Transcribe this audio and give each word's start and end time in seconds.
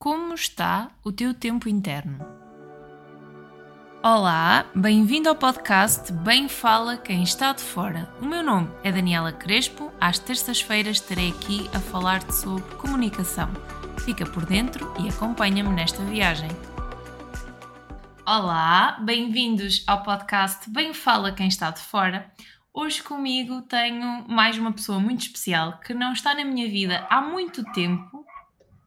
Como 0.00 0.32
está 0.32 0.92
o 1.02 1.10
teu 1.10 1.34
tempo 1.34 1.68
interno? 1.68 2.24
Olá, 4.00 4.64
bem-vindo 4.72 5.28
ao 5.28 5.34
podcast 5.34 6.12
Bem 6.12 6.48
Fala 6.48 6.96
Quem 6.96 7.24
Está 7.24 7.52
de 7.52 7.62
Fora. 7.62 8.08
O 8.22 8.24
meu 8.24 8.40
nome 8.40 8.70
é 8.84 8.92
Daniela 8.92 9.32
Crespo. 9.32 9.92
Às 10.00 10.20
terças-feiras 10.20 10.98
estarei 10.98 11.30
aqui 11.30 11.68
a 11.74 11.80
falar-te 11.80 12.32
sobre 12.32 12.76
comunicação. 12.76 13.50
Fica 14.04 14.24
por 14.24 14.46
dentro 14.46 14.94
e 15.00 15.08
acompanha-me 15.08 15.70
nesta 15.70 16.04
viagem. 16.04 16.50
Olá, 18.24 19.00
bem-vindos 19.00 19.82
ao 19.84 20.04
podcast 20.04 20.70
Bem 20.70 20.94
Fala 20.94 21.32
Quem 21.32 21.48
Está 21.48 21.72
de 21.72 21.80
Fora. 21.80 22.30
Hoje 22.72 23.02
comigo 23.02 23.62
tenho 23.62 24.24
mais 24.28 24.56
uma 24.56 24.70
pessoa 24.70 25.00
muito 25.00 25.22
especial 25.22 25.80
que 25.80 25.92
não 25.92 26.12
está 26.12 26.36
na 26.36 26.44
minha 26.44 26.68
vida 26.68 27.04
há 27.10 27.20
muito 27.20 27.64
tempo, 27.72 28.24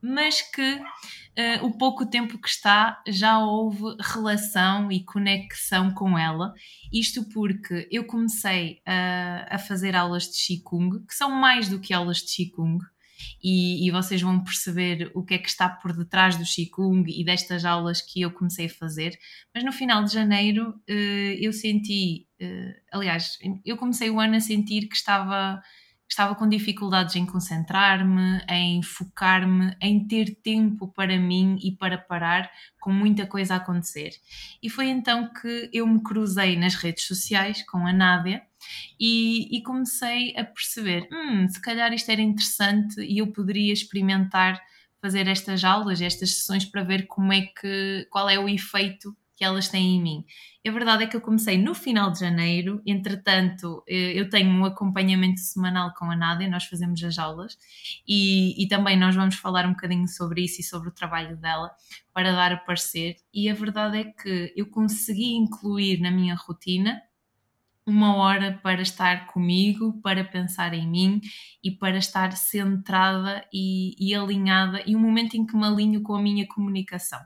mas 0.02 0.42
que 0.42 0.76
uh, 0.76 1.66
o 1.66 1.78
pouco 1.78 2.06
tempo 2.06 2.40
que 2.40 2.50
está 2.50 3.02
já 3.08 3.40
houve 3.40 3.96
relação 4.00 4.92
e 4.92 5.04
conexão 5.04 5.94
com 5.94 6.18
ela. 6.18 6.54
Isto 6.92 7.24
porque 7.30 7.88
eu 7.92 8.06
comecei 8.06 8.82
a, 8.86 9.56
a 9.56 9.58
fazer 9.60 9.96
aulas 9.96 10.24
de 10.24 10.38
Qigong, 10.38 11.06
que 11.06 11.14
são 11.14 11.32
mais 11.32 11.70
do 11.70 11.80
que 11.80 11.94
aulas 11.94 12.18
de 12.18 12.36
Qigong. 12.36 12.84
E, 13.44 13.88
e, 13.88 13.92
vocês 13.92 14.20
vão 14.20 14.44
perceber 14.44 15.12
o 15.14 15.24
que 15.24 15.36
é 15.36 15.38
que 15.38 15.48
está 15.48 15.70
por 15.70 15.96
detrás 15.96 16.38
do 16.38 16.44
Qigong 16.44 17.04
e 17.08 17.24
destas 17.24 17.66
aulas 17.66 18.02
que 18.02 18.22
eu 18.22 18.32
comecei 18.32 18.66
a 18.66 18.70
fazer. 18.70 19.18
Mas 19.54 19.64
no 19.64 19.72
final 19.72 20.04
de 20.04 20.12
janeiro 20.12 20.70
uh, 20.70 21.34
eu 21.40 21.54
senti, 21.54 22.28
uh, 22.42 22.74
aliás, 22.92 23.38
eu 23.64 23.78
comecei 23.78 24.10
o 24.10 24.20
ano 24.20 24.36
a 24.36 24.40
sentir 24.40 24.88
que 24.88 24.96
estava 24.96 25.62
estava 26.12 26.36
com 26.36 26.48
dificuldades 26.48 27.16
em 27.16 27.26
concentrar-me, 27.26 28.44
em 28.50 28.84
focar-me, 28.84 29.76
em 29.82 30.06
ter 30.06 30.36
tempo 30.44 30.90
para 30.90 31.18
mim 31.18 31.58
e 31.64 31.72
para 31.72 31.98
parar, 31.98 32.52
com 32.82 32.92
muita 32.92 33.26
coisa 33.26 33.54
a 33.54 33.58
acontecer. 33.58 34.12
E 34.62 34.70
foi 34.70 34.90
então 34.90 35.32
que 35.34 35.70
eu 35.72 35.88
me 35.88 36.04
cruzei 36.04 36.58
nas 36.58 36.76
redes 36.76 37.06
sociais 37.06 37.64
com 37.66 37.88
a 37.88 37.94
Nádia 37.94 38.42
e, 39.00 39.58
e 39.58 39.64
comecei 39.64 40.36
a 40.38 40.44
perceber: 40.44 41.08
hum, 41.12 41.48
se 41.48 41.62
calhar 41.62 41.94
isto 41.94 42.12
era 42.12 42.22
interessante 42.22 43.00
e 43.02 43.20
eu 43.20 43.28
poderia 43.28 43.72
experimentar 43.72 44.62
fazer 45.02 45.28
estas 45.28 45.64
aulas, 45.64 46.02
estas 46.02 46.36
sessões 46.36 46.66
para 46.66 46.84
ver 46.84 47.08
como 47.08 47.32
é 47.32 47.42
que, 47.42 48.06
qual 48.12 48.30
é 48.30 48.38
o 48.38 48.50
efeito 48.50 49.16
que 49.42 49.46
elas 49.46 49.70
têm 49.70 49.96
em 49.96 50.00
mim. 50.00 50.26
A 50.68 50.70
verdade 50.70 51.04
é 51.04 51.08
que 51.08 51.18
eu 51.18 51.22
comecei 51.22 51.58
no 51.58 51.74
final 51.74 52.12
de 52.12 52.20
janeiro, 52.20 52.80
entretanto, 52.86 53.84
eh, 53.90 54.14
eu 54.14 54.30
tenho 54.30 54.52
um 54.52 54.64
acompanhamento 54.64 55.40
semanal 55.40 55.92
com 55.96 56.06
a 56.06 56.16
Nádia, 56.16 56.48
nós 56.48 56.66
fazemos 56.66 57.04
as 57.04 57.18
aulas 57.18 57.58
e, 58.08 58.64
e 58.64 58.68
também 58.68 58.96
nós 58.96 59.16
vamos 59.16 59.34
falar 59.34 59.66
um 59.66 59.72
bocadinho 59.72 60.08
sobre 60.08 60.44
isso 60.44 60.62
e 60.62 60.64
sobre 60.64 60.90
o 60.90 60.94
trabalho 60.94 61.36
dela 61.38 61.72
para 62.14 62.34
dar 62.34 62.54
o 62.54 62.64
parecer. 62.68 63.16
E 63.34 63.50
a 63.50 63.56
verdade 63.56 63.98
é 63.98 64.04
que 64.04 64.54
eu 64.56 64.68
consegui 64.70 65.34
incluir 65.34 66.00
na 66.00 66.12
minha 66.12 66.36
rotina 66.36 67.02
uma 67.84 68.16
hora 68.18 68.60
para 68.62 68.84
estar 68.84 69.26
comigo, 69.26 70.00
para 70.04 70.24
pensar 70.24 70.76
em 70.76 70.88
mim 70.88 71.20
e 71.64 71.72
para 71.72 71.98
estar 71.98 72.32
centrada 72.34 73.44
e, 73.52 73.96
e 73.98 74.14
alinhada, 74.14 74.84
e 74.86 74.96
um 74.96 75.00
momento 75.00 75.34
em 75.34 75.48
que 75.48 75.58
me 75.58 75.66
alinho 75.66 76.04
com 76.04 76.14
a 76.14 76.22
minha 76.22 76.48
comunicação. 76.48 77.20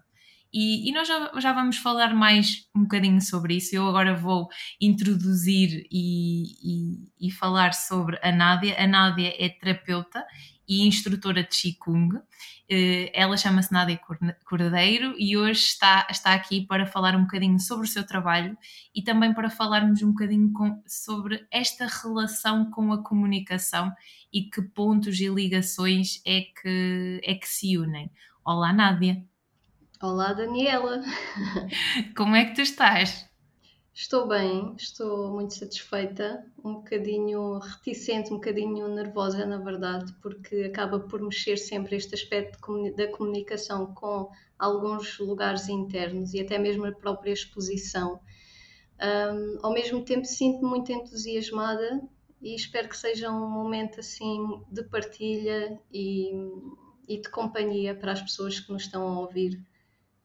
E, 0.57 0.87
e, 0.89 0.93
nós 0.93 1.05
já, 1.05 1.31
já 1.37 1.51
vamos 1.51 1.75
falar 1.75 2.15
mais 2.15 2.65
um 2.73 2.83
bocadinho 2.83 3.19
sobre 3.19 3.57
isso. 3.57 3.75
Eu 3.75 3.89
agora 3.89 4.15
vou 4.15 4.47
introduzir 4.79 5.85
e, 5.91 6.43
e, 6.63 7.27
e 7.27 7.29
falar 7.29 7.73
sobre 7.73 8.17
a 8.23 8.31
Nádia. 8.31 8.81
A 8.81 8.87
Nádia 8.87 9.33
é 9.37 9.49
terapeuta 9.49 10.25
e 10.65 10.87
instrutora 10.87 11.43
de 11.43 11.49
Qigong. 11.49 12.21
Eh, 12.69 13.11
ela 13.13 13.35
chama-se 13.35 13.73
Nádia 13.73 13.99
Cordeiro 14.45 15.13
e 15.19 15.35
hoje 15.35 15.59
está, 15.59 16.07
está 16.09 16.33
aqui 16.33 16.65
para 16.65 16.87
falar 16.87 17.17
um 17.17 17.23
bocadinho 17.23 17.59
sobre 17.59 17.85
o 17.85 17.89
seu 17.89 18.07
trabalho 18.07 18.57
e 18.95 19.01
também 19.01 19.33
para 19.33 19.49
falarmos 19.49 20.01
um 20.03 20.13
bocadinho 20.13 20.53
com, 20.53 20.81
sobre 20.87 21.45
esta 21.51 21.85
relação 21.85 22.71
com 22.71 22.93
a 22.93 23.03
comunicação 23.03 23.91
e 24.31 24.43
que 24.43 24.61
pontos 24.61 25.19
e 25.19 25.27
ligações 25.27 26.21
é 26.25 26.43
que, 26.43 27.19
é 27.25 27.35
que 27.35 27.47
se 27.47 27.77
unem. 27.77 28.09
Olá, 28.45 28.71
Nádia. 28.71 29.21
Olá, 30.01 30.33
Daniela. 30.33 31.01
Como 32.17 32.35
é 32.35 32.43
que 32.43 32.55
tu 32.55 32.61
estás? 32.61 33.25
Estou 33.93 34.27
bem, 34.27 34.75
estou 34.77 35.31
muito 35.31 35.53
satisfeita, 35.53 36.45
um 36.61 36.73
bocadinho 36.75 37.59
reticente, 37.59 38.29
um 38.33 38.35
bocadinho 38.35 38.89
nervosa, 38.89 39.45
na 39.45 39.57
verdade, 39.57 40.13
porque 40.21 40.63
acaba 40.63 40.99
por 40.99 41.21
mexer 41.21 41.55
sempre 41.55 41.95
este 41.95 42.13
aspecto 42.13 42.59
da 42.93 43.07
comunicação 43.07 43.93
com 43.93 44.29
alguns 44.59 45.17
lugares 45.17 45.69
internos 45.69 46.33
e 46.33 46.41
até 46.41 46.57
mesmo 46.57 46.85
a 46.85 46.91
própria 46.91 47.31
exposição. 47.31 48.19
Um, 49.01 49.59
ao 49.65 49.73
mesmo 49.73 50.03
tempo, 50.03 50.25
sinto-me 50.25 50.67
muito 50.67 50.91
entusiasmada 50.91 52.01
e 52.41 52.53
espero 52.53 52.89
que 52.89 52.97
seja 52.97 53.31
um 53.31 53.49
momento 53.49 54.01
assim 54.01 54.61
de 54.69 54.83
partilha 54.83 55.79
e, 55.89 56.33
e 57.07 57.21
de 57.21 57.29
companhia 57.29 57.95
para 57.95 58.11
as 58.11 58.21
pessoas 58.21 58.59
que 58.59 58.73
nos 58.73 58.83
estão 58.83 59.07
a 59.07 59.19
ouvir. 59.21 59.57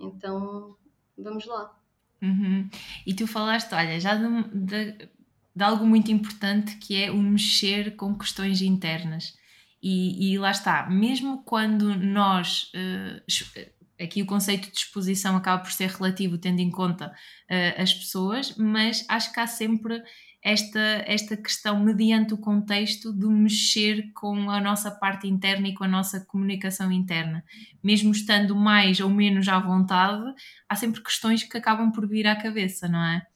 Então, 0.01 0.77
vamos 1.17 1.47
lá. 1.47 1.77
Uhum. 2.23 2.69
E 3.07 3.15
tu 3.15 3.27
falaste, 3.27 3.73
olha, 3.75 4.01
já 4.01 4.15
de, 4.15 4.27
de, 4.53 5.09
de, 5.55 5.65
algo 5.65 5.87
muito 5.87 6.11
importante 6.11 6.77
que 6.77 7.03
é 7.03 7.11
o 7.11 7.19
mexer 7.19 7.97
com 7.97 8.17
questões 8.17 8.61
internas. 8.63 9.39
E, 9.83 10.33
e 10.33 10.39
lá 10.39 10.51
está, 10.51 10.89
mesmo 10.89 11.43
quando 11.45 11.95
nós. 11.97 12.71
Uh, 12.75 13.71
aqui 14.03 14.23
o 14.23 14.27
conceito 14.27 14.71
de 14.71 14.79
exposição 14.79 15.37
acaba 15.37 15.63
por 15.63 15.73
ser 15.73 15.89
relativo, 15.91 16.39
tendo 16.39 16.61
em 16.61 16.71
conta 16.71 17.09
uh, 17.09 17.83
as 17.83 17.93
pessoas, 17.93 18.57
mas 18.57 19.05
acho 19.09 19.33
que 19.33 19.41
há 19.41 19.47
sempre 19.47 20.03
esta, 20.43 20.81
esta 21.07 21.37
questão 21.37 21.79
mediante 21.81 22.33
o 22.33 22.39
contexto 22.39 23.13
de 23.13 23.27
mexer 23.27 24.11
com 24.15 24.51
a 24.51 24.61
nossa 24.61 24.91
parte 24.91 25.29
interna 25.29 25.69
e 25.69 25.75
com 25.75 25.85
a 25.85 25.89
nossa 25.89 26.21
comunicação 26.21 26.91
interna. 26.91 27.45
Mesmo 27.83 28.11
estando 28.11 28.57
mais 28.57 29.01
ou 29.01 29.11
menos 29.11 29.47
à 29.49 29.59
vontade, 29.59 30.25
há 30.69 30.75
sempre 30.75 31.03
questões 31.03 31.43
que 31.43 31.59
acabam 31.59 31.93
por 31.93 32.07
vir 32.07 32.27
à 32.27 32.35
cabeça, 32.35 32.89
não 32.89 33.05
é? 33.05 33.27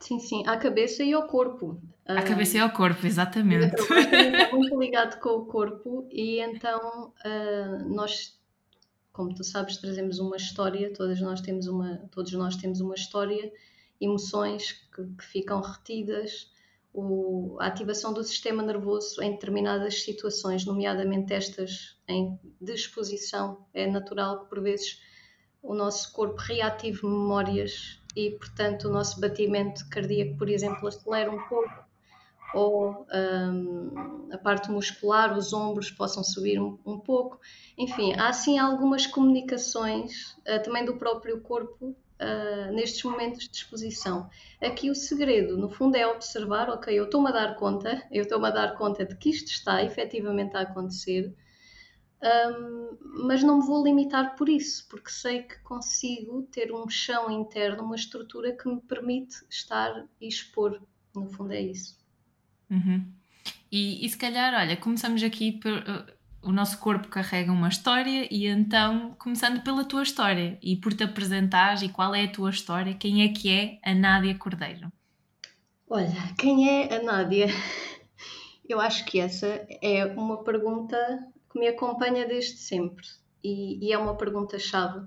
Sim, 0.00 0.20
sim, 0.20 0.46
à 0.46 0.56
cabeça 0.56 1.02
e 1.02 1.12
ao 1.12 1.26
corpo. 1.26 1.80
À 2.06 2.22
cabeça 2.22 2.58
e 2.58 2.60
ao 2.60 2.70
corpo, 2.70 3.06
exatamente. 3.06 3.74
Está 3.74 4.50
muito 4.54 4.78
ligado 4.78 5.18
com 5.20 5.30
o 5.30 5.46
corpo 5.46 6.06
e 6.12 6.40
então 6.40 7.12
uh, 7.24 7.94
nós, 7.94 8.38
como 9.12 9.34
tu 9.34 9.42
sabes, 9.42 9.78
trazemos 9.78 10.18
uma 10.18 10.36
história, 10.36 10.92
todos 10.92 11.20
nós 11.20 11.40
temos 11.40 11.66
uma, 11.66 11.96
todos 12.12 12.32
nós 12.32 12.56
temos 12.56 12.80
uma 12.80 12.94
história 12.94 13.50
emoções 14.00 14.72
que, 14.94 15.04
que 15.04 15.24
ficam 15.24 15.60
retidas, 15.60 16.50
o, 16.92 17.56
a 17.60 17.66
ativação 17.66 18.12
do 18.12 18.24
sistema 18.24 18.62
nervoso 18.62 19.22
em 19.22 19.32
determinadas 19.32 20.02
situações, 20.02 20.64
nomeadamente 20.64 21.32
estas 21.32 21.96
em 22.08 22.38
disposição, 22.60 23.66
é 23.74 23.86
natural 23.86 24.40
que 24.40 24.48
por 24.48 24.60
vezes 24.62 25.00
o 25.62 25.74
nosso 25.74 26.12
corpo 26.12 26.36
reative 26.40 27.04
memórias 27.04 28.00
e, 28.16 28.30
portanto, 28.30 28.88
o 28.88 28.90
nosso 28.90 29.20
batimento 29.20 29.88
cardíaco, 29.90 30.36
por 30.38 30.48
exemplo, 30.48 30.88
acelera 30.88 31.30
um 31.30 31.42
pouco, 31.48 31.88
ou 32.54 33.06
um, 33.14 34.28
a 34.32 34.38
parte 34.38 34.70
muscular, 34.70 35.36
os 35.36 35.52
ombros 35.52 35.90
possam 35.90 36.24
subir 36.24 36.60
um, 36.60 36.78
um, 36.84 36.98
pouco. 36.98 37.38
Enfim, 37.76 38.14
há 38.14 38.28
assim 38.28 38.58
algumas 38.58 39.06
comunicações 39.06 40.32
uh, 40.48 40.62
também 40.64 40.84
do 40.84 40.96
próprio 40.96 41.40
corpo 41.42 41.94
uh, 42.20 42.72
nestes 42.72 43.02
momentos 43.02 43.48
de 43.48 43.56
exposição. 43.56 44.28
Aqui 44.60 44.90
o 44.90 44.94
segredo, 44.94 45.56
no 45.56 45.68
fundo, 45.68 45.96
é 45.96 46.06
observar, 46.06 46.68
ok, 46.70 46.98
eu 46.98 47.04
estou-me 47.04 47.28
a 47.28 47.32
dar 47.32 47.56
conta, 47.56 48.02
eu 48.10 48.22
estou-me 48.22 48.46
a 48.46 48.50
dar 48.50 48.76
conta 48.76 49.04
de 49.04 49.16
que 49.16 49.30
isto 49.30 49.48
está 49.48 49.82
efetivamente 49.82 50.56
a 50.56 50.60
acontecer, 50.60 51.34
um, 52.20 53.26
mas 53.26 53.42
não 53.42 53.60
me 53.60 53.66
vou 53.66 53.84
limitar 53.84 54.34
por 54.36 54.48
isso, 54.48 54.86
porque 54.88 55.10
sei 55.10 55.42
que 55.42 55.58
consigo 55.60 56.42
ter 56.50 56.72
um 56.72 56.88
chão 56.88 57.30
interno, 57.30 57.84
uma 57.84 57.94
estrutura 57.96 58.56
que 58.56 58.68
me 58.68 58.80
permite 58.80 59.36
estar 59.48 60.04
e 60.20 60.26
expor. 60.26 60.80
No 61.14 61.28
fundo, 61.28 61.52
é 61.52 61.60
isso. 61.60 61.96
Uhum. 62.70 63.12
E, 63.70 64.04
e 64.04 64.08
se 64.08 64.16
calhar, 64.16 64.54
olha, 64.54 64.76
começamos 64.76 65.22
aqui 65.22 65.52
por, 65.52 65.72
o 66.42 66.52
nosso 66.52 66.78
corpo 66.78 67.08
carrega 67.08 67.52
uma 67.52 67.68
história 67.68 68.28
e 68.30 68.46
então, 68.46 69.14
começando 69.18 69.62
pela 69.62 69.84
tua 69.84 70.02
história 70.02 70.58
e 70.62 70.76
por 70.76 70.94
te 70.94 71.02
apresentares 71.02 71.82
e 71.82 71.88
qual 71.88 72.14
é 72.14 72.24
a 72.24 72.32
tua 72.32 72.50
história, 72.50 72.94
quem 72.94 73.24
é 73.24 73.28
que 73.28 73.50
é 73.50 73.78
a 73.82 73.94
Nádia 73.94 74.36
Cordeiro? 74.36 74.92
Olha, 75.88 76.12
quem 76.38 76.68
é 76.68 76.96
a 76.96 77.02
Nádia? 77.02 77.46
Eu 78.68 78.80
acho 78.80 79.04
que 79.06 79.18
essa 79.18 79.66
é 79.82 80.04
uma 80.04 80.44
pergunta 80.44 80.96
que 81.50 81.58
me 81.58 81.68
acompanha 81.68 82.26
desde 82.26 82.58
sempre 82.58 83.06
e, 83.42 83.86
e 83.86 83.92
é 83.92 83.98
uma 83.98 84.14
pergunta-chave. 84.14 85.06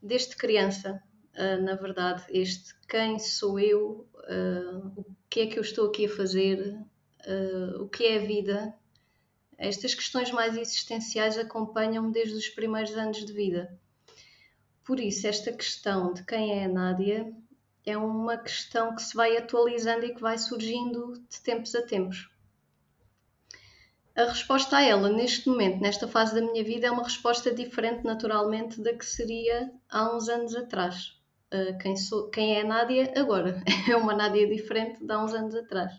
Desde 0.00 0.36
criança, 0.36 1.02
uh, 1.34 1.62
na 1.62 1.74
verdade, 1.74 2.24
este 2.30 2.76
quem 2.88 3.18
sou 3.18 3.58
eu, 3.58 4.08
uh, 4.14 5.00
o 5.00 5.04
que 5.28 5.40
é 5.40 5.46
que 5.46 5.58
eu 5.58 5.62
estou 5.62 5.88
aqui 5.88 6.06
a 6.06 6.08
fazer, 6.08 6.78
uh, 7.26 7.82
o 7.82 7.88
que 7.88 8.04
é 8.04 8.16
a 8.18 8.24
vida, 8.24 8.74
estas 9.58 9.94
questões 9.94 10.30
mais 10.30 10.56
existenciais 10.56 11.38
acompanham-me 11.38 12.12
desde 12.12 12.34
os 12.34 12.48
primeiros 12.48 12.96
anos 12.96 13.24
de 13.24 13.32
vida. 13.32 13.78
Por 14.84 15.00
isso, 15.00 15.26
esta 15.26 15.52
questão 15.52 16.12
de 16.12 16.24
quem 16.24 16.60
é 16.60 16.64
a 16.64 16.68
Nádia 16.68 17.32
é 17.84 17.96
uma 17.96 18.36
questão 18.36 18.94
que 18.94 19.02
se 19.02 19.16
vai 19.16 19.36
atualizando 19.36 20.04
e 20.04 20.14
que 20.14 20.20
vai 20.20 20.36
surgindo 20.38 21.12
de 21.28 21.40
tempos 21.40 21.74
a 21.74 21.82
tempos. 21.82 22.28
A 24.16 24.24
resposta 24.24 24.78
a 24.78 24.82
ela, 24.82 25.08
neste 25.10 25.48
momento, 25.48 25.80
nesta 25.80 26.08
fase 26.08 26.34
da 26.34 26.40
minha 26.40 26.64
vida, 26.64 26.86
é 26.86 26.90
uma 26.90 27.02
resposta 27.02 27.52
diferente, 27.52 28.02
naturalmente, 28.02 28.80
da 28.80 28.94
que 28.94 29.04
seria 29.04 29.70
há 29.88 30.16
uns 30.16 30.28
anos 30.28 30.54
atrás. 30.54 31.14
Uh, 31.52 31.76
quem, 31.78 31.96
sou, 31.96 32.28
quem 32.30 32.56
é 32.56 32.62
a 32.62 32.66
Nádia 32.66 33.12
agora? 33.16 33.62
É 33.88 33.94
uma 33.94 34.14
Nádia 34.14 34.48
diferente 34.48 35.04
de 35.04 35.12
há 35.12 35.22
uns 35.22 35.34
anos 35.34 35.54
atrás. 35.54 35.92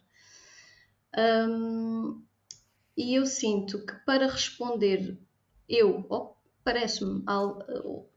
Um, 1.17 2.26
e 2.97 3.13
eu 3.13 3.25
sinto 3.27 3.85
que 3.85 3.93
para 4.05 4.25
responder, 4.25 5.17
eu, 5.69 6.03
oh, 6.09 6.33
parece-me, 6.63 7.23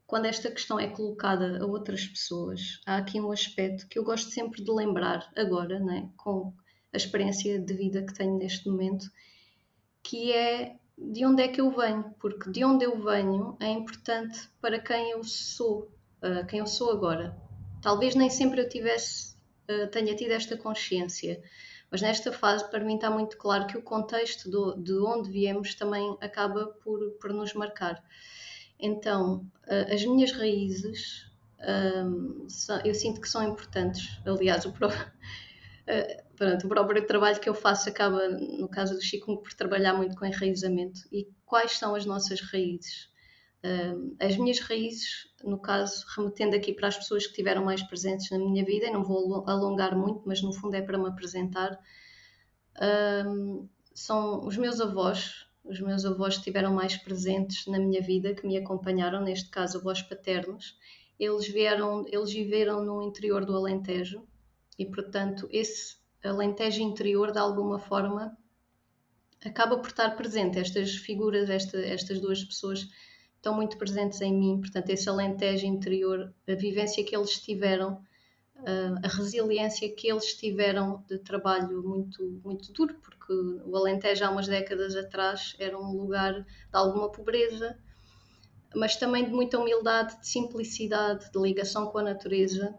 quando 0.07 0.25
esta 0.25 0.49
questão 0.49 0.79
é 0.79 0.87
colocada 0.87 1.63
a 1.63 1.65
outras 1.67 2.05
pessoas, 2.05 2.81
há 2.85 2.97
aqui 2.97 3.21
um 3.21 3.31
aspecto 3.31 3.87
que 3.87 3.99
eu 3.99 4.03
gosto 4.03 4.31
sempre 4.31 4.63
de 4.63 4.71
lembrar 4.71 5.31
agora, 5.37 5.79
né, 5.79 6.09
com 6.17 6.51
a 6.91 6.97
experiência 6.97 7.59
de 7.59 7.73
vida 7.73 8.03
que 8.03 8.13
tenho 8.13 8.37
neste 8.37 8.67
momento, 8.67 9.05
que 10.03 10.33
é 10.33 10.75
de 10.97 11.25
onde 11.25 11.43
é 11.43 11.47
que 11.47 11.61
eu 11.61 11.71
venho, 11.71 12.13
porque 12.19 12.51
de 12.51 12.65
onde 12.65 12.83
eu 12.83 12.99
venho 13.01 13.55
é 13.59 13.69
importante 13.69 14.49
para 14.59 14.79
quem 14.79 15.11
eu 15.11 15.23
sou, 15.23 15.91
uh, 16.23 16.45
quem 16.47 16.59
eu 16.59 16.67
sou 16.67 16.91
agora. 16.91 17.37
Talvez 17.81 18.15
nem 18.15 18.29
sempre 18.29 18.61
eu 18.61 18.67
tivesse, 18.67 19.35
uh, 19.69 19.87
tenha 19.91 20.15
tido 20.15 20.31
esta 20.31 20.57
consciência, 20.57 21.41
mas 21.91 22.01
nesta 22.01 22.31
fase 22.31 22.67
para 22.71 22.83
mim 22.83 22.95
está 22.95 23.11
muito 23.11 23.37
claro 23.37 23.67
que 23.67 23.77
o 23.77 23.81
contexto 23.81 24.49
do, 24.49 24.75
de 24.81 24.93
onde 24.93 25.29
viemos 25.29 25.75
também 25.75 26.17
acaba 26.21 26.67
por, 26.67 27.11
por 27.19 27.33
nos 27.33 27.53
marcar. 27.53 28.01
Então, 28.79 29.45
as 29.93 30.03
minhas 30.03 30.31
raízes, 30.31 31.29
um, 31.61 32.49
são, 32.49 32.81
eu 32.83 32.95
sinto 32.95 33.21
que 33.21 33.29
são 33.29 33.43
importantes. 33.43 34.19
Aliás, 34.25 34.65
o 34.65 34.71
próprio, 34.71 35.05
uh, 35.05 36.23
pronto, 36.35 36.65
o 36.65 36.69
próprio 36.69 37.05
trabalho 37.05 37.39
que 37.39 37.49
eu 37.49 37.53
faço 37.53 37.89
acaba, 37.89 38.27
no 38.29 38.67
caso 38.67 38.95
do 38.95 39.01
Chico, 39.01 39.37
por 39.37 39.53
trabalhar 39.53 39.93
muito 39.93 40.15
com 40.15 40.25
enraizamento. 40.25 41.01
E 41.11 41.27
quais 41.45 41.77
são 41.77 41.93
as 41.93 42.05
nossas 42.05 42.41
raízes? 42.41 43.10
As 44.19 44.37
minhas 44.37 44.59
raízes, 44.59 45.27
no 45.43 45.59
caso, 45.59 46.03
remetendo 46.15 46.55
aqui 46.55 46.73
para 46.73 46.87
as 46.87 46.97
pessoas 46.97 47.23
que 47.23 47.31
estiveram 47.31 47.63
mais 47.63 47.83
presentes 47.83 48.29
na 48.31 48.39
minha 48.39 48.65
vida, 48.65 48.87
e 48.87 48.91
não 48.91 49.03
vou 49.03 49.47
alongar 49.47 49.95
muito, 49.95 50.23
mas 50.25 50.41
no 50.41 50.51
fundo 50.51 50.75
é 50.75 50.81
para 50.81 50.97
me 50.97 51.07
apresentar, 51.07 51.79
são 53.93 54.45
os 54.45 54.57
meus 54.57 54.81
avós, 54.81 55.45
os 55.63 55.79
meus 55.79 56.05
avós 56.05 56.35
estiveram 56.35 56.73
mais 56.73 56.97
presentes 56.97 57.67
na 57.67 57.77
minha 57.77 58.01
vida, 58.01 58.33
que 58.33 58.47
me 58.47 58.57
acompanharam, 58.57 59.21
neste 59.21 59.49
caso 59.49 59.77
avós 59.77 60.01
paternos. 60.01 60.75
Eles 61.19 61.47
vieram, 61.47 62.03
eles 62.07 62.33
viveram 62.33 62.83
no 62.83 63.03
interior 63.03 63.45
do 63.45 63.55
Alentejo 63.55 64.27
e, 64.77 64.87
portanto, 64.87 65.47
esse 65.51 65.97
Alentejo 66.23 66.81
interior, 66.81 67.31
de 67.31 67.37
alguma 67.37 67.77
forma, 67.77 68.35
acaba 69.45 69.77
por 69.77 69.89
estar 69.89 70.15
presente. 70.15 70.57
Estas 70.57 70.95
figuras, 70.95 71.47
esta, 71.47 71.77
estas 71.79 72.19
duas 72.19 72.43
pessoas 72.43 72.87
estão 73.41 73.55
muito 73.55 73.75
presentes 73.75 74.21
em 74.21 74.31
mim, 74.31 74.61
portanto, 74.61 74.89
esse 74.91 75.09
Alentejo 75.09 75.65
interior, 75.65 76.31
a 76.47 76.53
vivência 76.53 77.03
que 77.03 77.15
eles 77.15 77.39
tiveram 77.39 77.99
a 79.03 79.07
resiliência 79.07 79.91
que 79.91 80.07
eles 80.07 80.35
tiveram 80.35 81.03
de 81.07 81.17
trabalho 81.17 81.81
muito, 81.81 82.39
muito 82.43 82.71
duro, 82.71 82.93
porque 83.01 83.33
o 83.33 83.75
Alentejo 83.75 84.23
há 84.23 84.29
umas 84.29 84.47
décadas 84.47 84.95
atrás 84.95 85.55
era 85.57 85.75
um 85.75 85.93
lugar 85.93 86.41
de 86.41 86.45
alguma 86.71 87.11
pobreza, 87.11 87.75
mas 88.75 88.95
também 88.95 89.25
de 89.25 89.31
muita 89.31 89.57
humildade, 89.57 90.19
de 90.19 90.27
simplicidade, 90.27 91.31
de 91.31 91.39
ligação 91.39 91.87
com 91.87 91.97
a 91.97 92.03
natureza. 92.03 92.77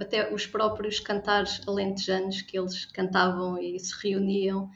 até 0.00 0.32
os 0.32 0.46
próprios 0.46 1.00
cantares 1.00 1.60
alentejanos 1.66 2.40
que 2.40 2.56
eles 2.56 2.86
cantavam 2.86 3.58
e 3.58 3.78
se 3.78 3.92
reuniam 4.00 4.70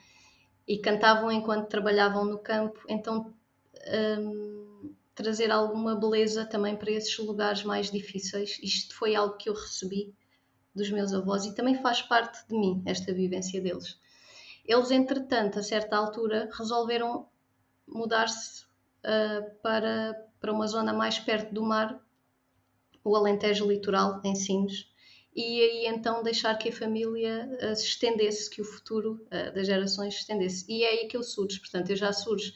e 0.67 0.77
cantavam 0.77 1.31
enquanto 1.31 1.69
trabalhavam 1.69 2.25
no 2.25 2.37
campo, 2.37 2.79
então 2.87 3.33
um, 4.19 4.93
trazer 5.15 5.51
alguma 5.51 5.95
beleza 5.95 6.45
também 6.45 6.75
para 6.75 6.91
esses 6.91 7.17
lugares 7.17 7.63
mais 7.63 7.91
difíceis. 7.91 8.59
Isto 8.61 8.95
foi 8.95 9.15
algo 9.15 9.37
que 9.37 9.49
eu 9.49 9.53
recebi 9.53 10.13
dos 10.73 10.89
meus 10.89 11.13
avós 11.13 11.45
e 11.45 11.53
também 11.53 11.81
faz 11.81 12.01
parte 12.01 12.47
de 12.47 12.57
mim, 12.57 12.81
esta 12.85 13.13
vivência 13.13 13.61
deles. 13.61 13.99
Eles, 14.65 14.91
entretanto, 14.91 15.59
a 15.59 15.63
certa 15.63 15.97
altura, 15.97 16.49
resolveram 16.53 17.27
mudar-se 17.87 18.63
uh, 18.63 19.51
para, 19.61 20.13
para 20.39 20.53
uma 20.53 20.67
zona 20.67 20.93
mais 20.93 21.19
perto 21.19 21.53
do 21.53 21.63
mar, 21.63 21.99
o 23.03 23.15
Alentejo 23.15 23.67
Litoral, 23.67 24.21
em 24.23 24.35
Sines, 24.35 24.87
e 25.35 25.61
aí 25.61 25.85
então 25.87 26.21
deixar 26.23 26.55
que 26.57 26.69
a 26.69 26.73
família 26.73 27.49
uh, 27.61 27.75
se 27.75 27.85
estendesse, 27.85 28.49
que 28.49 28.61
o 28.61 28.65
futuro 28.65 29.25
uh, 29.27 29.53
das 29.53 29.65
gerações 29.65 30.13
se 30.13 30.19
estendesse. 30.21 30.65
E 30.69 30.83
é 30.83 30.89
aí 30.89 31.07
que 31.07 31.17
eu 31.17 31.23
surjo, 31.23 31.59
portanto, 31.59 31.89
eu 31.89 31.95
já 31.95 32.13
surjo 32.13 32.53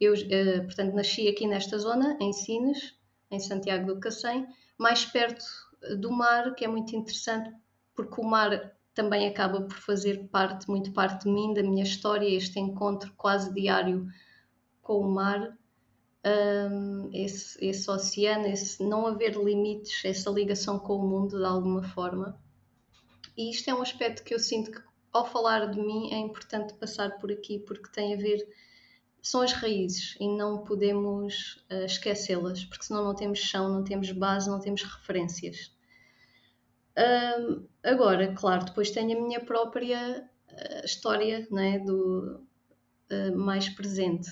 eu, 0.00 0.14
uh, 0.14 0.64
portanto, 0.64 0.94
nasci 0.94 1.28
aqui 1.28 1.46
nesta 1.46 1.78
zona, 1.78 2.16
em 2.20 2.32
Sines, 2.32 2.94
em 3.30 3.38
Santiago 3.38 3.86
do 3.86 4.00
Cacém, 4.00 4.46
mais 4.78 5.04
perto 5.04 5.44
do 5.98 6.10
mar, 6.10 6.54
que 6.54 6.64
é 6.64 6.68
muito 6.68 6.96
interessante, 6.96 7.50
porque 7.94 8.20
o 8.20 8.24
mar 8.24 8.74
também 8.94 9.28
acaba 9.28 9.62
por 9.62 9.76
fazer 9.76 10.28
parte, 10.28 10.68
muito 10.68 10.92
parte 10.92 11.24
de 11.24 11.30
mim, 11.30 11.54
da 11.54 11.62
minha 11.62 11.84
história, 11.84 12.28
este 12.28 12.58
encontro 12.58 13.12
quase 13.16 13.52
diário 13.54 14.06
com 14.82 14.98
o 14.98 15.10
mar, 15.10 15.56
um, 16.24 17.10
esse, 17.12 17.64
esse 17.64 17.90
oceano, 17.90 18.46
esse 18.46 18.82
não 18.82 19.06
haver 19.06 19.36
limites, 19.36 20.04
essa 20.04 20.30
ligação 20.30 20.78
com 20.78 20.96
o 20.96 21.08
mundo 21.08 21.38
de 21.38 21.44
alguma 21.44 21.82
forma. 21.82 22.38
E 23.36 23.50
isto 23.50 23.70
é 23.70 23.74
um 23.74 23.82
aspecto 23.82 24.22
que 24.22 24.34
eu 24.34 24.38
sinto 24.38 24.70
que, 24.70 24.82
ao 25.12 25.26
falar 25.26 25.70
de 25.70 25.80
mim, 25.80 26.12
é 26.12 26.18
importante 26.18 26.74
passar 26.74 27.18
por 27.18 27.30
aqui, 27.30 27.58
porque 27.58 27.90
tem 27.90 28.12
a 28.12 28.16
ver 28.16 28.46
são 29.22 29.42
as 29.42 29.52
raízes 29.52 30.16
e 30.18 30.28
não 30.28 30.64
podemos 30.64 31.64
uh, 31.70 31.84
esquecê-las, 31.84 32.64
porque 32.64 32.84
senão 32.84 33.04
não 33.04 33.14
temos 33.14 33.38
chão, 33.38 33.68
não 33.68 33.84
temos 33.84 34.10
base, 34.12 34.48
não 34.48 34.60
temos 34.60 34.82
referências. 34.82 35.72
Agora, 37.82 38.34
claro, 38.34 38.66
depois 38.66 38.90
tenho 38.90 39.18
a 39.18 39.22
minha 39.22 39.40
própria 39.40 40.28
uh, 40.50 40.84
história 40.84 41.46
né, 41.50 41.78
do, 41.78 42.46
eh, 43.10 43.32
mais 43.32 43.68
presente. 43.68 44.30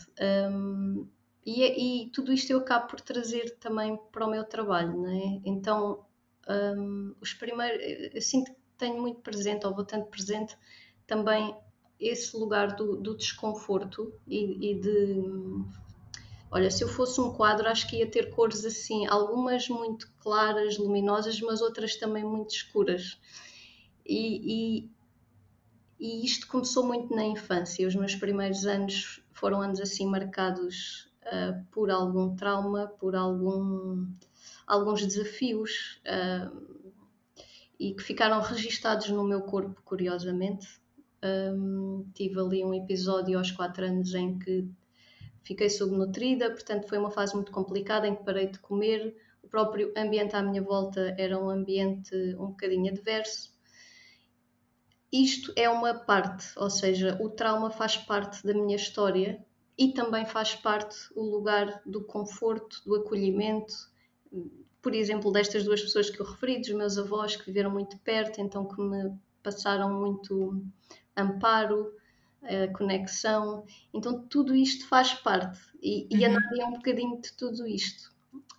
Um, 0.53 1.09
e, 1.45 1.65
é, 1.65 1.79
e, 1.79 2.11
tudo 2.11 2.33
isto 2.33 2.53
eu 2.53 2.59
acabo 2.59 2.87
por 2.89 3.01
trazer 3.01 3.59
também 3.59 3.99
para 4.13 4.25
o 4.25 4.31
meu 4.31 4.45
trabalho. 4.45 5.01
Né? 5.03 5.41
Então, 5.45 6.07
um, 6.49 7.15
os 7.21 7.35
primeiros, 7.35 7.83
eu 8.15 8.23
sinto 8.23 8.53
que 8.53 8.61
tenho 8.79 9.01
muito 9.03 9.21
presente, 9.21 9.67
ou 9.67 9.75
vou 9.75 9.85
tanto 9.85 10.07
presente, 10.07 10.57
também 11.09 11.57
esse 12.01 12.37
lugar 12.37 12.77
do, 12.77 12.97
do 12.97 13.17
desconforto 13.17 14.13
e, 14.27 14.71
e, 14.71 14.81
de. 14.81 15.23
Olha, 16.51 16.71
se 16.71 16.83
eu 16.83 16.89
fosse 16.89 17.21
um 17.21 17.33
quadro, 17.33 17.69
acho 17.69 17.89
que 17.89 17.97
ia 17.97 18.11
ter 18.11 18.31
cores 18.31 18.65
assim, 18.65 19.07
algumas 19.07 19.69
muito 19.69 20.11
claras, 20.21 20.79
luminosas, 20.79 21.41
mas 21.41 21.61
outras 21.61 21.97
também 21.97 22.25
muito 22.25 22.55
escuras. 22.55 23.21
E, 24.07 24.81
e, 24.81 24.91
e 26.01 26.25
isto 26.25 26.47
começou 26.47 26.87
muito 26.87 27.15
na 27.15 27.25
infância. 27.25 27.87
Os 27.87 27.95
meus 27.95 28.15
primeiros 28.15 28.65
anos 28.65 29.23
foram 29.33 29.61
anos 29.61 29.81
assim 29.81 30.07
marcados 30.07 31.11
uh, 31.25 31.63
por 31.71 31.91
algum 31.91 32.35
trauma, 32.35 32.87
por 32.99 33.15
algum, 33.15 34.07
alguns 34.67 35.05
desafios. 35.05 36.01
Uh, 36.07 36.79
e 37.79 37.95
que 37.95 38.03
ficaram 38.03 38.41
registados 38.41 39.09
no 39.09 39.23
meu 39.23 39.43
corpo, 39.43 39.81
curiosamente, 39.85 40.67
um, 41.25 42.09
tive 42.15 42.39
ali 42.41 42.65
um 42.65 42.75
episódio 42.75 43.39
aos 43.39 43.51
4 43.51 43.85
anos 43.87 44.15
em 44.15 44.39
que 44.39 44.69
fiquei 45.43 45.71
subnutrida, 45.71 46.51
portanto 46.51 46.89
foi 46.89 46.99
uma 46.99 47.11
fase 47.11 47.35
muito 47.35 47.51
complicada 47.51 48.07
em 48.07 48.15
que 48.15 48.25
parei 48.25 48.49
de 48.49 48.59
comer. 48.59 49.17
O 49.43 49.49
próprio 49.49 49.93
ambiente 49.97 50.37
à 50.37 50.43
minha 50.43 50.63
volta 50.63 51.15
era 51.19 51.43
um 51.43 51.49
ambiente 51.49 52.15
um 52.35 52.49
bocadinho 52.49 52.91
adverso. 52.91 53.57
Isto 55.11 55.53
é 55.57 55.71
uma 55.71 55.95
parte, 55.95 56.47
ou 56.57 56.69
seja, 56.69 57.19
o 57.21 57.31
trauma 57.31 57.71
faz 57.71 57.97
parte 57.97 58.47
da 58.47 58.53
minha 58.53 58.77
história 58.77 59.43
e 59.77 59.93
também 59.93 60.27
faz 60.27 60.55
parte 60.55 60.97
o 61.15 61.23
lugar 61.23 61.81
do 61.87 62.05
conforto, 62.05 62.83
do 62.85 62.97
acolhimento, 62.97 63.73
por 64.83 64.95
exemplo, 64.95 65.33
destas 65.33 65.65
duas 65.65 65.81
pessoas 65.81 66.11
que 66.11 66.21
eu 66.21 66.27
referi, 66.27 66.61
dos 66.61 66.73
meus 66.73 66.99
avós 66.99 67.37
que 67.37 67.47
viveram 67.47 67.71
muito 67.71 67.99
perto, 68.01 68.41
então 68.41 68.67
que 68.69 68.81
me 68.83 69.19
passaram 69.43 69.99
muito 69.99 70.63
amparo, 71.19 71.93
conexão. 72.77 73.65
Então, 73.93 74.27
tudo 74.29 74.55
isto 74.55 74.87
faz 74.89 75.13
parte. 75.15 75.61
E, 75.83 76.07
e 76.11 76.25
a 76.25 76.29
uhum. 76.29 76.35
Nádia 76.35 76.63
é 76.63 76.67
um 76.67 76.73
bocadinho 76.73 77.21
de 77.21 77.33
tudo 77.33 77.67
isto. 77.67 78.11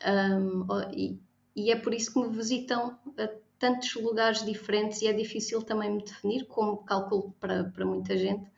Um, 0.05 0.65
e, 0.93 1.19
e, 1.55 1.71
é 1.71 1.75
por 1.75 1.93
isso 1.93 2.13
que 2.13 2.19
me 2.19 2.29
visitam 2.29 2.97
a 3.17 3.29
tantos 3.57 3.93
lugares 3.95 4.43
diferentes 4.45 5.01
e 5.01 5.07
é 5.07 5.13
difícil 5.13 5.61
também 5.61 5.91
me 5.91 6.03
definir, 6.03 6.45
como 6.45 6.77
calculo 6.77 7.35
para, 7.39 7.65
para 7.65 7.85
muita 7.85 8.17
gente, 8.17 8.49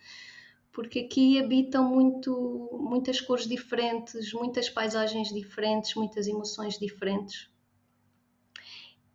porque 0.71 0.99
aqui 0.99 1.39
habitam 1.39 1.83
muito, 1.83 2.69
muitas 2.79 3.19
cores 3.19 3.47
diferentes, 3.47 4.31
muitas 4.31 4.69
paisagens 4.69 5.29
diferentes, 5.29 5.95
muitas 5.95 6.27
emoções 6.27 6.77
diferentes. 6.77 7.49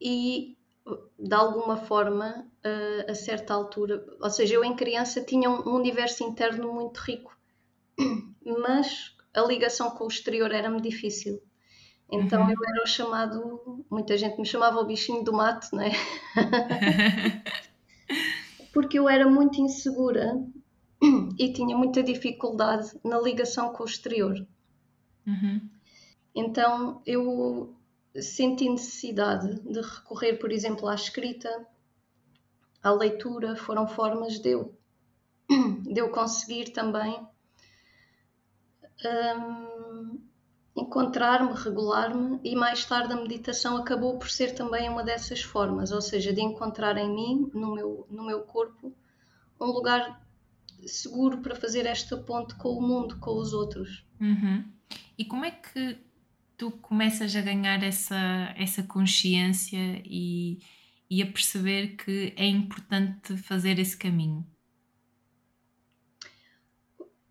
E 0.00 0.58
de 1.18 1.34
alguma 1.34 1.76
forma, 1.76 2.46
a 3.08 3.14
certa 3.14 3.54
altura, 3.54 4.04
ou 4.20 4.30
seja, 4.30 4.54
eu 4.54 4.64
em 4.64 4.76
criança 4.76 5.22
tinha 5.22 5.50
um 5.50 5.74
universo 5.74 6.22
interno 6.22 6.72
muito 6.72 6.98
rico, 6.98 7.36
mas 8.62 9.16
a 9.34 9.42
ligação 9.42 9.90
com 9.90 10.04
o 10.04 10.08
exterior 10.08 10.52
era-me 10.52 10.80
difícil. 10.80 11.42
Então 12.10 12.42
uhum. 12.42 12.50
eu 12.50 12.56
era 12.68 12.84
o 12.84 12.86
chamado, 12.86 13.84
muita 13.90 14.16
gente 14.16 14.38
me 14.38 14.46
chamava 14.46 14.80
o 14.80 14.86
bichinho 14.86 15.24
do 15.24 15.32
mato, 15.32 15.68
não 15.72 15.82
é? 15.82 15.90
Porque 18.72 18.98
eu 18.98 19.08
era 19.08 19.28
muito 19.28 19.60
insegura 19.60 20.40
e 21.38 21.52
tinha 21.52 21.76
muita 21.76 22.02
dificuldade 22.02 22.92
na 23.04 23.20
ligação 23.20 23.72
com 23.72 23.82
o 23.82 23.86
exterior. 23.86 24.46
Uhum. 25.26 25.68
Então 26.32 27.02
eu 27.04 27.75
senti 28.22 28.68
necessidade 28.68 29.60
de 29.60 29.80
recorrer, 29.80 30.38
por 30.38 30.52
exemplo, 30.52 30.88
à 30.88 30.94
escrita, 30.94 31.66
à 32.82 32.90
leitura, 32.90 33.56
foram 33.56 33.86
formas 33.86 34.38
de 34.38 34.50
eu, 34.50 34.74
de 35.82 36.00
eu 36.00 36.10
conseguir 36.10 36.70
também 36.70 37.18
um, 39.04 40.20
encontrar-me, 40.76 41.52
regular-me 41.52 42.40
e 42.44 42.54
mais 42.54 42.84
tarde 42.84 43.12
a 43.12 43.16
meditação 43.16 43.76
acabou 43.76 44.18
por 44.18 44.30
ser 44.30 44.54
também 44.54 44.88
uma 44.88 45.02
dessas 45.02 45.42
formas, 45.42 45.90
ou 45.90 46.00
seja, 46.00 46.32
de 46.32 46.40
encontrar 46.40 46.96
em 46.96 47.12
mim, 47.12 47.50
no 47.54 47.74
meu, 47.74 48.06
no 48.10 48.24
meu 48.24 48.42
corpo, 48.42 48.94
um 49.60 49.66
lugar 49.66 50.22
seguro 50.86 51.38
para 51.38 51.54
fazer 51.54 51.86
esta 51.86 52.16
ponte 52.16 52.54
com 52.56 52.70
o 52.70 52.82
mundo, 52.82 53.18
com 53.18 53.32
os 53.38 53.52
outros. 53.52 54.04
Uhum. 54.20 54.64
E 55.18 55.24
como 55.24 55.44
é 55.44 55.50
que 55.50 55.98
tu 56.56 56.70
começas 56.70 57.34
a 57.34 57.40
ganhar 57.40 57.82
essa, 57.82 58.54
essa 58.56 58.82
consciência 58.82 60.02
e, 60.04 60.58
e 61.10 61.22
a 61.22 61.26
perceber 61.26 61.96
que 61.96 62.32
é 62.36 62.46
importante 62.46 63.36
fazer 63.36 63.78
esse 63.78 63.96
caminho? 63.96 64.46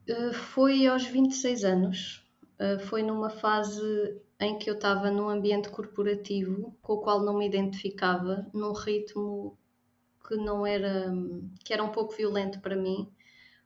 Uh, 0.08 0.34
foi 0.34 0.86
aos 0.86 1.06
26 1.06 1.64
anos 1.64 2.26
ah, 2.60 2.80
foi 2.80 3.04
numa 3.04 3.30
fase 3.30 4.22
em 4.40 4.58
que 4.58 4.70
eu 4.70 4.76
estava 4.76 5.12
num 5.12 5.30
ambiente 5.30 5.70
corporativo 5.70 6.76
com 6.82 6.94
o 6.94 7.02
qual 7.02 7.24
não 7.24 7.38
me 7.38 7.48
identificava, 7.48 8.48
num 8.54 8.74
ritmo 8.74 9.58
que 10.28 10.36
não 10.36 10.66
era, 10.66 11.12
que 11.64 11.74
era 11.74 11.84
um 11.84 11.92
pouco 11.92 12.16
violento 12.16 12.60
para 12.60 12.76
mim, 12.76 13.10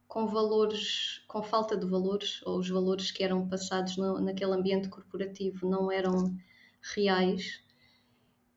com 0.10 0.25
valores, 0.25 1.24
com 1.28 1.44
falta 1.44 1.78
de 1.78 1.86
valores, 1.86 2.42
ou 2.44 2.58
os 2.58 2.68
valores 2.68 3.12
que 3.12 3.24
eram 3.24 3.48
passados 3.48 3.96
no, 3.96 4.20
naquele 4.20 4.54
ambiente 4.54 4.89
corporativo 4.89 5.70
não 5.70 5.92
eram 5.92 6.36
reais, 6.96 7.63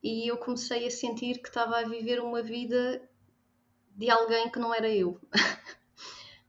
e 0.03 0.27
eu 0.29 0.39
comecei 0.39 0.87
a 0.87 0.91
sentir 0.91 1.43
que 1.43 1.49
estava 1.49 1.79
a 1.79 1.87
viver 1.87 2.21
uma 2.21 2.43
vida 2.43 3.07
de 3.95 4.11
alguém 4.11 4.51
que 4.51 4.59
não 4.59 4.75
era 4.75 4.91
eu. 4.91 5.21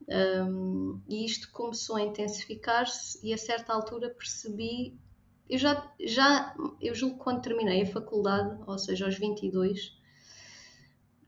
Um, 0.06 1.02
e 1.08 1.26
isto 1.26 1.50
começou 1.50 1.96
a 1.96 2.02
intensificar-se 2.02 3.26
e 3.26 3.34
a 3.34 3.38
certa 3.38 3.72
altura 3.72 4.10
percebi, 4.10 5.00
eu 5.50 5.58
já, 5.58 5.90
já, 5.98 6.54
eu 6.82 6.94
julgo 6.94 7.16
que 7.16 7.24
quando 7.24 7.42
terminei 7.42 7.84
a 7.84 7.86
faculdade, 7.86 8.62
ou 8.68 8.78
seja, 8.78 9.06
aos 9.06 9.18
22, 9.18 9.98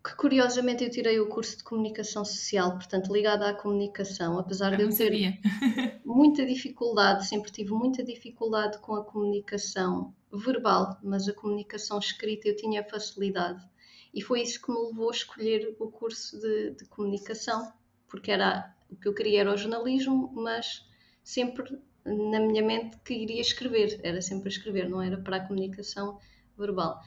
que 0.05 0.15
curiosamente 0.15 0.83
eu 0.83 0.89
tirei 0.91 1.19
o 1.19 1.27
curso 1.27 1.57
de 1.57 1.63
comunicação 1.63 2.23
social, 2.23 2.73
portanto 2.73 3.11
ligado 3.11 3.41
à 3.41 3.53
comunicação, 3.55 4.37
apesar 4.37 4.73
eu 4.73 4.77
de 4.77 4.83
eu 4.83 4.95
ter 4.95 5.39
muita 6.05 6.45
dificuldade, 6.45 7.27
sempre 7.27 7.51
tive 7.51 7.71
muita 7.71 8.03
dificuldade 8.03 8.77
com 8.77 8.93
a 8.93 9.03
comunicação 9.03 10.13
verbal, 10.31 10.99
mas 11.01 11.27
a 11.27 11.33
comunicação 11.33 11.97
escrita 11.97 12.47
eu 12.47 12.55
tinha 12.55 12.83
facilidade. 12.83 13.67
E 14.13 14.21
foi 14.21 14.41
isso 14.41 14.61
que 14.61 14.71
me 14.71 14.77
levou 14.77 15.09
a 15.09 15.11
escolher 15.11 15.75
o 15.79 15.89
curso 15.89 16.39
de, 16.39 16.71
de 16.71 16.85
comunicação 16.85 17.73
porque 18.07 18.31
era 18.31 18.73
o 18.89 18.95
que 18.95 19.07
eu 19.07 19.13
queria 19.13 19.41
era 19.41 19.53
o 19.53 19.57
jornalismo, 19.57 20.31
mas 20.33 20.87
sempre 21.23 21.79
na 22.05 22.39
minha 22.39 22.63
mente 22.63 22.97
que 23.03 23.13
iria 23.13 23.41
escrever, 23.41 23.99
era 24.03 24.21
sempre 24.21 24.47
a 24.47 24.51
escrever, 24.51 24.87
não 24.87 25.01
era 25.01 25.17
para 25.17 25.37
a 25.37 25.47
comunicação 25.47 26.19
verbal. 26.57 27.01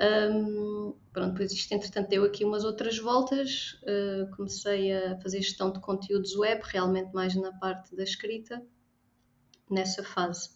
Um, 0.00 0.94
pronto, 1.12 1.32
depois 1.32 1.52
isto 1.52 1.72
entretanto 1.72 2.08
deu 2.08 2.24
aqui 2.24 2.44
umas 2.44 2.64
outras 2.64 2.98
voltas, 2.98 3.80
uh, 3.82 4.30
comecei 4.36 4.92
a 4.92 5.18
fazer 5.20 5.42
gestão 5.42 5.72
de 5.72 5.80
conteúdos 5.80 6.36
web, 6.36 6.62
realmente 6.64 7.12
mais 7.12 7.34
na 7.34 7.52
parte 7.52 7.96
da 7.96 8.04
escrita, 8.04 8.62
nessa 9.68 10.04
fase. 10.04 10.50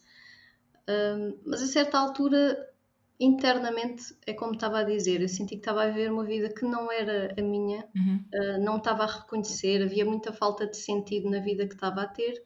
Um, 0.87 1.39
mas 1.45 1.61
a 1.61 1.67
certa 1.67 1.97
altura 1.97 2.57
internamente 3.19 4.15
é 4.25 4.33
como 4.33 4.53
estava 4.53 4.79
a 4.79 4.83
dizer, 4.83 5.21
eu 5.21 5.29
senti 5.29 5.55
que 5.55 5.61
estava 5.61 5.83
a 5.83 5.87
viver 5.87 6.11
uma 6.11 6.25
vida 6.25 6.49
que 6.49 6.65
não 6.65 6.91
era 6.91 7.33
a 7.37 7.41
minha, 7.41 7.87
uhum. 7.95 8.25
uh, 8.33 8.63
não 8.63 8.77
estava 8.77 9.03
a 9.03 9.07
reconhecer, 9.07 9.81
havia 9.81 10.05
muita 10.05 10.33
falta 10.33 10.67
de 10.67 10.77
sentido 10.77 11.29
na 11.29 11.39
vida 11.39 11.67
que 11.67 11.73
estava 11.73 12.01
a 12.01 12.07
ter 12.07 12.43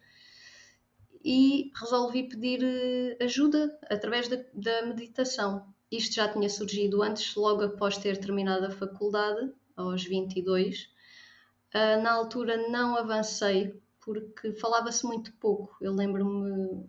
e 1.23 1.71
resolvi 1.79 2.27
pedir 2.27 2.63
uh, 2.63 3.23
ajuda 3.23 3.77
através 3.89 4.27
da, 4.27 4.37
da, 4.53 4.85
meditação. 4.85 5.73
Isto 5.91 6.15
já 6.15 6.31
tinha 6.31 6.49
surgido 6.49 7.01
antes, 7.01 7.35
logo 7.35 7.63
após 7.63 7.97
ter 7.97 8.17
terminado 8.17 8.65
a 8.65 8.71
faculdade, 8.71 9.51
aos 9.75 10.03
22. 10.03 10.83
Uh, 10.83 10.87
ah, 11.73 11.97
na 11.97 12.11
altura 12.13 12.69
não 12.69 12.95
avancei 12.95 13.79
porque 14.01 14.53
falava-se 14.53 15.05
muito 15.05 15.33
pouco. 15.33 15.75
Eu 15.81 15.93
lembro-me 15.93 16.87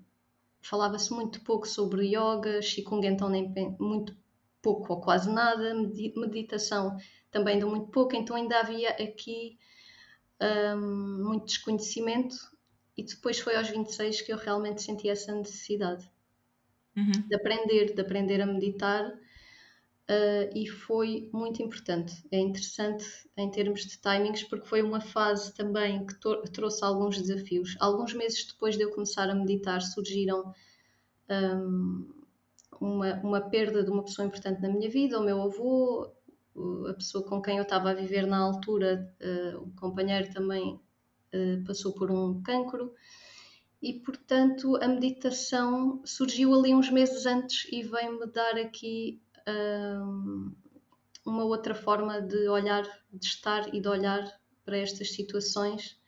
falava-se 0.61 1.13
muito 1.13 1.41
pouco 1.43 1.67
sobre 1.67 2.07
yoga, 2.07 2.61
Qigong 2.61 3.07
então 3.07 3.29
nem 3.29 3.53
muito 3.79 4.17
pouco 4.61 4.93
ou 4.93 5.01
quase 5.01 5.31
nada, 5.31 5.75
meditação 5.75 6.97
também 7.31 7.59
deu 7.59 7.69
muito 7.69 7.91
pouco, 7.91 8.17
então 8.17 8.37
ainda 8.37 8.61
havia 8.61 8.91
aqui 8.91 9.59
um, 10.41 11.25
muito 11.25 11.47
desconhecimento 11.47 12.37
e 12.97 13.05
depois 13.05 13.39
foi 13.39 13.57
aos 13.57 13.69
26 13.69 14.23
que 14.23 14.33
eu 14.33 14.37
realmente 14.37 14.83
senti 14.83 15.09
essa 15.09 15.35
necessidade 15.35 16.11
uhum. 16.99 17.29
de 17.29 17.35
aprender, 17.35 17.95
de 17.95 18.01
aprender 18.01 18.41
a 18.41 18.47
meditar 18.47 19.07
uh, 20.09 20.51
e 20.55 20.67
foi 20.67 21.29
muito 21.33 21.63
importante. 21.63 22.15
É 22.31 22.39
interessante 22.39 23.05
em 23.37 23.51
termos 23.51 23.85
de 23.87 23.99
timings 23.99 24.45
porque 24.45 24.67
foi 24.67 24.83
uma 24.83 25.01
fase 25.01 25.55
também 25.55 26.07
que 26.07 26.15
trouxe 26.53 26.85
alguns 26.85 27.21
desafios. 27.21 27.77
Alguns 27.79 28.15
meses 28.15 28.45
depois 28.47 28.77
de 28.77 28.83
eu 28.83 28.91
começar 28.91 29.29
a 29.29 29.35
meditar 29.35 29.81
surgiram 29.83 30.53
um, 31.31 32.09
uma, 32.81 33.15
uma 33.21 33.41
perda 33.41 33.83
de 33.83 33.91
uma 33.91 34.05
pessoa 34.05 34.27
importante 34.27 34.63
na 34.63 34.69
minha 34.69 34.89
vida, 34.89 35.19
o 35.19 35.25
meu 35.25 35.43
avô, 35.43 36.11
a 36.89 36.95
pessoa 36.95 37.25
com 37.25 37.41
quem 37.41 37.59
eu 37.59 37.63
estava 37.63 37.91
a 37.91 37.95
viver 37.95 38.27
na 38.27 38.39
altura, 38.39 39.15
uh, 39.21 39.59
o 39.63 39.71
companheiro 39.79 40.33
também 40.33 40.81
uh, 41.35 41.65
passou 41.65 41.93
por 41.93 42.11
um 42.11 42.43
cancro 42.43 42.93
e 43.81 43.93
portanto 43.95 44.77
a 44.77 44.89
meditação 44.89 46.03
surgiu 46.05 46.55
ali 46.55 46.75
uns 46.75 46.91
meses 46.91 47.27
antes 47.27 47.67
e 47.71 47.83
veio-me 47.83 48.27
dar 48.27 48.57
aqui 48.57 49.23
um, 49.49 50.53
uma 51.25 51.45
outra 51.45 51.75
forma 51.75 52.21
de 52.21 52.49
olhar, 52.49 52.83
de 53.13 53.27
estar 53.27 53.73
e 53.73 53.81
de 53.81 53.89
olhar 53.89 54.25
para 54.65 54.79
estas 54.79 55.13
situações 55.13 55.99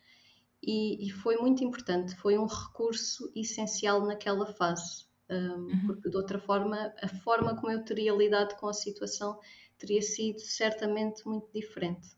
e, 0.62 1.06
e 1.06 1.10
foi 1.10 1.36
muito 1.36 1.64
importante, 1.64 2.14
foi 2.16 2.36
um 2.36 2.46
recurso 2.46 3.32
essencial 3.34 4.04
naquela 4.04 4.46
fase, 4.46 5.06
um, 5.30 5.34
uhum. 5.34 5.86
porque 5.86 6.10
de 6.10 6.16
outra 6.16 6.38
forma 6.38 6.92
a 7.00 7.08
forma 7.08 7.54
como 7.56 7.72
eu 7.72 7.84
teria 7.84 8.12
lidado 8.12 8.56
com 8.56 8.68
a 8.68 8.74
situação 8.74 9.38
teria 9.78 10.02
sido 10.02 10.40
certamente 10.40 11.26
muito 11.26 11.50
diferente. 11.54 12.08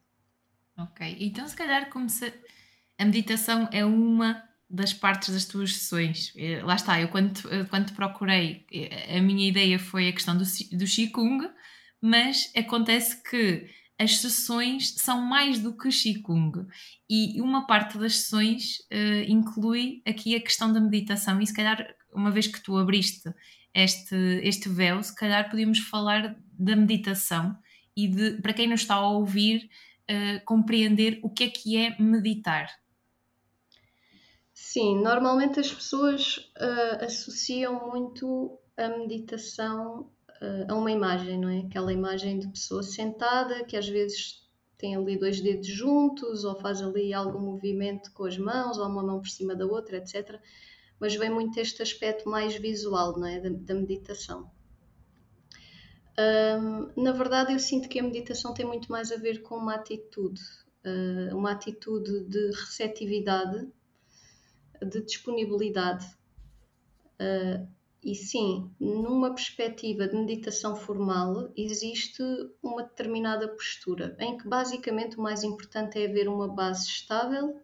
Ok, 0.76 1.16
então 1.20 1.46
se 1.46 1.54
calhar 1.54 1.90
como 1.90 2.08
se 2.08 2.32
a 2.98 3.04
meditação 3.04 3.68
é 3.70 3.84
uma 3.84 4.42
das 4.72 4.94
partes 4.94 5.28
das 5.28 5.44
tuas 5.44 5.74
sessões. 5.74 6.32
Eh, 6.34 6.62
lá 6.62 6.74
está, 6.74 6.98
eu 6.98 7.08
quando, 7.08 7.42
quando 7.68 7.86
te 7.88 7.92
procurei, 7.92 8.66
eh, 8.72 9.18
a 9.18 9.20
minha 9.20 9.46
ideia 9.46 9.78
foi 9.78 10.08
a 10.08 10.12
questão 10.12 10.36
do, 10.36 10.44
do 10.72 10.84
Qigong, 10.86 11.46
mas 12.00 12.50
acontece 12.56 13.22
que 13.22 13.68
as 13.98 14.16
sessões 14.16 14.94
são 14.96 15.20
mais 15.20 15.60
do 15.60 15.76
que 15.76 15.90
Qigong 15.90 16.66
e 17.08 17.40
uma 17.40 17.66
parte 17.66 17.98
das 17.98 18.16
sessões 18.16 18.78
uh, 18.90 19.22
inclui 19.28 20.02
aqui 20.04 20.34
a 20.34 20.40
questão 20.40 20.72
da 20.72 20.80
meditação 20.80 21.40
e 21.40 21.46
se 21.46 21.54
calhar 21.54 21.94
uma 22.12 22.30
vez 22.30 22.46
que 22.48 22.60
tu 22.60 22.76
abriste 22.76 23.32
este, 23.72 24.16
este 24.42 24.68
véu, 24.68 25.02
se 25.02 25.14
calhar 25.14 25.48
podíamos 25.48 25.78
falar 25.78 26.36
da 26.58 26.74
meditação 26.74 27.56
e 27.96 28.08
de, 28.08 28.42
para 28.42 28.54
quem 28.54 28.68
nos 28.68 28.80
está 28.80 28.96
a 28.96 29.08
ouvir, 29.08 29.68
uh, 30.10 30.44
compreender 30.44 31.20
o 31.22 31.30
que 31.30 31.44
é 31.44 31.48
que 31.48 31.76
é 31.76 31.96
meditar. 32.00 32.68
Sim, 34.72 35.02
normalmente 35.02 35.60
as 35.60 35.70
pessoas 35.70 36.50
uh, 36.56 37.04
associam 37.04 37.90
muito 37.90 38.58
a 38.74 38.88
meditação 38.88 40.10
uh, 40.40 40.72
a 40.72 40.74
uma 40.74 40.90
imagem, 40.90 41.38
não 41.38 41.50
é? 41.50 41.58
Aquela 41.58 41.92
imagem 41.92 42.38
de 42.38 42.48
pessoa 42.48 42.82
sentada 42.82 43.64
que 43.64 43.76
às 43.76 43.86
vezes 43.86 44.48
tem 44.78 44.96
ali 44.96 45.18
dois 45.18 45.42
dedos 45.42 45.66
juntos, 45.66 46.44
ou 46.44 46.58
faz 46.58 46.80
ali 46.80 47.12
algum 47.12 47.38
movimento 47.38 48.14
com 48.14 48.24
as 48.24 48.38
mãos, 48.38 48.78
ou 48.78 48.86
uma 48.86 49.02
mão 49.02 49.20
por 49.20 49.28
cima 49.28 49.54
da 49.54 49.66
outra, 49.66 49.98
etc. 49.98 50.40
Mas 50.98 51.14
vem 51.14 51.28
muito 51.28 51.60
este 51.60 51.82
aspecto 51.82 52.26
mais 52.26 52.56
visual 52.56 53.18
não 53.18 53.26
é? 53.26 53.40
da, 53.40 53.50
da 53.50 53.74
meditação. 53.74 54.50
Um, 56.18 57.02
na 57.02 57.12
verdade, 57.12 57.52
eu 57.52 57.58
sinto 57.58 57.90
que 57.90 58.00
a 58.00 58.02
meditação 58.02 58.54
tem 58.54 58.64
muito 58.64 58.90
mais 58.90 59.12
a 59.12 59.16
ver 59.16 59.42
com 59.42 59.56
uma 59.56 59.74
atitude, 59.74 60.40
uh, 60.86 61.36
uma 61.36 61.50
atitude 61.50 62.24
de 62.24 62.46
receptividade, 62.52 63.70
de 64.84 65.02
disponibilidade. 65.02 66.06
Uh, 67.20 67.66
e 68.02 68.16
sim, 68.16 68.68
numa 68.80 69.32
perspectiva 69.32 70.08
de 70.08 70.16
meditação 70.16 70.74
formal, 70.74 71.52
existe 71.56 72.22
uma 72.60 72.82
determinada 72.82 73.46
postura, 73.46 74.16
em 74.18 74.36
que 74.36 74.48
basicamente 74.48 75.16
o 75.16 75.22
mais 75.22 75.44
importante 75.44 76.00
é 76.00 76.08
haver 76.08 76.28
uma 76.28 76.48
base 76.48 76.88
estável 76.88 77.60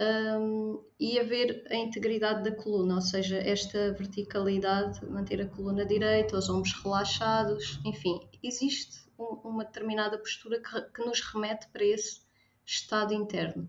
um, 0.00 0.82
e 0.98 1.18
haver 1.18 1.64
a 1.70 1.76
integridade 1.76 2.42
da 2.42 2.54
coluna, 2.54 2.96
ou 2.96 3.00
seja, 3.00 3.36
esta 3.36 3.92
verticalidade, 3.92 5.04
manter 5.06 5.40
a 5.40 5.46
coluna 5.46 5.86
direita, 5.86 6.36
os 6.36 6.48
ombros 6.48 6.72
relaxados, 6.82 7.80
enfim, 7.84 8.20
existe 8.42 9.06
um, 9.18 9.48
uma 9.48 9.64
determinada 9.64 10.18
postura 10.18 10.60
que, 10.60 10.80
que 10.92 11.04
nos 11.04 11.20
remete 11.20 11.68
para 11.68 11.84
esse 11.84 12.20
estado 12.64 13.14
interno. 13.14 13.68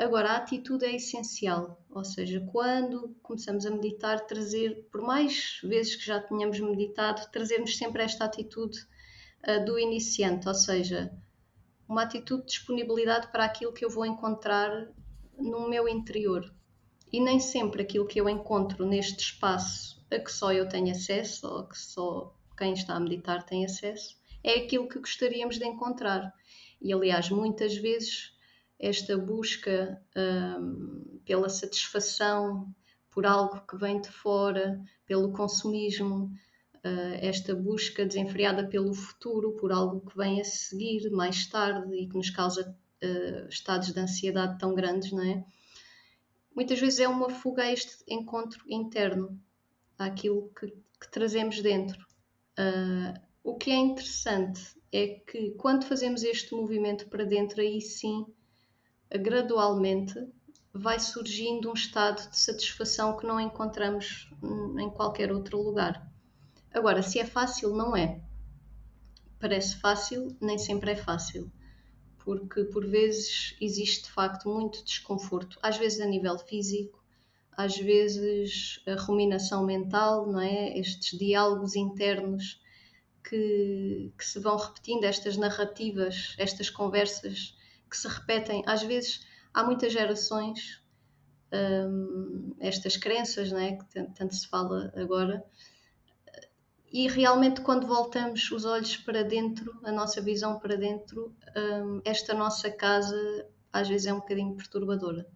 Agora, 0.00 0.30
a 0.30 0.36
atitude 0.38 0.86
é 0.86 0.96
essencial, 0.96 1.78
ou 1.90 2.02
seja, 2.02 2.40
quando 2.50 3.14
começamos 3.22 3.66
a 3.66 3.70
meditar, 3.70 4.20
trazer, 4.20 4.88
por 4.90 5.02
mais 5.02 5.60
vezes 5.62 5.94
que 5.94 6.06
já 6.06 6.18
tenhamos 6.18 6.58
meditado, 6.58 7.30
trazermos 7.30 7.76
sempre 7.76 8.02
esta 8.02 8.24
atitude 8.24 8.78
uh, 9.46 9.62
do 9.62 9.78
iniciante, 9.78 10.48
ou 10.48 10.54
seja, 10.54 11.12
uma 11.86 12.04
atitude 12.04 12.44
de 12.44 12.48
disponibilidade 12.48 13.30
para 13.30 13.44
aquilo 13.44 13.74
que 13.74 13.84
eu 13.84 13.90
vou 13.90 14.06
encontrar 14.06 14.88
no 15.36 15.68
meu 15.68 15.86
interior. 15.86 16.50
E 17.12 17.20
nem 17.20 17.38
sempre 17.38 17.82
aquilo 17.82 18.06
que 18.06 18.22
eu 18.22 18.26
encontro 18.26 18.86
neste 18.86 19.24
espaço 19.24 20.02
a 20.10 20.18
que 20.18 20.32
só 20.32 20.50
eu 20.50 20.66
tenho 20.66 20.92
acesso, 20.92 21.46
ou 21.46 21.68
que 21.68 21.78
só 21.78 22.34
quem 22.56 22.72
está 22.72 22.94
a 22.94 23.00
meditar 23.00 23.44
tem 23.44 23.66
acesso, 23.66 24.16
é 24.42 24.60
aquilo 24.60 24.88
que 24.88 24.98
gostaríamos 24.98 25.58
de 25.58 25.66
encontrar. 25.66 26.32
E 26.80 26.90
aliás, 26.90 27.28
muitas 27.28 27.76
vezes 27.76 28.39
esta 28.80 29.16
busca 29.18 30.02
um, 30.16 31.20
pela 31.24 31.50
satisfação 31.50 32.74
por 33.10 33.26
algo 33.26 33.60
que 33.66 33.76
vem 33.76 34.00
de 34.00 34.08
fora, 34.08 34.80
pelo 35.04 35.32
consumismo, 35.32 36.32
uh, 36.76 37.14
esta 37.20 37.54
busca 37.54 38.06
desenfreada 38.06 38.66
pelo 38.66 38.94
futuro, 38.94 39.54
por 39.56 39.70
algo 39.70 40.00
que 40.08 40.16
vem 40.16 40.40
a 40.40 40.44
seguir 40.44 41.10
mais 41.10 41.46
tarde 41.46 41.94
e 41.94 42.08
que 42.08 42.16
nos 42.16 42.30
causa 42.30 42.74
uh, 43.04 43.48
estados 43.48 43.92
de 43.92 44.00
ansiedade 44.00 44.58
tão 44.58 44.74
grandes, 44.74 45.12
não 45.12 45.22
é? 45.22 45.44
Muitas 46.54 46.80
vezes 46.80 47.00
é 47.00 47.08
uma 47.08 47.28
fuga 47.28 47.64
a 47.64 47.72
este 47.72 48.02
encontro 48.08 48.64
interno, 48.66 49.38
àquilo 49.98 50.50
que, 50.58 50.68
que 50.68 51.10
trazemos 51.10 51.60
dentro. 51.60 52.00
Uh, 52.58 53.20
o 53.44 53.56
que 53.56 53.70
é 53.70 53.76
interessante 53.76 54.60
é 54.90 55.06
que 55.06 55.50
quando 55.52 55.84
fazemos 55.84 56.22
este 56.22 56.54
movimento 56.54 57.08
para 57.08 57.24
dentro, 57.24 57.60
aí 57.60 57.80
sim 57.80 58.24
gradualmente 59.18 60.14
vai 60.72 61.00
surgindo 61.00 61.70
um 61.70 61.74
estado 61.74 62.30
de 62.30 62.38
satisfação 62.38 63.16
que 63.16 63.26
não 63.26 63.40
encontramos 63.40 64.30
em 64.78 64.88
qualquer 64.90 65.32
outro 65.32 65.60
lugar. 65.60 66.08
Agora, 66.72 67.02
se 67.02 67.18
é 67.18 67.26
fácil, 67.26 67.74
não 67.74 67.96
é. 67.96 68.20
Parece 69.40 69.76
fácil, 69.76 70.36
nem 70.40 70.58
sempre 70.58 70.92
é 70.92 70.96
fácil, 70.96 71.50
porque 72.18 72.64
por 72.64 72.86
vezes 72.86 73.56
existe 73.60 74.04
de 74.04 74.10
facto 74.10 74.48
muito 74.48 74.84
desconforto, 74.84 75.58
às 75.62 75.76
vezes 75.76 76.00
a 76.00 76.06
nível 76.06 76.38
físico, 76.38 77.02
às 77.56 77.76
vezes 77.76 78.80
a 78.86 78.94
ruminação 78.94 79.64
mental, 79.64 80.30
não 80.30 80.40
é? 80.40 80.78
Estes 80.78 81.18
diálogos 81.18 81.74
internos 81.74 82.60
que, 83.24 84.12
que 84.16 84.24
se 84.24 84.38
vão 84.38 84.56
repetindo, 84.56 85.04
estas 85.04 85.36
narrativas, 85.36 86.34
estas 86.38 86.70
conversas 86.70 87.56
que 87.90 87.96
se 87.96 88.08
repetem. 88.08 88.62
Às 88.66 88.82
vezes 88.82 89.26
há 89.52 89.64
muitas 89.64 89.92
gerações, 89.92 90.82
hum, 91.52 92.54
estas 92.60 92.96
crenças, 92.96 93.50
né, 93.50 93.76
que 93.76 94.02
tanto 94.14 94.34
se 94.34 94.46
fala 94.48 94.92
agora, 94.96 95.44
e 96.92 97.08
realmente 97.08 97.60
quando 97.60 97.86
voltamos 97.86 98.50
os 98.50 98.64
olhos 98.64 98.96
para 98.96 99.22
dentro, 99.22 99.78
a 99.84 99.92
nossa 99.92 100.20
visão 100.20 100.58
para 100.58 100.76
dentro, 100.76 101.34
hum, 101.56 102.00
esta 102.04 102.34
nossa 102.34 102.70
casa 102.70 103.46
às 103.72 103.88
vezes 103.88 104.06
é 104.06 104.12
um 104.12 104.18
bocadinho 104.18 104.54
perturbadora. 104.56 105.26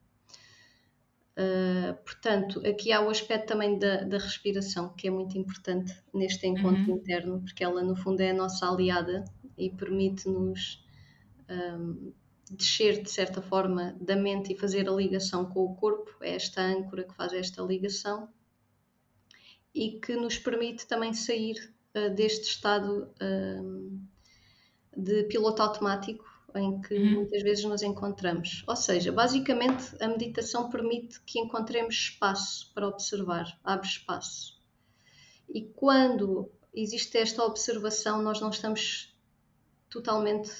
Uh, 1.37 1.95
portanto, 2.05 2.63
aqui 2.65 2.93
há 2.93 3.01
o 3.01 3.11
aspecto 3.11 3.49
também 3.49 3.77
da, 3.77 4.05
da, 4.05 4.19
respiração, 4.19 4.91
que 4.91 5.09
é 5.09 5.11
muito 5.11 5.37
importante 5.37 5.93
neste 6.13 6.47
encontro 6.47 6.93
uhum. 6.93 6.99
interno, 6.99 7.41
porque 7.41 7.65
ela, 7.65 7.83
no 7.83 7.97
fundo, 7.97 8.21
é 8.21 8.31
a 8.31 8.35
nossa 8.35 8.69
aliada 8.69 9.25
e 9.59 9.69
permite-nos 9.69 10.85
um, 11.51 12.13
descer 12.51 13.03
de 13.03 13.11
certa 13.11 13.41
forma 13.41 13.97
da 14.01 14.17
mente 14.17 14.53
e 14.53 14.59
fazer 14.59 14.89
a 14.89 14.93
ligação 14.93 15.47
com 15.47 15.65
o 15.65 15.75
corpo, 15.75 16.11
é 16.21 16.35
esta 16.35 16.61
âncora 16.61 17.05
que 17.05 17.15
faz 17.15 17.33
esta 17.33 17.63
ligação 17.63 18.29
e 19.75 19.99
que 19.99 20.15
nos 20.15 20.39
permite 20.39 20.87
também 20.87 21.13
sair 21.13 21.73
uh, 21.95 22.15
deste 22.15 22.49
estado 22.49 23.11
uh, 23.21 24.01
de 24.97 25.25
piloto 25.25 25.63
automático 25.63 26.25
em 26.55 26.81
que 26.81 26.95
uhum. 26.95 27.13
muitas 27.15 27.43
vezes 27.43 27.65
nos 27.65 27.83
encontramos. 27.83 28.63
Ou 28.67 28.77
seja, 28.77 29.11
basicamente 29.11 29.97
a 30.01 30.07
meditação 30.07 30.71
permite 30.71 31.21
que 31.23 31.41
encontremos 31.41 31.95
espaço 31.95 32.71
para 32.73 32.87
observar, 32.87 33.59
abre 33.65 33.89
espaço. 33.89 34.63
E 35.53 35.63
quando 35.63 36.51
existe 36.73 37.19
esta 37.19 37.45
observação, 37.45 38.23
nós 38.23 38.41
não 38.41 38.51
estamos 38.51 39.13
totalmente 39.91 40.51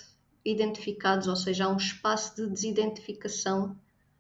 identificados, 0.45 1.27
ou 1.27 1.37
seja, 1.37 1.65
há 1.65 1.69
um 1.69 1.77
espaço 1.77 2.37
de 2.37 2.51
desidentificação 2.51 3.77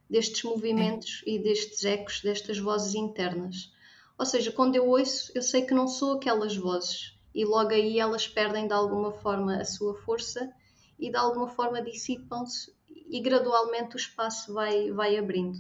destes 0.09 0.43
movimentos 0.45 1.23
e 1.27 1.39
destes 1.39 1.85
ecos, 1.85 2.21
destas 2.21 2.59
vozes 2.59 2.95
internas. 2.95 3.73
Ou 4.19 4.25
seja, 4.25 4.53
quando 4.53 4.77
eu 4.77 4.89
ouço, 4.89 5.33
eu 5.35 5.43
sei 5.43 5.63
que 5.63 5.75
não 5.75 5.89
sou 5.89 6.15
aquelas 6.15 6.57
vozes 6.57 7.15
e 7.35 7.45
logo 7.45 7.71
aí 7.71 7.99
elas 7.99 8.29
perdem 8.29 8.67
de 8.67 8.73
alguma 8.73 9.13
forma 9.13 9.57
a 9.57 9.65
sua 9.65 9.95
força 10.03 10.53
e 10.99 11.11
de 11.11 11.17
alguma 11.17 11.49
forma 11.49 11.83
dissipam-se 11.83 12.73
e 12.89 13.21
gradualmente 13.21 13.97
o 13.97 13.99
espaço 13.99 14.55
vai, 14.55 14.91
vai 14.93 15.19
abrindo. 15.19 15.59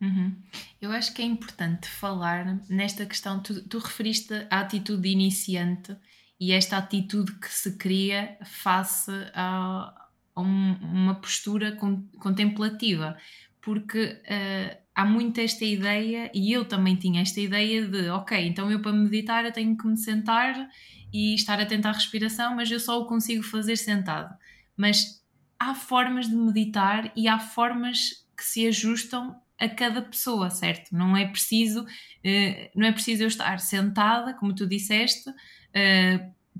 Uhum. 0.00 0.34
Eu 0.80 0.90
acho 0.92 1.12
que 1.12 1.20
é 1.20 1.24
importante 1.24 1.88
falar 1.88 2.62
nesta 2.70 3.04
questão. 3.04 3.42
Tu, 3.42 3.62
tu 3.68 3.78
referiste 3.78 4.32
à 4.48 4.60
atitude 4.60 5.08
iniciante 5.08 5.94
e 6.40 6.52
esta 6.52 6.78
atitude 6.78 7.32
que 7.32 7.52
se 7.52 7.76
cria 7.76 8.38
face 8.42 9.10
a, 9.34 9.94
a 10.34 10.40
um, 10.40 10.72
uma 10.80 11.14
postura 11.14 11.76
contemplativa, 12.18 13.18
porque 13.60 14.22
uh, 14.24 14.76
há 14.94 15.04
muito 15.04 15.38
esta 15.38 15.66
ideia, 15.66 16.30
e 16.34 16.50
eu 16.50 16.64
também 16.64 16.96
tinha 16.96 17.20
esta 17.20 17.38
ideia 17.40 17.86
de, 17.86 18.08
ok, 18.08 18.46
então 18.46 18.70
eu 18.72 18.80
para 18.80 18.92
meditar 18.92 19.44
eu 19.44 19.52
tenho 19.52 19.76
que 19.76 19.86
me 19.86 19.98
sentar 19.98 20.66
e 21.12 21.34
estar 21.34 21.60
atento 21.60 21.88
à 21.88 21.92
respiração, 21.92 22.56
mas 22.56 22.70
eu 22.70 22.80
só 22.80 22.98
o 22.98 23.06
consigo 23.06 23.42
fazer 23.42 23.76
sentado. 23.76 24.34
Mas 24.74 25.22
há 25.58 25.74
formas 25.74 26.26
de 26.26 26.34
meditar 26.34 27.12
e 27.14 27.28
há 27.28 27.38
formas 27.38 28.26
que 28.34 28.42
se 28.42 28.66
ajustam 28.66 29.38
a 29.58 29.68
cada 29.68 30.00
pessoa, 30.00 30.48
certo? 30.48 30.96
Não 30.96 31.14
é 31.14 31.26
preciso, 31.26 31.82
uh, 31.82 32.70
não 32.74 32.86
é 32.86 32.92
preciso 32.92 33.24
eu 33.24 33.28
estar 33.28 33.60
sentada, 33.60 34.32
como 34.32 34.54
tu 34.54 34.66
disseste, 34.66 35.30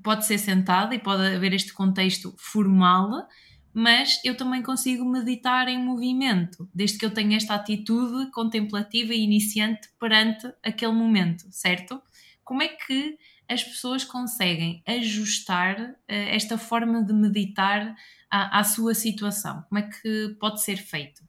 pode 0.03 0.27
ser 0.27 0.38
sentada 0.38 0.94
e 0.94 0.99
pode 0.99 1.23
haver 1.35 1.53
este 1.53 1.73
contexto 1.73 2.35
formal, 2.38 3.27
mas 3.73 4.20
eu 4.25 4.37
também 4.37 4.62
consigo 4.62 5.05
meditar 5.05 5.68
em 5.68 5.79
movimento, 5.79 6.68
desde 6.75 6.99
que 6.99 7.05
eu 7.05 7.11
tenha 7.11 7.37
esta 7.37 7.55
atitude 7.55 8.31
contemplativa 8.33 9.14
e 9.14 9.20
iniciante 9.20 9.88
perante 9.99 10.53
aquele 10.62 10.92
momento, 10.92 11.46
certo? 11.51 12.01
Como 12.42 12.62
é 12.62 12.68
que 12.68 13.16
as 13.49 13.62
pessoas 13.62 14.05
conseguem 14.05 14.83
ajustar 14.87 15.79
uh, 15.81 15.96
esta 16.09 16.57
forma 16.59 17.05
de 17.05 17.12
meditar 17.12 17.94
à, 18.31 18.61
à 18.61 18.64
sua 18.64 18.94
situação? 18.94 19.64
Como 19.68 19.79
é 19.79 19.83
que 19.88 20.37
pode 20.40 20.62
ser 20.62 20.77
feito? 20.77 21.23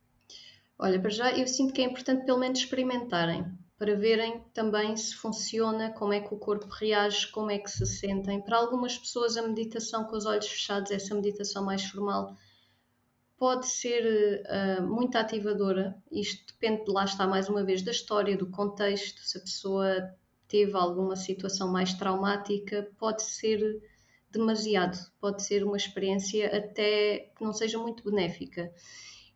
Olha, 0.78 1.00
para 1.00 1.12
já 1.12 1.32
eu 1.32 1.48
sinto 1.48 1.74
que 1.74 1.82
é 1.82 1.86
importante 1.86 2.26
pelo 2.26 2.40
menos 2.40 2.60
experimentarem 2.60 3.46
para 3.82 3.96
verem 3.96 4.44
também 4.54 4.96
se 4.96 5.16
funciona, 5.16 5.92
como 5.92 6.14
é 6.14 6.20
que 6.20 6.32
o 6.32 6.38
corpo 6.38 6.68
reage, 6.68 7.32
como 7.32 7.50
é 7.50 7.58
que 7.58 7.72
se 7.72 7.84
sentem. 7.88 8.40
Para 8.40 8.58
algumas 8.58 8.96
pessoas, 8.96 9.36
a 9.36 9.42
meditação 9.42 10.04
com 10.04 10.16
os 10.16 10.28
olhos 10.28 10.48
fechados, 10.48 10.92
essa 10.92 11.16
meditação 11.16 11.66
mais 11.66 11.84
formal, 11.86 12.38
pode 13.40 13.66
ser 13.68 14.44
uh, 14.46 14.84
muito 14.84 15.16
ativadora. 15.16 16.00
Isto 16.12 16.54
depende, 16.54 16.84
lá 16.92 17.06
está 17.06 17.26
mais 17.26 17.50
uma 17.50 17.64
vez, 17.64 17.82
da 17.82 17.90
história, 17.90 18.38
do 18.38 18.52
contexto. 18.52 19.20
Se 19.24 19.40
a 19.40 19.42
pessoa 19.42 20.14
teve 20.48 20.78
alguma 20.78 21.16
situação 21.16 21.68
mais 21.68 21.92
traumática, 21.96 22.88
pode 23.00 23.24
ser 23.24 23.82
demasiado, 24.30 24.96
pode 25.20 25.42
ser 25.42 25.64
uma 25.64 25.76
experiência 25.76 26.56
até 26.56 27.32
que 27.36 27.44
não 27.44 27.52
seja 27.52 27.80
muito 27.80 28.04
benéfica. 28.04 28.72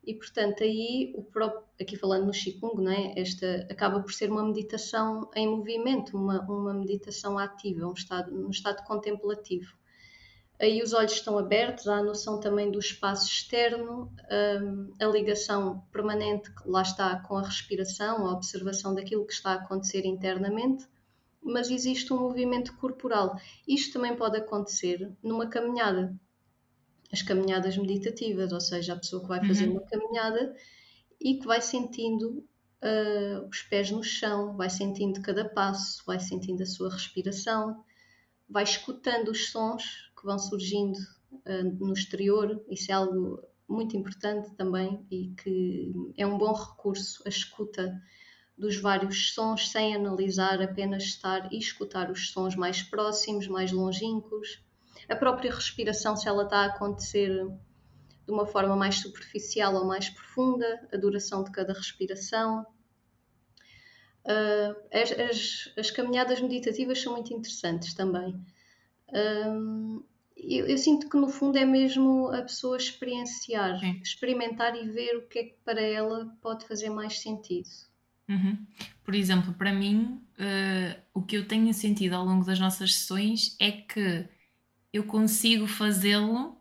E 0.06 0.14
portanto, 0.14 0.64
aí, 0.64 1.14
o 1.16 1.24
próprio, 1.24 1.64
aqui 1.82 1.96
falando 1.98 2.28
no 2.28 2.32
Qigong, 2.32 2.82
não 2.82 2.92
é? 2.92 3.20
Esta 3.20 3.68
acaba 3.72 4.00
por 4.02 4.14
ser 4.14 4.30
uma 4.30 4.44
meditação 4.44 5.30
em 5.36 5.48
movimento, 5.48 6.16
uma, 6.16 6.42
uma 6.42 6.74
meditação 6.74 7.40
ativa, 7.40 7.88
um 7.88 7.94
estado, 7.94 8.34
um 8.34 8.50
estado 8.50 8.86
contemplativo. 8.86 9.74
Aí 10.62 10.82
os 10.82 10.94
olhos 10.94 11.14
estão 11.14 11.38
abertos, 11.38 11.88
há 11.88 11.98
a 11.98 12.04
noção 12.04 12.40
também 12.40 12.72
do 12.72 12.80
espaço 12.80 13.28
externo, 13.28 14.10
hum, 14.62 14.94
a 15.02 15.06
ligação 15.06 15.84
permanente, 15.92 16.50
lá 16.66 16.82
está, 16.82 17.20
com 17.20 17.36
a 17.36 17.44
respiração, 17.44 18.26
a 18.26 18.34
observação 18.34 18.96
daquilo 18.96 19.26
que 19.26 19.34
está 19.34 19.52
a 19.52 19.56
acontecer 19.56 20.06
internamente, 20.06 20.88
mas 21.44 21.70
existe 21.70 22.14
um 22.14 22.20
movimento 22.20 22.76
corporal. 22.78 23.38
Isto 23.68 23.94
também 23.94 24.16
pode 24.16 24.38
acontecer 24.38 25.12
numa 25.22 25.48
caminhada 25.48 26.16
as 27.16 27.22
caminhadas 27.22 27.78
meditativas, 27.78 28.52
ou 28.52 28.60
seja, 28.60 28.94
a 28.94 28.98
pessoa 28.98 29.22
que 29.22 29.30
vai 29.30 29.46
fazer 29.48 29.68
uhum. 29.68 29.78
uma 29.78 29.82
caminhada 29.82 30.54
e 31.20 31.40
que 31.40 31.48
vai 31.48 31.62
sentindo 31.62 32.46
uh, 32.84 33.48
os 33.50 33.62
pés 33.62 33.90
no 33.90 34.04
chão, 34.04 34.56
vai 34.58 34.70
sentindo 34.70 35.22
cada 35.22 35.48
passo, 35.48 36.04
vai 36.06 36.20
sentindo 36.20 36.62
a 36.62 36.66
sua 36.66 36.92
respiração, 36.92 37.84
vai 38.50 38.64
escutando 38.64 39.30
os 39.30 39.50
sons 39.50 40.12
que 40.18 40.26
vão 40.26 40.38
surgindo 40.38 40.98
uh, 40.98 41.86
no 41.86 41.94
exterior. 41.94 42.62
Isso 42.70 42.92
é 42.92 42.96
algo 42.96 43.42
muito 43.68 43.96
importante 43.96 44.54
também 44.56 45.06
e 45.10 45.34
que 45.42 45.94
é 46.18 46.28
um 46.28 46.38
bom 46.38 46.54
recurso 46.54 47.24
a 47.26 47.30
escuta 47.30 47.98
dos 48.58 48.76
vários 48.78 49.34
sons 49.34 49.70
sem 49.70 49.96
analisar, 49.96 50.62
apenas 50.62 51.04
estar 51.04 51.52
e 51.52 51.58
escutar 51.58 52.12
os 52.12 52.32
sons 52.32 52.56
mais 52.56 52.84
próximos, 52.84 53.48
mais 53.48 53.72
longínquos 53.72 54.65
a 55.10 55.16
própria 55.16 55.54
respiração, 55.54 56.16
se 56.16 56.28
ela 56.28 56.44
está 56.44 56.60
a 56.60 56.66
acontecer 56.66 57.30
de 58.26 58.32
uma 58.32 58.46
forma 58.46 58.76
mais 58.76 58.96
superficial 58.96 59.76
ou 59.76 59.86
mais 59.86 60.10
profunda, 60.10 60.88
a 60.92 60.98
duração 60.98 61.44
de 61.44 61.52
cada 61.52 61.74
respiração. 61.74 62.66
Uh, 64.26 64.76
as, 64.92 65.12
as, 65.12 65.74
as, 65.78 65.92
caminhadas 65.92 66.42
meditativas 66.42 67.00
são 67.00 67.14
muito 67.14 67.32
interessantes 67.32 67.94
também. 67.94 68.34
Uh, 69.10 70.04
eu, 70.36 70.66
eu, 70.66 70.78
sinto 70.80 71.08
que 71.08 71.16
no 71.16 71.30
fundo 71.30 71.58
é 71.58 71.66
mesmo 71.66 72.30
a 72.30 72.42
pessoa 72.42 72.76
experienciar, 72.76 73.80
Sim. 73.80 74.00
experimentar 74.04 74.76
e 74.76 74.90
ver 74.90 75.18
o 75.18 75.28
que 75.28 75.40
é 75.40 75.44
que 75.44 75.56
para 75.64 75.80
ela 75.80 76.36
pode 76.42 76.68
fazer 76.68 76.90
mais 76.90 77.20
sentido. 77.20 77.70
Uhum. 78.28 78.66
Por 79.04 79.14
exemplo, 79.14 79.54
para 79.54 79.72
mim, 79.72 80.20
uh, 80.40 81.00
o 81.14 81.22
que 81.22 81.38
eu 81.38 81.48
tenho 81.48 81.72
sentido 81.72 82.14
ao 82.14 82.26
longo 82.26 82.44
das 82.44 82.60
nossas 82.60 82.96
sessões 82.96 83.56
é 83.60 83.72
que 83.72 84.28
eu 84.96 85.04
consigo 85.04 85.68
fazê-lo 85.68 86.58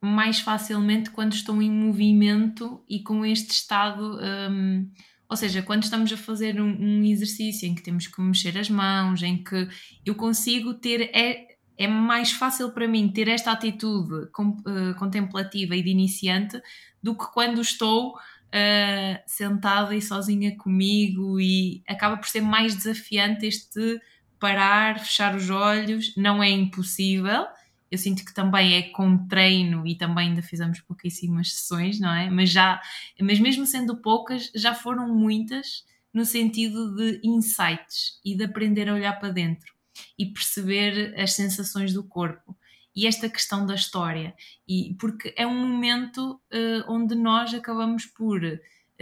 mais 0.00 0.38
facilmente 0.38 1.10
quando 1.10 1.32
estou 1.32 1.60
em 1.60 1.70
movimento 1.70 2.80
e 2.88 3.02
com 3.02 3.26
este 3.26 3.50
estado. 3.50 4.18
Um, 4.22 4.88
ou 5.28 5.36
seja, 5.36 5.60
quando 5.60 5.82
estamos 5.82 6.12
a 6.12 6.16
fazer 6.16 6.60
um, 6.60 6.68
um, 6.68 7.04
exercício 7.04 7.68
em 7.68 7.74
que 7.74 7.82
temos 7.82 8.06
que 8.06 8.20
mexer 8.20 8.56
as 8.56 8.70
mãos, 8.70 9.20
em 9.22 9.42
que 9.42 9.68
eu 10.06 10.14
consigo 10.14 10.74
ter. 10.74 11.10
É, 11.12 11.50
é 11.76 11.88
mais 11.88 12.30
fácil 12.30 12.70
para 12.72 12.86
mim 12.86 13.08
ter 13.08 13.26
esta 13.26 13.50
atitude 13.52 14.30
com, 14.32 14.50
uh, 14.50 14.94
contemplativa 14.98 15.74
e 15.74 15.82
de 15.82 15.88
iniciante 15.88 16.60
do 17.02 17.16
que 17.16 17.24
quando 17.32 17.60
estou 17.60 18.10
uh, 18.14 19.22
sentada 19.26 19.96
e 19.96 20.02
sozinha 20.02 20.54
comigo 20.56 21.40
e 21.40 21.82
acaba 21.88 22.18
por 22.18 22.28
ser 22.28 22.42
mais 22.42 22.76
desafiante 22.76 23.46
este 23.46 23.98
parar, 24.40 24.98
fechar 24.98 25.36
os 25.36 25.50
olhos, 25.50 26.16
não 26.16 26.42
é 26.42 26.50
impossível. 26.50 27.46
Eu 27.90 27.98
sinto 27.98 28.24
que 28.24 28.32
também 28.32 28.74
é 28.74 28.82
com 28.90 29.26
treino 29.28 29.86
e 29.86 29.94
também 29.94 30.30
ainda 30.30 30.42
fizemos 30.42 30.80
pouquíssimas 30.80 31.52
sessões, 31.52 32.00
não 32.00 32.12
é? 32.12 32.30
Mas 32.30 32.50
já, 32.50 32.80
mas 33.20 33.38
mesmo 33.38 33.66
sendo 33.66 33.96
poucas, 33.96 34.50
já 34.54 34.74
foram 34.74 35.14
muitas 35.14 35.84
no 36.12 36.24
sentido 36.24 36.94
de 36.94 37.20
insights 37.22 38.20
e 38.24 38.34
de 38.34 38.44
aprender 38.44 38.88
a 38.88 38.94
olhar 38.94 39.18
para 39.20 39.30
dentro 39.30 39.72
e 40.18 40.26
perceber 40.26 41.14
as 41.20 41.32
sensações 41.32 41.92
do 41.92 42.02
corpo 42.02 42.56
e 42.94 43.06
esta 43.06 43.28
questão 43.28 43.66
da 43.66 43.74
história 43.74 44.34
e 44.66 44.96
porque 44.98 45.32
é 45.36 45.46
um 45.46 45.68
momento 45.68 46.40
uh, 46.52 46.84
onde 46.92 47.14
nós 47.14 47.54
acabamos 47.54 48.06
por 48.06 48.40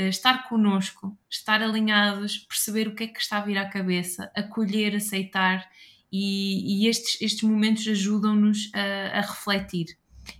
estar 0.06 0.48
connosco, 0.48 1.18
estar 1.28 1.60
alinhados, 1.60 2.38
perceber 2.38 2.86
o 2.86 2.94
que 2.94 3.04
é 3.04 3.06
que 3.08 3.20
está 3.20 3.38
a 3.38 3.44
vir 3.44 3.58
à 3.58 3.68
cabeça, 3.68 4.30
acolher, 4.34 4.94
aceitar 4.94 5.68
e, 6.12 6.84
e 6.84 6.88
estes, 6.88 7.20
estes 7.20 7.42
momentos 7.42 7.86
ajudam-nos 7.88 8.70
a, 8.74 9.18
a, 9.18 9.20
refletir. 9.20 9.86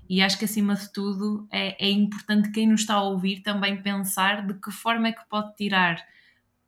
E 0.09 0.23
acho 0.23 0.39
que 0.39 0.45
acima 0.45 0.75
de 0.75 0.93
tudo 0.93 1.49
é, 1.51 1.87
é 1.87 1.91
importante 1.91 2.51
quem 2.51 2.69
nos 2.69 2.83
está 2.83 2.95
a 2.95 3.03
ouvir 3.03 3.41
também 3.41 3.83
pensar 3.83 4.47
de 4.47 4.55
que 4.55 4.71
forma 4.71 5.09
é 5.09 5.13
que 5.13 5.29
pode 5.29 5.55
tirar 5.57 6.03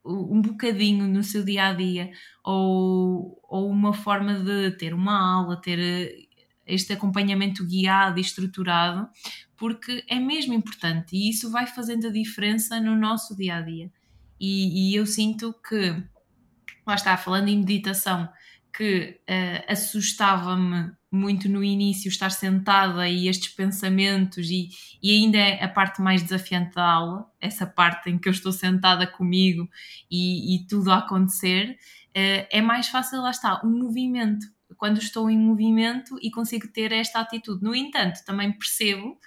um 0.05 0.41
bocadinho 0.41 1.07
no 1.07 1.23
seu 1.23 1.45
dia 1.45 1.67
a 1.67 1.73
dia 1.73 2.11
ou, 2.43 3.39
ou 3.45 3.69
uma 3.69 3.93
forma 3.93 4.35
de 4.41 4.71
ter 4.73 4.95
uma 4.95 5.37
aula, 5.37 5.61
ter 5.61 5.79
eh, 5.79 6.27
este 6.67 6.93
acompanhamento 6.93 7.67
guiado 7.67 8.19
e 8.19 8.23
estruturado 8.23 9.09
porque 9.61 10.03
é 10.09 10.19
mesmo 10.19 10.55
importante 10.55 11.15
e 11.15 11.29
isso 11.29 11.51
vai 11.51 11.67
fazendo 11.67 12.07
a 12.07 12.11
diferença 12.11 12.81
no 12.81 12.97
nosso 12.97 13.37
dia 13.37 13.57
a 13.57 13.61
dia. 13.61 13.93
E, 14.41 14.91
e 14.91 14.95
eu 14.97 15.05
sinto 15.05 15.55
que, 15.69 16.03
lá 16.87 16.95
está, 16.95 17.15
falando 17.19 17.49
em 17.49 17.59
meditação, 17.59 18.27
que 18.75 19.21
uh, 19.29 19.71
assustava-me 19.71 20.91
muito 21.13 21.47
no 21.47 21.63
início 21.63 22.09
estar 22.09 22.31
sentada 22.31 23.07
e 23.07 23.29
estes 23.29 23.53
pensamentos, 23.53 24.49
e, 24.49 24.71
e 25.03 25.11
ainda 25.11 25.37
é 25.37 25.63
a 25.63 25.69
parte 25.69 26.01
mais 26.01 26.23
desafiante 26.23 26.75
da 26.75 26.91
aula, 26.91 27.27
essa 27.39 27.67
parte 27.67 28.09
em 28.09 28.17
que 28.17 28.29
eu 28.29 28.33
estou 28.33 28.53
sentada 28.53 29.07
comigo 29.07 29.69
e, 30.11 30.57
e 30.57 30.67
tudo 30.67 30.91
a 30.91 30.99
acontecer, 30.99 31.77
uh, 32.17 32.47
é 32.49 32.63
mais 32.63 32.89
fácil, 32.89 33.21
lá 33.21 33.31
está, 33.31 33.61
o 33.63 33.67
um 33.67 33.79
movimento. 33.79 34.47
Quando 34.79 34.99
estou 34.99 35.29
em 35.29 35.37
movimento 35.37 36.17
e 36.23 36.31
consigo 36.31 36.67
ter 36.69 36.93
esta 36.93 37.21
atitude. 37.21 37.63
No 37.63 37.75
entanto, 37.75 38.25
também 38.25 38.51
percebo 38.53 39.19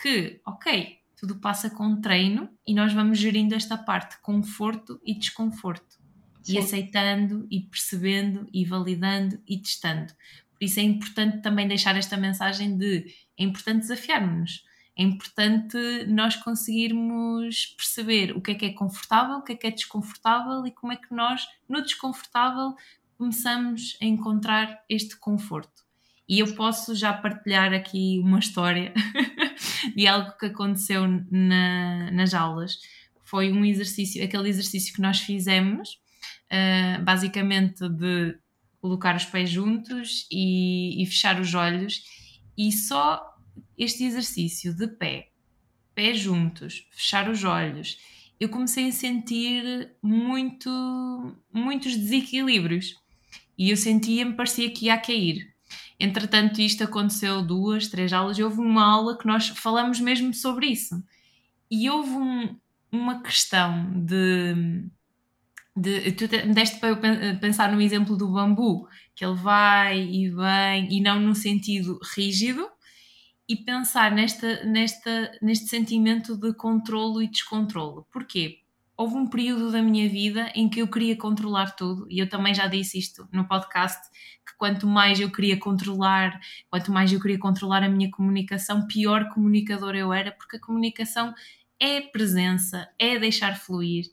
que, 0.00 0.40
ok, 0.46 0.98
tudo 1.16 1.36
passa 1.36 1.68
com 1.68 2.00
treino 2.00 2.48
e 2.66 2.74
nós 2.74 2.92
vamos 2.92 3.18
gerindo 3.18 3.54
esta 3.54 3.76
parte, 3.76 4.20
conforto 4.22 5.00
e 5.04 5.14
desconforto. 5.14 6.00
Sim. 6.42 6.54
E 6.54 6.58
aceitando 6.58 7.46
e 7.50 7.60
percebendo 7.60 8.48
e 8.52 8.64
validando 8.64 9.38
e 9.46 9.58
testando. 9.58 10.12
Por 10.54 10.64
isso 10.64 10.80
é 10.80 10.82
importante 10.82 11.42
também 11.42 11.68
deixar 11.68 11.96
esta 11.96 12.16
mensagem 12.16 12.76
de 12.76 13.06
é 13.38 13.44
importante 13.44 13.80
desafiarmos-nos. 13.80 14.64
É 14.96 15.02
importante 15.02 15.76
nós 16.08 16.36
conseguirmos 16.36 17.66
perceber 17.76 18.36
o 18.36 18.40
que 18.40 18.50
é 18.50 18.54
que 18.54 18.66
é 18.66 18.72
confortável, 18.72 19.36
o 19.36 19.42
que 19.42 19.52
é 19.52 19.56
que 19.56 19.66
é 19.66 19.70
desconfortável 19.70 20.66
e 20.66 20.70
como 20.70 20.92
é 20.92 20.96
que 20.96 21.14
nós, 21.14 21.46
no 21.68 21.80
desconfortável, 21.82 22.74
começamos 23.16 23.96
a 24.00 24.04
encontrar 24.04 24.82
este 24.88 25.16
conforto. 25.16 25.84
E 26.28 26.38
eu 26.38 26.54
posso 26.54 26.94
já 26.94 27.12
partilhar 27.12 27.72
aqui 27.72 28.20
uma 28.22 28.38
história 28.38 28.92
de 29.96 30.06
algo 30.06 30.36
que 30.38 30.46
aconteceu 30.46 31.06
na, 31.30 32.10
nas 32.10 32.34
aulas. 32.34 32.78
Foi 33.24 33.52
um 33.52 33.64
exercício, 33.64 34.22
aquele 34.24 34.48
exercício 34.48 34.94
que 34.94 35.00
nós 35.00 35.20
fizemos, 35.20 36.00
uh, 36.50 37.02
basicamente 37.04 37.88
de 37.88 38.36
colocar 38.80 39.14
os 39.14 39.24
pés 39.24 39.50
juntos 39.50 40.26
e, 40.30 41.02
e 41.02 41.06
fechar 41.06 41.40
os 41.40 41.54
olhos, 41.54 42.02
e 42.56 42.72
só 42.72 43.22
este 43.76 44.04
exercício 44.04 44.74
de 44.74 44.88
pé, 44.88 45.30
pés 45.94 46.18
juntos, 46.18 46.86
fechar 46.90 47.28
os 47.28 47.44
olhos, 47.44 47.98
eu 48.40 48.48
comecei 48.48 48.88
a 48.88 48.92
sentir 48.92 49.92
muito, 50.02 51.36
muitos 51.52 51.94
desequilíbrios. 51.94 52.96
E 53.56 53.68
eu 53.68 53.76
sentia-me, 53.76 54.32
parecia 54.34 54.70
que 54.70 54.86
ia 54.86 54.96
cair. 54.96 55.49
Entretanto, 56.00 56.62
isto 56.62 56.82
aconteceu 56.82 57.42
duas, 57.42 57.88
três 57.88 58.10
aulas 58.10 58.38
e 58.38 58.42
houve 58.42 58.58
uma 58.58 58.82
aula 58.82 59.18
que 59.18 59.26
nós 59.26 59.48
falamos 59.48 60.00
mesmo 60.00 60.32
sobre 60.32 60.68
isso. 60.68 61.02
E 61.70 61.90
houve 61.90 62.10
um, 62.10 62.56
uma 62.90 63.22
questão 63.22 63.92
de, 63.92 64.82
de. 65.76 66.12
Tu 66.12 66.26
deste 66.54 66.80
para 66.80 66.88
eu 66.88 67.38
pensar 67.38 67.70
no 67.70 67.82
exemplo 67.82 68.16
do 68.16 68.32
bambu, 68.32 68.88
que 69.14 69.24
ele 69.24 69.36
vai 69.36 70.00
e 70.00 70.30
vem, 70.30 70.90
e 70.90 71.02
não 71.02 71.20
num 71.20 71.34
sentido 71.34 72.00
rígido, 72.16 72.66
e 73.46 73.54
pensar 73.54 74.10
nesta, 74.10 74.64
nesta, 74.64 75.32
neste 75.42 75.66
sentimento 75.66 76.34
de 76.34 76.54
controlo 76.54 77.22
e 77.22 77.28
descontrolo. 77.28 78.06
Porquê? 78.10 78.60
Houve 79.00 79.14
um 79.14 79.26
período 79.26 79.72
da 79.72 79.80
minha 79.80 80.06
vida 80.10 80.52
em 80.54 80.68
que 80.68 80.82
eu 80.82 80.86
queria 80.86 81.16
controlar 81.16 81.70
tudo, 81.74 82.06
e 82.10 82.18
eu 82.18 82.28
também 82.28 82.52
já 82.52 82.66
disse 82.66 82.98
isto 82.98 83.26
no 83.32 83.48
podcast, 83.48 83.98
que 84.46 84.54
quanto 84.58 84.86
mais 84.86 85.18
eu 85.18 85.32
queria 85.32 85.58
controlar, 85.58 86.38
quanto 86.68 86.92
mais 86.92 87.10
eu 87.10 87.18
queria 87.18 87.38
controlar 87.38 87.82
a 87.82 87.88
minha 87.88 88.10
comunicação, 88.10 88.86
pior 88.86 89.30
comunicador 89.30 89.94
eu 89.94 90.12
era, 90.12 90.30
porque 90.32 90.58
a 90.58 90.60
comunicação 90.60 91.32
é 91.80 92.02
presença, 92.02 92.90
é 92.98 93.18
deixar 93.18 93.56
fluir. 93.56 94.04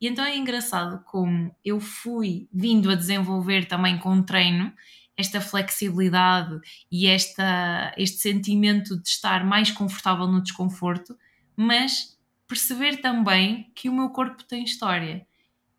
E 0.00 0.08
então 0.08 0.24
é 0.24 0.36
engraçado 0.36 1.04
como 1.04 1.54
eu 1.64 1.78
fui 1.78 2.48
vindo 2.52 2.90
a 2.90 2.96
desenvolver 2.96 3.66
também 3.66 3.96
com 3.96 4.12
o 4.12 4.24
treino 4.24 4.72
esta 5.16 5.40
flexibilidade 5.40 6.58
e 6.90 7.06
esta, 7.06 7.94
este 7.96 8.18
sentimento 8.18 9.00
de 9.00 9.08
estar 9.08 9.44
mais 9.44 9.70
confortável 9.70 10.26
no 10.26 10.42
desconforto, 10.42 11.16
mas 11.56 12.11
perceber 12.52 12.98
também 12.98 13.72
que 13.74 13.88
o 13.88 13.94
meu 13.94 14.10
corpo 14.10 14.44
tem 14.44 14.62
história 14.62 15.26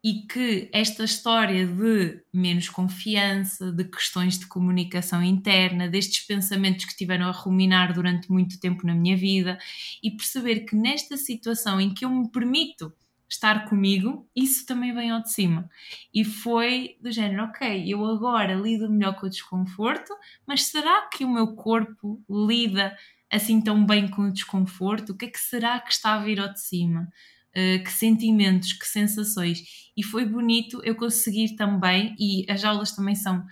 e 0.04 0.24
que 0.24 0.72
esta 0.74 1.04
história 1.04 1.68
de 1.68 2.20
menos 2.34 2.68
confiança, 2.68 3.72
de 3.72 3.84
questões 3.84 4.40
de 4.40 4.48
comunicação 4.48 5.22
interna, 5.22 5.88
destes 5.88 6.26
pensamentos 6.26 6.86
que 6.86 6.96
tiveram 6.96 7.28
a 7.28 7.32
ruminar 7.32 7.94
durante 7.94 8.32
muito 8.32 8.60
tempo 8.60 8.88
na 8.88 8.96
minha 8.96 9.16
vida 9.16 9.60
e 10.02 10.10
perceber 10.10 10.62
que 10.62 10.76
nesta 10.76 11.16
situação 11.16 11.80
em 11.80 11.94
que 11.94 12.06
eu 12.06 12.10
me 12.10 12.28
permito 12.28 12.92
estar 13.30 13.70
comigo, 13.70 14.28
isso 14.36 14.66
também 14.66 14.94
vem 14.96 15.12
ao 15.12 15.22
de 15.22 15.32
cima. 15.32 15.70
E 16.12 16.26
foi 16.26 16.98
do 17.00 17.12
género, 17.12 17.44
ok, 17.44 17.86
eu 17.88 18.04
agora 18.04 18.56
lido 18.56 18.90
melhor 18.90 19.16
com 19.16 19.28
o 19.28 19.30
desconforto, 19.30 20.12
mas 20.46 20.66
será 20.66 21.08
que 21.08 21.24
o 21.24 21.32
meu 21.32 21.56
corpo 21.56 22.20
lida 22.28 22.98
assim 23.34 23.62
tão 23.62 23.86
bem 23.86 24.08
com 24.08 24.24
o 24.24 24.32
desconforto? 24.32 25.12
O 25.12 25.17
que 25.17 25.26
é 25.26 25.30
que 25.30 25.39
será 25.39 25.80
que 25.80 25.91
está 25.91 26.13
a 26.13 26.24
vir 26.24 26.39
ao 26.39 26.54
de 26.54 26.62
cima? 26.62 27.10
Uh, 27.50 27.84
que 27.84 27.91
sentimentos, 27.91 28.74
que 28.74 28.88
sensações. 28.88 29.91
E 29.96 30.04
foi 30.04 30.26
bonito 30.26 30.82
eu 30.84 30.96
conseguir 30.96 31.56
também, 31.56 32.15
e 32.19 32.46
as 32.50 32.63
aulas 32.63 32.91
também 32.91 33.15
são 33.15 33.46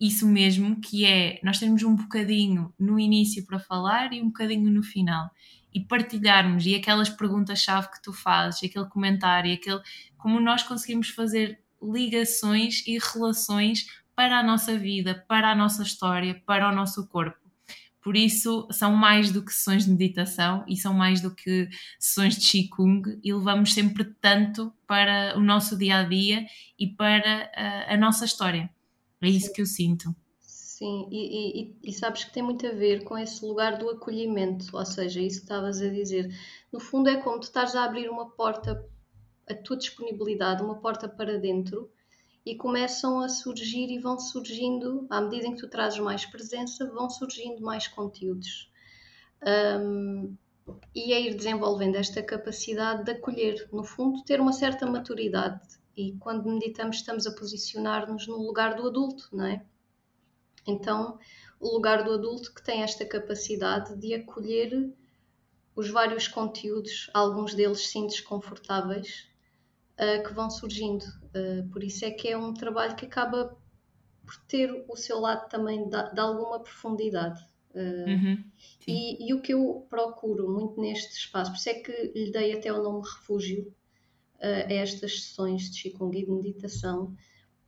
isso 0.00 0.26
mesmo, 0.26 0.80
que 0.80 1.04
é 1.04 1.40
nós 1.42 1.58
temos 1.58 1.82
um 1.82 1.94
bocadinho 1.94 2.72
no 2.78 2.98
início 2.98 3.44
para 3.46 3.58
falar 3.58 4.12
e 4.12 4.20
um 4.20 4.26
bocadinho 4.26 4.70
no 4.70 4.82
final 4.82 5.30
e 5.72 5.80
partilharmos 5.80 6.64
e 6.66 6.74
aquelas 6.74 7.08
perguntas-chave 7.08 7.90
que 7.90 8.02
tu 8.02 8.12
fazes, 8.12 8.62
aquele 8.62 8.86
comentário, 8.86 9.52
aquele 9.52 9.80
como 10.16 10.38
nós 10.40 10.62
conseguimos 10.62 11.08
fazer 11.08 11.60
ligações 11.82 12.86
e 12.86 12.98
relações 12.98 13.86
para 14.14 14.38
a 14.38 14.42
nossa 14.42 14.78
vida, 14.78 15.24
para 15.28 15.50
a 15.50 15.54
nossa 15.54 15.82
história, 15.82 16.40
para 16.46 16.70
o 16.70 16.74
nosso 16.74 17.06
corpo. 17.08 17.43
Por 18.04 18.18
isso, 18.18 18.68
são 18.70 18.94
mais 18.94 19.32
do 19.32 19.42
que 19.42 19.50
sessões 19.50 19.86
de 19.86 19.90
meditação 19.90 20.62
e 20.68 20.76
são 20.76 20.92
mais 20.92 21.22
do 21.22 21.34
que 21.34 21.70
sessões 21.98 22.36
de 22.36 22.46
Qigong 22.46 23.18
e 23.24 23.32
levamos 23.32 23.72
sempre 23.72 24.04
tanto 24.20 24.70
para 24.86 25.32
o 25.38 25.40
nosso 25.40 25.74
dia 25.74 26.00
a 26.00 26.02
dia 26.02 26.44
e 26.78 26.86
para 26.86 27.50
a, 27.56 27.94
a 27.94 27.96
nossa 27.96 28.26
história. 28.26 28.68
É 29.22 29.28
isso 29.28 29.50
que 29.54 29.62
eu 29.62 29.66
sinto. 29.66 30.14
Sim, 30.38 31.08
e, 31.10 31.62
e, 31.62 31.76
e, 31.82 31.92
sabes 31.94 32.24
que 32.24 32.32
tem 32.34 32.42
muito 32.42 32.66
a 32.66 32.72
ver 32.72 33.04
com 33.04 33.16
esse 33.16 33.42
lugar 33.42 33.78
do 33.78 33.88
acolhimento, 33.88 34.76
ou 34.76 34.84
seja, 34.84 35.20
isso 35.20 35.38
que 35.38 35.44
estavas 35.44 35.80
a 35.80 35.88
dizer. 35.88 36.28
No 36.70 36.80
fundo, 36.80 37.08
é 37.08 37.16
como 37.16 37.40
tu 37.40 37.44
estás 37.44 37.74
a 37.74 37.84
abrir 37.84 38.10
uma 38.10 38.28
porta, 38.28 38.84
a 39.48 39.54
tua 39.54 39.78
disponibilidade, 39.78 40.62
uma 40.62 40.74
porta 40.74 41.08
para 41.08 41.38
dentro, 41.38 41.90
e 42.44 42.54
começam 42.54 43.20
a 43.20 43.28
surgir 43.28 43.90
e 43.90 43.98
vão 43.98 44.18
surgindo, 44.18 45.06
à 45.08 45.20
medida 45.20 45.46
em 45.46 45.54
que 45.54 45.60
tu 45.60 45.68
trazes 45.68 45.98
mais 45.98 46.26
presença, 46.26 46.86
vão 46.90 47.08
surgindo 47.08 47.62
mais 47.62 47.88
conteúdos. 47.88 48.70
Um, 49.80 50.36
e 50.94 51.12
é 51.12 51.20
ir 51.20 51.34
desenvolvendo 51.34 51.96
esta 51.96 52.22
capacidade 52.22 53.04
de 53.04 53.12
acolher, 53.12 53.68
no 53.72 53.84
fundo, 53.84 54.22
ter 54.24 54.40
uma 54.40 54.52
certa 54.52 54.86
maturidade. 54.86 55.60
E 55.96 56.12
quando 56.18 56.48
meditamos, 56.48 56.96
estamos 56.96 57.26
a 57.26 57.34
posicionar-nos 57.34 58.26
no 58.26 58.36
lugar 58.36 58.74
do 58.74 58.86
adulto, 58.86 59.28
não 59.32 59.46
é? 59.46 59.64
Então, 60.66 61.18
o 61.60 61.68
lugar 61.68 62.04
do 62.04 62.12
adulto 62.12 62.52
que 62.52 62.62
tem 62.62 62.82
esta 62.82 63.04
capacidade 63.04 63.96
de 63.96 64.14
acolher 64.14 64.92
os 65.76 65.88
vários 65.90 66.28
conteúdos, 66.28 67.10
alguns 67.12 67.54
deles 67.54 67.88
sim 67.88 68.06
desconfortáveis, 68.06 69.28
uh, 69.98 70.22
que 70.26 70.32
vão 70.32 70.50
surgindo. 70.50 71.04
Uh, 71.34 71.68
por 71.70 71.82
isso 71.82 72.04
é 72.04 72.10
que 72.10 72.28
é 72.28 72.36
um 72.36 72.54
trabalho 72.54 72.96
que 72.96 73.06
acaba 73.06 73.56
por 74.24 74.36
ter 74.46 74.84
o 74.88 74.96
seu 74.96 75.20
lado 75.20 75.48
também 75.48 75.88
de, 75.88 76.12
de 76.12 76.20
alguma 76.20 76.60
profundidade. 76.60 77.42
Uh, 77.74 78.08
uhum, 78.08 78.44
e, 78.86 79.28
e, 79.28 79.34
o 79.34 79.42
que 79.42 79.52
eu 79.52 79.84
procuro 79.90 80.48
muito 80.48 80.80
neste 80.80 81.12
espaço, 81.12 81.50
por 81.50 81.58
isso 81.58 81.68
é 81.70 81.74
que 81.74 82.12
lhe 82.14 82.30
dei 82.30 82.52
até 82.52 82.72
o 82.72 82.82
nome 82.82 83.02
refúgio 83.02 83.74
a 84.40 84.72
estas 84.72 85.22
sessões 85.22 85.70
de 85.70 85.90
Qigong 85.90 86.16
e 86.16 86.24
de 86.24 86.30
meditação, 86.30 87.16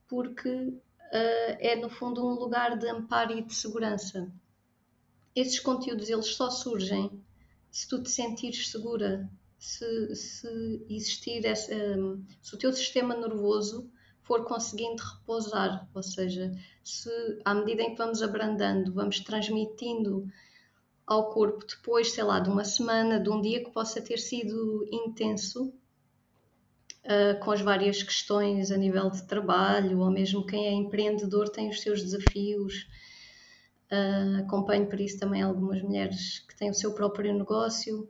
porque 0.06 0.48
uh, 0.48 1.56
é 1.58 1.76
no 1.76 1.88
fundo 1.88 2.26
um 2.26 2.34
lugar 2.34 2.78
de 2.78 2.88
amparo 2.88 3.32
e 3.36 3.42
de 3.42 3.54
segurança. 3.54 4.30
Esses 5.34 5.58
conteúdos 5.58 6.08
eles 6.08 6.34
só 6.34 6.50
surgem 6.50 7.22
se 7.70 7.86
tu 7.88 8.02
te 8.02 8.10
sentires 8.10 8.70
segura, 8.70 9.28
se, 9.58 10.14
se 10.14 10.84
existir 10.88 11.44
essa, 11.44 11.74
um, 11.74 12.24
se 12.40 12.54
o 12.54 12.58
teu 12.58 12.72
sistema 12.72 13.16
nervoso 13.16 13.90
for 14.22 14.44
conseguindo 14.44 15.02
repousar, 15.02 15.88
ou 15.94 16.02
seja, 16.02 16.52
se 16.82 17.10
à 17.44 17.54
medida 17.54 17.82
em 17.82 17.90
que 17.90 17.98
vamos 17.98 18.22
abrandando, 18.22 18.92
vamos 18.92 19.20
transmitindo 19.20 20.26
ao 21.06 21.30
corpo 21.30 21.64
depois, 21.64 22.10
sei 22.10 22.24
lá, 22.24 22.40
de 22.40 22.50
uma 22.50 22.64
semana, 22.64 23.20
de 23.20 23.30
um 23.30 23.40
dia 23.40 23.62
que 23.62 23.70
possa 23.70 24.00
ter 24.02 24.18
sido 24.18 24.86
intenso, 24.90 25.72
uh, 27.04 27.38
com 27.40 27.52
as 27.52 27.60
várias 27.60 28.02
questões 28.02 28.72
a 28.72 28.76
nível 28.76 29.08
de 29.10 29.24
trabalho, 29.26 30.00
ou 30.00 30.10
mesmo 30.10 30.44
quem 30.44 30.66
é 30.66 30.72
empreendedor 30.72 31.48
tem 31.48 31.68
os 31.68 31.80
seus 31.80 32.02
desafios. 32.02 32.88
Uh, 33.90 34.42
acompanho 34.42 34.88
por 34.88 35.00
isso 35.00 35.20
também 35.20 35.42
algumas 35.42 35.80
mulheres 35.80 36.40
que 36.40 36.56
têm 36.56 36.70
o 36.70 36.74
seu 36.74 36.92
próprio 36.92 37.32
negócio, 37.32 38.08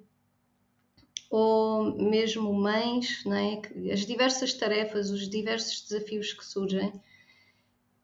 ou 1.31 1.97
mesmo 1.97 2.53
mães, 2.53 3.25
é? 3.27 3.93
as 3.93 4.01
diversas 4.01 4.53
tarefas, 4.55 5.11
os 5.11 5.29
diversos 5.29 5.83
desafios 5.83 6.33
que 6.33 6.45
surgem. 6.45 6.93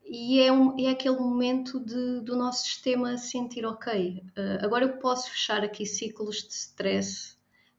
E 0.05 0.41
é, 0.41 0.53
um, 0.53 0.79
é 0.79 0.91
aquele 0.91 1.17
momento 1.17 1.81
de, 1.81 2.21
do 2.21 2.37
nosso 2.37 2.65
sistema 2.65 3.17
sentir, 3.17 3.65
ok, 3.65 4.23
uh, 4.37 4.65
agora 4.65 4.85
eu 4.85 4.99
posso 4.99 5.31
fechar 5.31 5.65
aqui 5.65 5.87
ciclos 5.87 6.43
de 6.43 6.53
stress, 6.53 7.37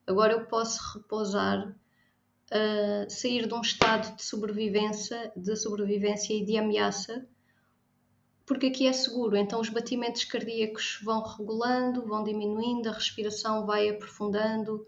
agora 0.08 0.34
eu 0.34 0.46
posso 0.46 0.98
repousar, 0.98 1.68
uh, 1.68 3.10
sair 3.10 3.48
de 3.48 3.54
um 3.54 3.62
estado 3.62 4.16
de 4.16 4.24
sobrevivência, 4.24 5.32
de 5.36 5.56
sobrevivência 5.56 6.34
e 6.34 6.44
de 6.44 6.58
ameaça, 6.58 7.28
porque 8.46 8.68
aqui 8.68 8.88
é 8.88 8.94
seguro. 8.94 9.36
Então 9.36 9.60
os 9.60 9.70
batimentos 9.70 10.24
cardíacos 10.24 11.00
vão 11.04 11.22
regulando, 11.22 12.06
vão 12.06 12.24
diminuindo, 12.24 12.90
a 12.90 12.94
respiração 12.94 13.66
vai 13.66 13.90
aprofundando, 13.90 14.86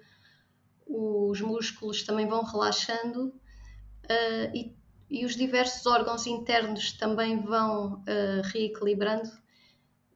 os 0.88 1.42
músculos 1.42 2.04
também 2.04 2.28
vão 2.28 2.44
relaxando 2.44 3.28
uh, 3.28 4.54
e, 4.54 4.76
e, 5.10 5.26
os 5.26 5.36
diversos 5.36 5.86
órgãos 5.86 6.28
internos 6.28 6.94
também 6.94 7.42
vão 7.42 7.96
uh, 7.96 8.42
reequilibrando. 8.54 9.30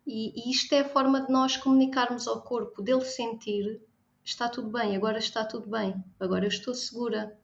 E, 0.06 0.48
e 0.48 0.52
isto 0.52 0.74
é 0.74 0.82
a 0.82 0.90
forma 0.90 1.26
de 1.26 1.32
nós 1.32 1.58
comunicarmos 1.58 2.28
ao 2.28 2.42
corpo, 2.42 2.82
dele 2.82 3.06
sentir 3.06 3.82
está 4.24 4.48
tudo 4.48 4.70
bem, 4.70 4.96
agora 4.96 5.18
está 5.18 5.44
tudo 5.44 5.68
bem, 5.70 6.04
agora 6.20 6.46
eu 6.46 6.50
estou 6.50 6.74
segura. 6.74 7.38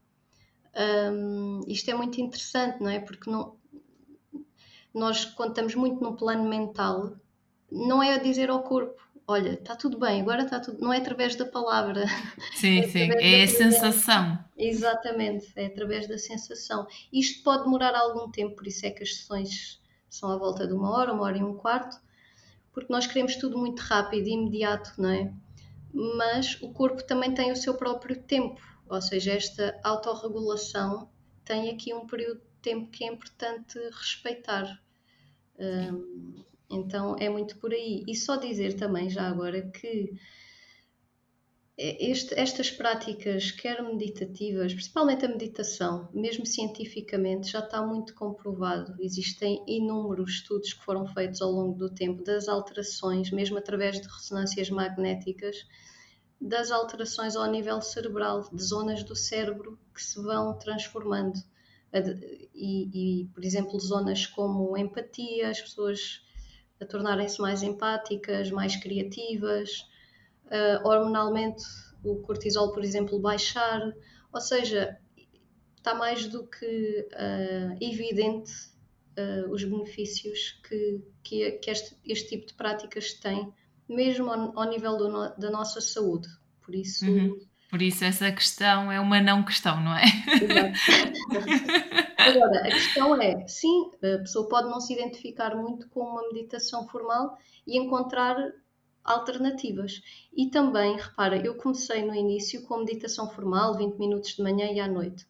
Um, 1.11 1.61
isto 1.67 1.89
é 1.89 1.95
muito 1.95 2.19
interessante, 2.19 2.81
não 2.81 2.89
é? 2.89 2.99
Porque 2.99 3.29
não, 3.29 3.57
nós, 4.93 5.25
quando 5.25 5.49
estamos 5.49 5.75
muito 5.75 6.01
no 6.01 6.15
plano 6.15 6.47
mental, 6.47 7.15
não 7.71 8.03
é 8.03 8.13
a 8.13 8.17
dizer 8.17 8.49
ao 8.49 8.63
corpo, 8.63 9.04
olha, 9.27 9.53
está 9.53 9.75
tudo 9.75 9.99
bem, 9.99 10.21
agora 10.21 10.43
está 10.43 10.59
tudo, 10.59 10.79
não 10.81 10.93
é 10.93 10.97
através 10.97 11.35
da 11.35 11.45
palavra. 11.45 12.05
Sim, 12.55 12.79
é 12.79 12.87
sim, 12.87 13.09
é 13.19 13.43
a 13.43 13.47
sensação. 13.47 14.39
Exatamente, 14.57 15.51
é 15.55 15.65
através 15.65 16.07
da 16.07 16.17
sensação. 16.17 16.87
Isto 17.11 17.43
pode 17.43 17.63
demorar 17.63 17.95
algum 17.95 18.29
tempo, 18.31 18.55
por 18.55 18.67
isso 18.67 18.85
é 18.85 18.91
que 18.91 19.03
as 19.03 19.15
sessões 19.15 19.81
são 20.09 20.29
à 20.29 20.37
volta 20.37 20.65
de 20.65 20.73
uma 20.73 20.91
hora, 20.91 21.13
uma 21.13 21.23
hora 21.23 21.37
e 21.37 21.43
um 21.43 21.55
quarto, 21.55 21.97
porque 22.71 22.91
nós 22.91 23.07
queremos 23.07 23.35
tudo 23.35 23.57
muito 23.57 23.79
rápido 23.79 24.27
e 24.27 24.33
imediato, 24.33 24.93
não 24.97 25.09
é? 25.09 25.33
mas 25.95 26.61
o 26.61 26.73
corpo 26.73 27.01
também 27.03 27.33
tem 27.33 27.51
o 27.51 27.55
seu 27.55 27.73
próprio 27.75 28.21
tempo, 28.21 28.61
ou 28.87 29.01
seja, 29.01 29.31
esta 29.31 29.79
autorregulação 29.81 31.09
tem 31.45 31.69
aqui 31.69 31.93
um 31.93 32.05
período 32.05 32.41
de 32.41 32.61
tempo 32.61 32.91
que 32.91 33.05
é 33.05 33.07
importante 33.07 33.79
respeitar. 33.91 34.81
Um, 35.57 36.43
então 36.69 37.15
é 37.19 37.29
muito 37.29 37.57
por 37.57 37.71
aí. 37.71 38.03
E 38.07 38.15
só 38.15 38.35
dizer 38.35 38.73
também, 38.73 39.09
já 39.09 39.27
agora, 39.27 39.61
que 39.69 40.13
este, 41.77 42.33
estas 42.39 42.71
práticas, 42.71 43.51
quer 43.51 43.83
meditativas, 43.83 44.73
principalmente 44.73 45.25
a 45.25 45.27
meditação, 45.27 46.07
mesmo 46.13 46.45
cientificamente, 46.45 47.51
já 47.51 47.59
está 47.59 47.85
muito 47.85 48.15
comprovado. 48.15 48.95
Existem 48.99 49.61
inúmeros 49.67 50.35
estudos 50.35 50.71
que 50.71 50.85
foram 50.85 51.05
feitos 51.07 51.41
ao 51.41 51.51
longo 51.51 51.77
do 51.77 51.93
tempo 51.93 52.23
das 52.23 52.47
alterações, 52.47 53.29
mesmo 53.29 53.57
através 53.57 53.99
de 53.99 54.07
ressonâncias 54.07 54.69
magnéticas, 54.69 55.57
das 56.39 56.71
alterações 56.71 57.35
ao 57.35 57.51
nível 57.51 57.81
cerebral, 57.81 58.49
de 58.53 58.63
zonas 58.63 59.03
do 59.03 59.15
cérebro 59.15 59.77
que 59.93 60.01
se 60.01 60.21
vão 60.21 60.57
transformando. 60.57 61.37
E, 62.53 63.21
e 63.21 63.25
por 63.33 63.43
exemplo, 63.43 63.77
zonas 63.79 64.25
como 64.25 64.77
empatia, 64.77 65.49
as 65.49 65.59
pessoas 65.59 66.24
a 66.79 66.85
tornarem-se 66.85 67.41
mais 67.41 67.63
empáticas, 67.63 68.51
mais 68.51 68.75
criativas, 68.75 69.87
uh, 70.47 70.87
hormonalmente 70.87 71.63
o 72.03 72.17
cortisol, 72.17 72.71
por 72.71 72.83
exemplo, 72.83 73.19
baixar, 73.19 73.81
ou 74.31 74.41
seja, 74.41 74.97
está 75.77 75.93
mais 75.95 76.27
do 76.27 76.45
que 76.47 77.07
uh, 77.13 77.77
evidente 77.81 78.51
uh, 79.17 79.49
os 79.51 79.63
benefícios 79.63 80.59
que, 80.67 81.01
que, 81.23 81.51
que 81.53 81.71
este, 81.71 81.95
este, 82.05 82.29
tipo 82.29 82.47
de 82.47 82.53
práticas 82.53 83.13
têm, 83.13 83.51
mesmo 83.87 84.29
ao, 84.31 84.59
ao 84.59 84.69
nível 84.69 84.97
no, 84.97 85.35
da 85.37 85.49
nossa 85.49 85.79
saúde. 85.79 86.27
Por 86.61 86.75
isso. 86.75 87.05
Uhum. 87.05 87.39
Por 87.69 87.81
isso, 87.81 88.05
essa 88.05 88.31
questão 88.31 88.91
é 88.91 88.99
uma 88.99 89.21
não 89.21 89.43
questão, 89.43 89.81
não 89.81 89.95
é? 89.95 90.05
Agora, 92.17 92.59
a 92.59 92.71
questão 92.71 93.21
é: 93.21 93.47
sim, 93.47 93.91
a 93.97 94.19
pessoa 94.19 94.47
pode 94.47 94.69
não 94.69 94.79
se 94.79 94.93
identificar 94.93 95.55
muito 95.55 95.89
com 95.89 96.01
uma 96.01 96.27
meditação 96.27 96.87
formal 96.87 97.37
e 97.65 97.77
encontrar 97.77 98.37
alternativas. 99.03 100.01
E 100.33 100.49
também, 100.49 100.97
repara, 100.97 101.37
eu 101.37 101.55
comecei 101.55 102.03
no 102.03 102.13
início 102.13 102.63
com 102.63 102.77
meditação 102.77 103.29
formal, 103.29 103.75
20 103.75 103.97
minutos 103.97 104.35
de 104.35 104.41
manhã 104.41 104.71
e 104.71 104.79
à 104.79 104.87
noite 104.87 105.25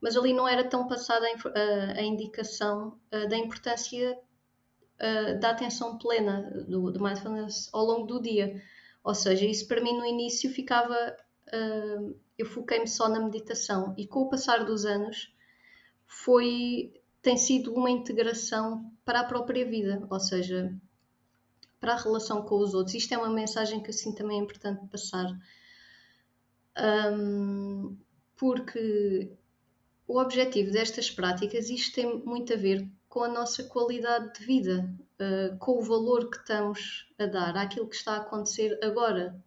mas 0.00 0.16
ali 0.16 0.32
não 0.32 0.46
era 0.46 0.62
tão 0.62 0.86
passada 0.86 1.26
a, 1.96 2.02
indicação 2.02 2.98
da 3.10 3.36
importância 3.36 4.16
da 5.40 5.50
atenção 5.50 5.98
plena 5.98 6.50
do, 6.68 6.90
do, 6.90 7.02
mindfulness 7.02 7.68
ao 7.72 7.84
longo 7.84 8.06
do 8.06 8.20
dia. 8.20 8.62
Ou 9.02 9.14
seja, 9.14 9.44
isso 9.44 9.66
para 9.66 9.80
mim 9.80 9.96
no 9.96 10.06
início 10.06 10.50
ficava. 10.50 11.16
Uh, 11.48 12.18
eu 12.36 12.46
foquei-me 12.46 12.88
só 12.88 13.08
na 13.08 13.20
meditação 13.20 13.94
e 13.96 14.06
com 14.06 14.20
o 14.20 14.28
passar 14.28 14.64
dos 14.64 14.84
anos 14.84 15.32
foi 16.06 16.92
tem 17.22 17.36
sido 17.36 17.74
uma 17.74 17.90
integração 17.90 18.92
para 19.04 19.20
a 19.20 19.24
própria 19.24 19.68
vida, 19.68 20.06
ou 20.08 20.20
seja, 20.20 20.72
para 21.80 21.94
a 21.94 22.00
relação 22.00 22.42
com 22.42 22.58
os 22.58 22.72
outros. 22.72 22.94
Isto 22.94 23.14
é 23.14 23.18
uma 23.18 23.30
mensagem 23.30 23.82
que 23.82 23.90
assim 23.90 24.14
também 24.14 24.38
é 24.38 24.42
importante 24.42 24.86
passar. 24.86 25.26
Um, 26.78 27.96
porque 28.36 29.32
o 30.06 30.20
objetivo 30.20 30.70
destas 30.70 31.10
práticas, 31.10 31.68
isto 31.68 31.96
tem 31.96 32.22
muito 32.24 32.52
a 32.52 32.56
ver 32.56 32.88
com 33.08 33.24
a 33.24 33.28
nossa 33.28 33.64
qualidade 33.64 34.38
de 34.38 34.46
vida, 34.46 34.88
uh, 35.20 35.56
com 35.58 35.78
o 35.78 35.82
valor 35.82 36.30
que 36.30 36.36
estamos 36.36 37.08
a 37.18 37.26
dar 37.26 37.56
àquilo 37.56 37.88
que 37.88 37.96
está 37.96 38.12
a 38.12 38.20
acontecer 38.20 38.78
agora. 38.82 39.42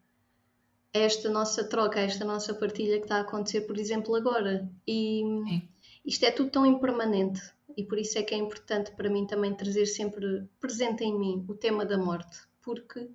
Esta 0.93 1.29
nossa 1.29 1.63
troca, 1.63 1.99
esta 1.99 2.25
nossa 2.25 2.53
partilha 2.53 2.97
que 2.97 3.03
está 3.03 3.17
a 3.17 3.21
acontecer, 3.21 3.61
por 3.61 3.77
exemplo, 3.77 4.15
agora. 4.15 4.69
E 4.87 5.21
Sim. 5.47 5.69
isto 6.05 6.25
é 6.25 6.31
tudo 6.31 6.49
tão 6.49 6.65
impermanente 6.65 7.41
e 7.77 7.83
por 7.83 7.97
isso 7.97 8.17
é 8.17 8.23
que 8.23 8.33
é 8.33 8.37
importante 8.37 8.91
para 8.91 9.09
mim 9.09 9.27
também 9.27 9.53
trazer 9.53 9.85
sempre 9.85 10.49
presente 10.59 11.03
em 11.03 11.17
mim 11.17 11.45
o 11.47 11.53
tema 11.53 11.85
da 11.85 11.97
morte, 11.97 12.39
porque 12.61 13.09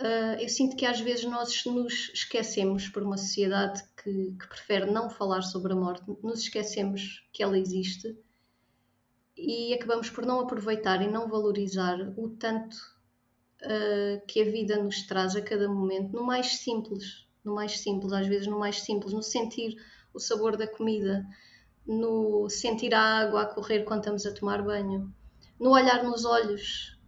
Uh, 0.00 0.40
eu 0.40 0.48
sinto 0.48 0.76
que 0.76 0.86
às 0.86 0.98
vezes 0.98 1.26
nós 1.26 1.62
nos 1.66 2.10
esquecemos, 2.14 2.88
por 2.88 3.02
uma 3.02 3.18
sociedade 3.18 3.84
que, 4.02 4.32
que, 4.32 4.48
prefere 4.48 4.90
não 4.90 5.10
falar 5.10 5.42
sobre 5.42 5.74
a 5.74 5.76
morte, 5.76 6.10
nos 6.22 6.40
esquecemos 6.40 7.22
que 7.30 7.42
ela 7.42 7.58
existe 7.58 8.16
e 9.36 9.74
acabamos 9.74 10.08
por 10.08 10.24
não 10.24 10.40
aproveitar 10.40 11.02
e 11.02 11.10
não 11.10 11.28
valorizar 11.28 12.00
o 12.16 12.30
tanto 12.30 12.78
uh, 13.64 14.26
que 14.26 14.42
a 14.42 14.44
vida 14.44 14.82
nos 14.82 15.02
traz 15.06 15.36
a 15.36 15.42
cada 15.42 15.68
momento, 15.68 16.12
no 16.12 16.24
mais 16.24 16.58
simples, 16.58 17.26
no 17.44 17.54
mais 17.54 17.80
simples, 17.80 18.12
às 18.12 18.26
vezes 18.26 18.46
no 18.46 18.58
mais 18.58 18.82
simples, 18.82 19.12
no 19.12 19.22
sentir 19.22 19.76
o 20.12 20.18
sabor 20.18 20.56
da 20.56 20.66
comida, 20.66 21.26
no 21.86 22.48
sentir 22.48 22.94
a 22.94 23.00
água 23.00 23.42
a 23.42 23.46
correr 23.46 23.84
quando 23.84 24.00
estamos 24.00 24.26
a 24.26 24.34
tomar 24.34 24.62
banho, 24.62 25.12
no 25.58 25.70
olhar 25.70 26.04
nos 26.04 26.24
olhos 26.24 26.98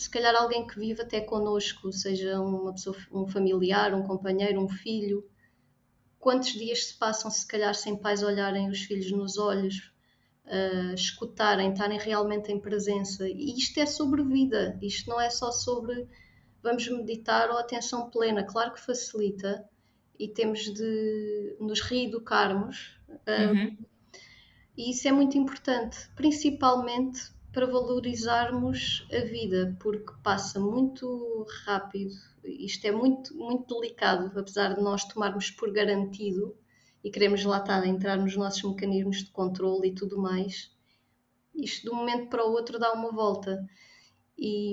se 0.00 0.08
calhar 0.08 0.34
alguém 0.34 0.66
que 0.66 0.78
vive 0.78 1.02
até 1.02 1.20
connosco, 1.20 1.92
seja 1.92 2.40
uma 2.40 2.72
pessoa, 2.72 2.96
um 3.12 3.26
familiar, 3.26 3.92
um 3.92 4.02
companheiro, 4.02 4.64
um 4.64 4.68
filho. 4.68 5.28
Quantos 6.18 6.54
dias 6.54 6.86
se 6.86 6.94
passam, 6.94 7.30
se 7.30 7.46
calhar, 7.46 7.74
sem 7.74 7.94
pais 7.94 8.22
olharem 8.22 8.70
os 8.70 8.80
filhos 8.80 9.12
nos 9.12 9.36
olhos, 9.36 9.89
uh, 10.50 10.94
escutarem, 10.94 11.72
estarem 11.72 11.98
realmente 11.98 12.52
em 12.52 12.60
presença? 12.60 13.28
E 13.28 13.56
isto 13.56 13.78
é 13.78 13.86
sobre 13.86 14.22
vida, 14.22 14.78
isto 14.82 15.08
não 15.08 15.20
é 15.20 15.30
só 15.30 15.50
sobre 15.50 16.06
vamos 16.62 16.86
meditar 16.88 17.50
ou 17.50 17.58
atenção 17.58 18.10
plena. 18.10 18.44
Claro 18.44 18.74
que 18.74 18.80
facilita 18.80 19.64
e 20.18 20.28
temos 20.28 20.60
de 20.64 21.56
nos 21.58 21.80
reeducarmos. 21.80 22.98
Uh, 23.08 23.52
uhum. 23.52 23.78
E 24.76 24.90
isso 24.90 25.08
é 25.08 25.12
muito 25.12 25.36
importante, 25.36 26.08
principalmente 26.14 27.32
para 27.52 27.66
valorizarmos 27.66 29.06
a 29.12 29.24
vida, 29.24 29.76
porque 29.80 30.12
passa 30.22 30.60
muito 30.60 31.46
rápido. 31.64 32.14
Isto 32.44 32.86
é 32.86 32.92
muito, 32.92 33.34
muito 33.36 33.74
delicado, 33.74 34.30
apesar 34.38 34.74
de 34.74 34.80
nós 34.80 35.04
tomarmos 35.04 35.50
por 35.50 35.72
garantido 35.72 36.56
e 37.02 37.10
queremos 37.10 37.44
lá 37.44 37.58
estar 37.58 37.82
a 37.82 37.86
entrar 37.86 38.16
nos 38.16 38.36
nossos 38.36 38.62
mecanismos 38.62 39.24
de 39.24 39.30
controle 39.30 39.88
e 39.88 39.94
tudo 39.94 40.18
mais. 40.18 40.70
Isto 41.54 41.84
de 41.84 41.90
um 41.90 41.96
momento 41.96 42.28
para 42.28 42.46
o 42.46 42.52
outro 42.52 42.78
dá 42.78 42.92
uma 42.92 43.10
volta. 43.10 43.66
E, 44.38 44.72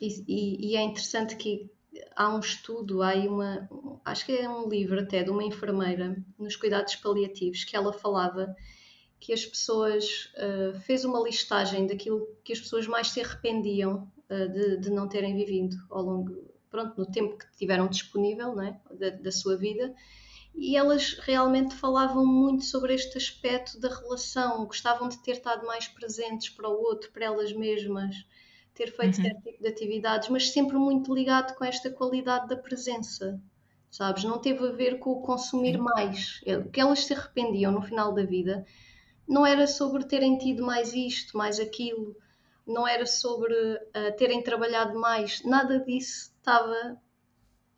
e, 0.00 0.70
e 0.70 0.76
é 0.76 0.82
interessante 0.82 1.36
que 1.36 1.70
há 2.16 2.34
um 2.34 2.40
estudo, 2.40 3.02
há 3.02 3.14
uma, 3.14 3.68
acho 4.04 4.26
que 4.26 4.32
é 4.32 4.48
um 4.48 4.68
livro 4.68 5.00
até 5.00 5.22
de 5.22 5.30
uma 5.30 5.44
enfermeira 5.44 6.16
nos 6.38 6.56
cuidados 6.56 6.96
paliativos 6.96 7.64
que 7.64 7.76
ela 7.76 7.92
falava 7.92 8.54
que 9.18 9.32
as 9.34 9.44
pessoas 9.44 10.32
uh, 10.36 10.80
fez 10.80 11.04
uma 11.04 11.20
listagem 11.20 11.86
daquilo 11.86 12.26
que 12.42 12.54
as 12.54 12.60
pessoas 12.60 12.86
mais 12.86 13.08
se 13.08 13.20
arrependiam 13.20 14.10
uh, 14.30 14.48
de, 14.48 14.78
de, 14.78 14.90
não 14.90 15.06
terem 15.06 15.36
vivido 15.36 15.76
ao 15.90 16.02
longo, 16.02 16.50
pronto, 16.70 16.96
no 16.96 17.06
tempo 17.06 17.36
que 17.36 17.44
tiveram 17.56 17.86
disponível, 17.86 18.56
né, 18.56 18.80
da, 18.98 19.10
da, 19.10 19.30
sua 19.30 19.58
vida, 19.58 19.94
e 20.54 20.76
elas 20.76 21.14
realmente 21.20 21.74
falavam 21.74 22.26
muito 22.26 22.64
sobre 22.64 22.94
este 22.94 23.16
aspecto 23.16 23.78
da 23.80 23.88
relação, 23.88 24.66
gostavam 24.66 25.08
de 25.08 25.18
ter 25.22 25.32
estado 25.32 25.66
mais 25.66 25.88
presentes 25.88 26.50
para 26.50 26.68
o 26.68 26.80
outro, 26.80 27.10
para 27.12 27.26
elas 27.26 27.52
mesmas, 27.52 28.14
ter 28.74 28.90
feito 28.90 29.18
uhum. 29.18 29.24
certo 29.24 29.42
tipo 29.42 29.62
de 29.62 29.68
atividades, 29.68 30.28
mas 30.28 30.50
sempre 30.50 30.76
muito 30.76 31.14
ligado 31.14 31.54
com 31.56 31.64
esta 31.64 31.90
qualidade 31.90 32.48
da 32.48 32.56
presença, 32.56 33.40
sabes? 33.90 34.24
Não 34.24 34.38
teve 34.38 34.66
a 34.66 34.72
ver 34.72 34.98
com 34.98 35.10
o 35.10 35.22
consumir 35.22 35.78
mais. 35.78 36.40
É, 36.44 36.56
o 36.58 36.68
que 36.68 36.80
elas 36.80 37.04
se 37.04 37.14
arrependiam 37.14 37.72
no 37.72 37.82
final 37.82 38.12
da 38.12 38.24
vida 38.24 38.64
não 39.26 39.46
era 39.46 39.66
sobre 39.66 40.04
terem 40.04 40.38
tido 40.38 40.64
mais 40.64 40.92
isto, 40.92 41.36
mais 41.36 41.60
aquilo, 41.60 42.16
não 42.66 42.86
era 42.86 43.06
sobre 43.06 43.54
uh, 43.54 44.16
terem 44.16 44.42
trabalhado 44.42 44.98
mais, 44.98 45.42
nada 45.44 45.78
disso 45.80 46.32
estava 46.36 47.00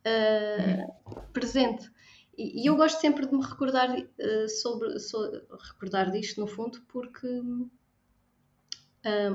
uh, 0.07 1.21
presente. 1.31 1.92
E, 2.37 2.63
e, 2.63 2.65
eu 2.65 2.75
gosto 2.75 2.99
sempre 2.99 3.27
de 3.27 3.35
me 3.35 3.43
recordar 3.43 3.95
uh, 3.95 4.49
sobre, 4.49 4.89
recordar 5.71 6.11
disto 6.11 6.41
no 6.41 6.47
fundo 6.47 6.81
porque 6.87 7.27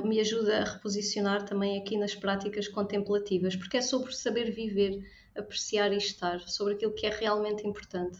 me 0.05 0.19
ajuda 0.19 0.63
a 0.63 0.65
reposicionar 0.65 1.45
também 1.45 1.79
aqui 1.79 1.99
nas 1.99 2.15
práticas 2.15 2.67
contemplativas, 2.69 3.55
porque 3.55 3.77
é 3.77 3.83
sobre 3.83 4.15
saber 4.15 4.51
viver, 4.51 4.99
apreciar 5.37 5.93
e 5.93 5.99
estar, 5.99 6.41
sobre 6.41 6.75
aquilo 6.75 6.95
que 6.95 7.07
é 7.07 7.11
realmente 7.11 7.67
importante. 7.67 8.19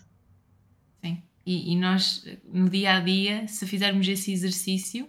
Sim. 1.03 1.23
E, 1.47 1.73
e, 1.73 1.77
nós, 1.77 2.25
no 2.45 2.69
dia 2.69 2.97
a 2.97 3.01
dia, 3.01 3.49
se 3.49 3.67
fizermos 3.67 4.07
esse 4.07 4.31
exercício, 4.31 5.09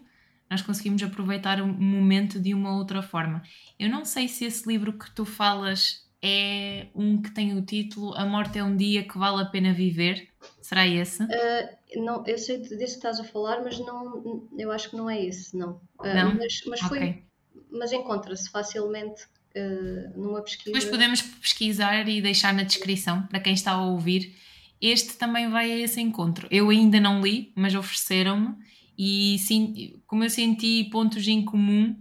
nós 0.49 0.61
conseguimos 0.61 1.03
aproveitar 1.03 1.61
o 1.61 1.67
momento 1.67 2.39
de 2.39 2.53
uma 2.53 2.75
outra 2.77 3.01
forma. 3.01 3.43
Eu 3.77 3.89
não 3.89 4.05
sei 4.05 4.27
se 4.27 4.45
esse 4.45 4.67
livro 4.67 4.97
que 4.97 5.11
tu 5.11 5.25
falas 5.25 6.08
é 6.21 6.87
um 6.95 7.21
que 7.21 7.31
tem 7.31 7.57
o 7.57 7.61
título 7.61 8.13
A 8.15 8.25
Morte 8.25 8.59
é 8.59 8.63
um 8.63 8.75
Dia 8.75 9.03
que 9.03 9.17
Vale 9.17 9.41
a 9.41 9.45
Pena 9.45 9.73
Viver. 9.73 10.27
Será 10.61 10.87
esse? 10.87 11.23
Uh, 11.23 12.03
não, 12.03 12.23
eu 12.25 12.37
sei 12.37 12.57
desse 12.57 12.77
que 12.77 12.83
estás 12.83 13.19
a 13.19 13.23
falar, 13.23 13.63
mas 13.63 13.79
não, 13.79 14.47
eu 14.57 14.71
acho 14.71 14.89
que 14.89 14.95
não 14.95 15.09
é 15.09 15.23
esse, 15.23 15.57
não. 15.57 15.81
Uh, 15.99 16.13
não? 16.15 16.35
Mas, 16.35 16.61
mas, 16.67 16.79
foi, 16.81 16.97
okay. 16.97 17.23
mas 17.71 17.91
encontra-se 17.91 18.49
facilmente 18.49 19.23
uh, 19.55 20.19
numa 20.19 20.41
pesquisa. 20.41 20.71
Depois 20.71 20.85
podemos 20.85 21.21
pesquisar 21.21 22.07
e 22.07 22.21
deixar 22.21 22.53
na 22.53 22.63
descrição 22.63 23.23
para 23.23 23.39
quem 23.39 23.53
está 23.53 23.71
a 23.71 23.85
ouvir 23.85 24.35
este 24.81 25.17
também 25.17 25.49
vai 25.49 25.71
a 25.71 25.77
esse 25.77 25.99
encontro. 25.99 26.47
Eu 26.49 26.69
ainda 26.69 26.99
não 26.99 27.21
li, 27.21 27.51
mas 27.55 27.75
ofereceram-me 27.75 28.55
e 28.97 29.37
sim, 29.39 30.01
como 30.07 30.23
eu 30.23 30.29
senti 30.29 30.85
pontos 30.85 31.27
em 31.27 31.43
comum, 31.43 31.95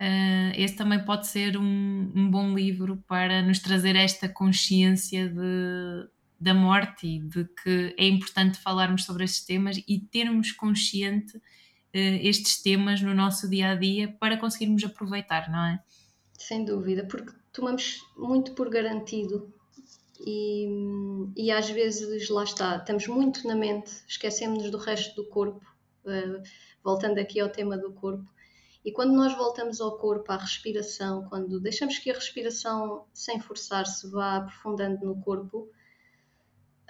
uh, 0.00 0.52
esse 0.54 0.76
também 0.76 1.04
pode 1.04 1.26
ser 1.26 1.56
um, 1.56 2.12
um, 2.14 2.30
bom 2.30 2.54
livro 2.54 3.02
para 3.08 3.42
nos 3.42 3.58
trazer 3.58 3.96
esta 3.96 4.28
consciência 4.28 5.28
de, 5.28 6.08
da 6.40 6.54
morte 6.54 7.06
e 7.06 7.20
de 7.20 7.44
que 7.62 7.94
é 7.98 8.06
importante 8.06 8.58
falarmos 8.58 9.04
sobre 9.04 9.24
estes 9.24 9.44
temas 9.44 9.82
e 9.86 9.98
termos 9.98 10.52
consciente 10.52 11.36
uh, 11.36 11.40
estes 11.94 12.60
temas 12.62 13.00
no 13.00 13.14
nosso 13.14 13.48
dia 13.48 13.70
a 13.70 13.74
dia 13.74 14.14
para 14.18 14.36
conseguirmos 14.36 14.84
aproveitar, 14.84 15.50
não 15.50 15.64
é? 15.64 15.80
Sem 16.38 16.64
dúvida, 16.64 17.06
porque 17.06 17.32
tomamos 17.52 18.00
muito 18.16 18.52
por 18.52 18.68
garantido 18.68 19.54
e, 20.26 20.68
e 21.36 21.50
às 21.50 21.68
vezes 21.70 22.28
lá 22.28 22.44
está, 22.44 22.76
estamos 22.76 23.06
muito 23.06 23.46
na 23.46 23.54
mente, 23.54 23.90
esquecemos-nos 24.06 24.70
do 24.70 24.78
resto 24.78 25.14
do 25.14 25.28
corpo, 25.28 25.64
uh, 26.04 26.42
voltando 26.82 27.18
aqui 27.18 27.40
ao 27.40 27.48
tema 27.48 27.76
do 27.76 27.92
corpo. 27.92 28.33
E 28.84 28.92
quando 28.92 29.14
nós 29.14 29.34
voltamos 29.34 29.80
ao 29.80 29.96
corpo, 29.96 30.30
à 30.30 30.36
respiração, 30.36 31.26
quando 31.28 31.58
deixamos 31.58 31.98
que 31.98 32.10
a 32.10 32.14
respiração, 32.14 33.06
sem 33.14 33.40
forçar-se, 33.40 34.10
vá 34.10 34.36
aprofundando 34.36 35.06
no 35.06 35.20
corpo, 35.22 35.70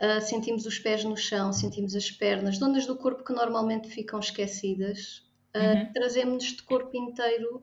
uh, 0.03 0.21
sentimos 0.21 0.67
os 0.67 0.79
pés 0.79 1.05
no 1.05 1.17
chão, 1.17 1.53
sentimos 1.53 1.95
as 1.95 2.11
pernas, 2.11 2.57
zonas 2.57 2.85
do 2.87 2.97
corpo 2.97 3.23
que 3.23 3.33
normalmente 3.33 3.89
ficam 3.89 4.19
esquecidas, 4.19 5.23
uhum. 5.55 5.93
trazemos-nos 5.93 6.57
de 6.57 6.63
corpo 6.65 6.97
inteiro 6.97 7.63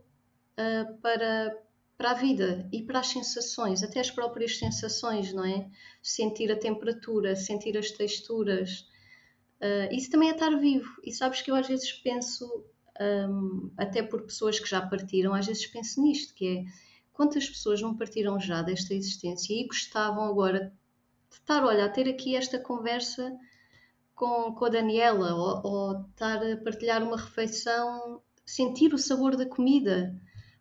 uh, 0.57 0.97
para, 1.01 1.57
para 1.97 2.11
a 2.11 2.13
vida 2.13 2.69
e 2.71 2.83
para 2.83 2.99
as 2.99 3.07
sensações, 3.07 3.83
até 3.83 3.99
as 3.99 4.09
próprias 4.09 4.57
sensações, 4.57 5.33
não 5.33 5.45
é? 5.45 5.69
Sentir 6.01 6.51
a 6.51 6.57
temperatura, 6.57 7.35
sentir 7.35 7.77
as 7.77 7.91
texturas. 7.91 8.89
Uh, 9.59 9.93
isso 9.93 10.09
também 10.09 10.29
é 10.29 10.31
estar 10.31 10.55
vivo. 10.57 10.89
E 11.03 11.11
sabes 11.11 11.41
que 11.41 11.51
eu 11.51 11.55
às 11.55 11.67
vezes 11.67 11.91
penso, 11.91 12.65
um, 13.01 13.71
até 13.77 14.03
por 14.03 14.23
pessoas 14.23 14.59
que 14.59 14.69
já 14.69 14.81
partiram, 14.81 15.33
às 15.33 15.47
vezes 15.47 15.65
penso 15.67 16.01
nisto, 16.01 16.33
que 16.33 16.47
é 16.47 16.63
quantas 17.11 17.47
pessoas 17.49 17.81
não 17.81 17.95
partiram 17.95 18.39
já 18.39 18.61
desta 18.61 18.93
existência 18.93 19.53
e 19.53 19.67
gostavam 19.67 20.23
agora 20.23 20.73
de 21.29 21.35
estar, 21.35 21.63
olha, 21.63 21.85
a 21.85 21.89
ter 21.89 22.09
aqui 22.09 22.35
esta 22.35 22.59
conversa 22.59 23.35
com, 24.15 24.53
com 24.53 24.65
a 24.65 24.69
Daniela 24.69 25.33
ou, 25.33 25.71
ou 25.71 26.01
estar 26.09 26.37
a 26.43 26.57
partilhar 26.57 27.01
uma 27.03 27.17
refeição, 27.17 28.21
sentir 28.45 28.93
o 28.93 28.97
sabor 28.97 29.35
da 29.35 29.45
comida, 29.45 30.15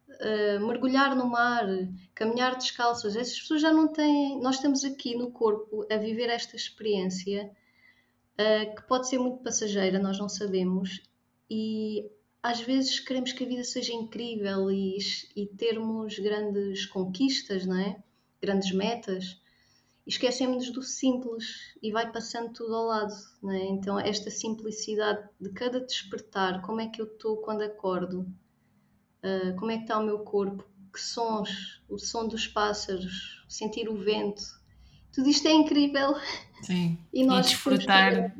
uh, 0.08 0.66
mergulhar 0.66 1.14
no 1.14 1.26
mar, 1.26 1.66
caminhar 2.14 2.56
descalças. 2.56 3.16
Essas 3.16 3.38
pessoas 3.40 3.60
já 3.60 3.72
não 3.72 3.88
têm. 3.88 4.40
Nós 4.40 4.56
estamos 4.56 4.84
aqui 4.84 5.16
no 5.16 5.30
corpo 5.30 5.86
a 5.90 5.96
viver 5.96 6.30
esta 6.30 6.56
experiência 6.56 7.50
uh, 8.34 8.74
que 8.74 8.82
pode 8.82 9.08
ser 9.08 9.18
muito 9.18 9.42
passageira, 9.42 9.98
nós 9.98 10.18
não 10.18 10.28
sabemos, 10.28 11.02
e 11.50 12.10
às 12.42 12.60
vezes 12.60 13.00
queremos 13.00 13.32
que 13.32 13.44
a 13.44 13.46
vida 13.46 13.64
seja 13.64 13.92
incrível 13.92 14.70
e, 14.70 14.98
e 15.36 15.46
termos 15.46 16.18
grandes 16.18 16.86
conquistas, 16.86 17.66
não 17.66 17.78
é? 17.78 18.02
Grandes 18.40 18.72
metas 18.72 19.40
esquecemos 20.10 20.70
do 20.70 20.82
simples 20.82 21.74
e 21.82 21.92
vai 21.92 22.10
passando 22.10 22.52
tudo 22.52 22.74
ao 22.74 22.86
lado. 22.86 23.14
Né? 23.42 23.66
Então, 23.68 23.98
esta 23.98 24.30
simplicidade 24.30 25.28
de 25.40 25.50
cada 25.50 25.80
despertar, 25.80 26.62
como 26.62 26.80
é 26.80 26.88
que 26.88 27.00
eu 27.00 27.06
estou 27.06 27.38
quando 27.38 27.62
acordo, 27.62 28.22
uh, 28.22 29.56
como 29.56 29.70
é 29.70 29.76
que 29.76 29.82
está 29.82 29.98
o 29.98 30.04
meu 30.04 30.20
corpo, 30.20 30.64
que 30.92 31.00
sons, 31.00 31.80
o 31.88 31.98
som 31.98 32.26
dos 32.26 32.46
pássaros, 32.46 33.44
sentir 33.48 33.88
o 33.88 33.96
vento, 33.96 34.42
tudo 35.12 35.28
isto 35.28 35.46
é 35.46 35.52
incrível. 35.52 36.14
Sim. 36.62 36.98
e 37.12 37.24
nós 37.24 37.46
e 37.46 37.50
desfrutar, 37.50 38.36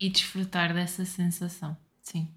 e 0.00 0.08
desfrutar 0.08 0.74
dessa 0.74 1.04
sensação. 1.04 1.76
Sim. 2.02 2.28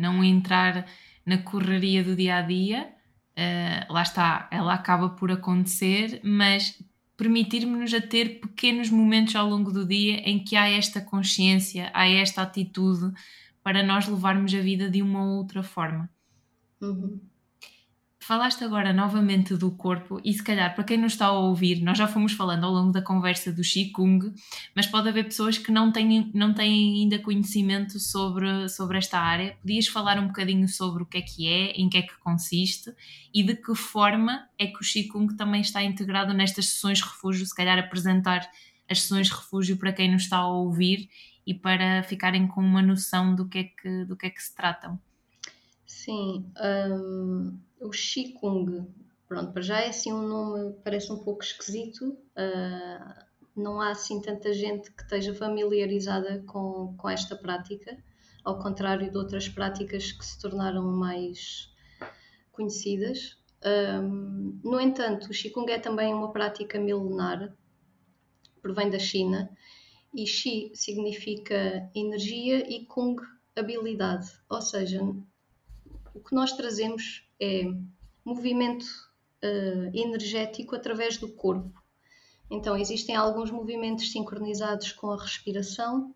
Não 0.00 0.24
entrar 0.24 0.86
na 1.24 1.38
correria 1.38 2.02
do 2.02 2.16
dia 2.16 2.36
a 2.36 2.42
dia. 2.42 2.88
Uh, 3.36 3.92
lá 3.92 4.02
está, 4.02 4.48
ela 4.50 4.74
acaba 4.74 5.10
por 5.10 5.30
acontecer, 5.30 6.20
mas 6.24 6.82
permitir-nos 7.16 7.92
a 7.92 8.00
ter 8.00 8.40
pequenos 8.40 8.90
momentos 8.90 9.36
ao 9.36 9.48
longo 9.48 9.70
do 9.70 9.86
dia 9.86 10.16
em 10.28 10.42
que 10.42 10.56
há 10.56 10.68
esta 10.68 11.00
consciência, 11.00 11.90
há 11.92 12.08
esta 12.08 12.42
atitude 12.42 13.12
para 13.62 13.82
nós 13.82 14.08
levarmos 14.08 14.54
a 14.54 14.60
vida 14.60 14.88
de 14.88 15.02
uma 15.02 15.22
ou 15.22 15.36
outra 15.36 15.62
forma. 15.62 16.08
Uhum. 16.80 17.20
Falaste 18.30 18.62
agora 18.62 18.92
novamente 18.92 19.56
do 19.56 19.72
corpo 19.72 20.20
e 20.24 20.32
se 20.32 20.40
calhar 20.40 20.72
para 20.72 20.84
quem 20.84 20.96
nos 20.96 21.14
está 21.14 21.26
a 21.26 21.32
ouvir, 21.32 21.82
nós 21.82 21.98
já 21.98 22.06
fomos 22.06 22.32
falando 22.32 22.62
ao 22.62 22.70
longo 22.70 22.92
da 22.92 23.02
conversa 23.02 23.52
do 23.52 23.60
Qigong, 23.60 24.32
mas 24.72 24.86
pode 24.86 25.08
haver 25.08 25.24
pessoas 25.24 25.58
que 25.58 25.72
não 25.72 25.90
têm, 25.90 26.30
não 26.32 26.54
têm 26.54 27.00
ainda 27.00 27.18
conhecimento 27.18 27.98
sobre, 27.98 28.68
sobre 28.68 28.98
esta 28.98 29.18
área. 29.18 29.56
Podias 29.60 29.88
falar 29.88 30.16
um 30.20 30.28
bocadinho 30.28 30.68
sobre 30.68 31.02
o 31.02 31.06
que 31.06 31.18
é 31.18 31.22
que 31.22 31.48
é, 31.48 31.72
em 31.72 31.88
que 31.88 31.98
é 31.98 32.02
que 32.02 32.16
consiste 32.20 32.94
e 33.34 33.42
de 33.42 33.56
que 33.56 33.74
forma 33.74 34.48
é 34.56 34.68
que 34.68 34.76
o 34.76 34.86
Qigong 34.86 35.36
também 35.36 35.62
está 35.62 35.82
integrado 35.82 36.32
nestas 36.32 36.66
sessões 36.66 37.00
refúgio, 37.00 37.44
se 37.44 37.56
calhar 37.56 37.80
apresentar 37.80 38.48
as 38.88 39.02
sessões 39.02 39.28
refúgio 39.28 39.76
para 39.76 39.92
quem 39.92 40.08
nos 40.08 40.22
está 40.22 40.36
a 40.36 40.46
ouvir 40.46 41.10
e 41.44 41.52
para 41.52 42.04
ficarem 42.04 42.46
com 42.46 42.60
uma 42.60 42.80
noção 42.80 43.34
do 43.34 43.48
que 43.48 43.58
é 43.58 43.64
que, 43.64 44.04
do 44.04 44.16
que, 44.16 44.26
é 44.26 44.30
que 44.30 44.40
se 44.40 44.54
tratam. 44.54 45.00
Sim, 45.84 46.46
um, 46.56 47.58
o 47.80 47.90
Qigong, 47.90 48.86
pronto, 49.26 49.52
para 49.52 49.62
já 49.62 49.80
é 49.80 49.88
assim 49.88 50.12
um 50.12 50.26
nome, 50.26 50.74
parece 50.84 51.10
um 51.12 51.18
pouco 51.18 51.42
esquisito, 51.42 52.10
uh, 52.10 53.24
não 53.56 53.80
há 53.80 53.90
assim 53.90 54.20
tanta 54.20 54.52
gente 54.52 54.90
que 54.92 55.02
esteja 55.02 55.34
familiarizada 55.34 56.42
com, 56.46 56.94
com 56.96 57.08
esta 57.08 57.34
prática, 57.34 57.96
ao 58.44 58.58
contrário 58.58 59.10
de 59.10 59.16
outras 59.16 59.48
práticas 59.48 60.12
que 60.12 60.24
se 60.24 60.38
tornaram 60.38 60.84
mais 60.84 61.70
conhecidas. 62.52 63.38
Um, 63.64 64.58
no 64.64 64.80
entanto, 64.80 65.26
o 65.26 65.30
Qigong 65.30 65.70
é 65.70 65.78
também 65.78 66.14
uma 66.14 66.32
prática 66.32 66.78
milenar, 66.78 67.54
provém 68.62 68.90
da 68.90 68.98
China, 68.98 69.50
e 70.14 70.24
Qi 70.24 70.72
significa 70.74 71.90
energia 71.94 72.68
e 72.68 72.84
Kung 72.86 73.16
habilidade, 73.54 74.28
ou 74.48 74.62
seja, 74.62 75.02
o 76.14 76.20
que 76.20 76.34
nós 76.34 76.52
trazemos 76.52 77.29
é 77.40 77.64
movimento 78.24 78.84
uh, 78.84 79.90
energético 79.94 80.76
através 80.76 81.16
do 81.16 81.32
corpo. 81.32 81.72
Então, 82.50 82.76
existem 82.76 83.16
alguns 83.16 83.50
movimentos 83.50 84.10
sincronizados 84.10 84.92
com 84.92 85.10
a 85.10 85.22
respiração, 85.22 86.14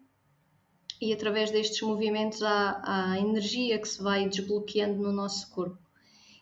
e 1.00 1.12
através 1.12 1.50
destes 1.50 1.80
movimentos 1.82 2.42
há, 2.42 2.80
há 2.84 3.18
energia 3.18 3.78
que 3.78 3.88
se 3.88 4.02
vai 4.02 4.28
desbloqueando 4.28 5.02
no 5.02 5.12
nosso 5.12 5.50
corpo. 5.50 5.78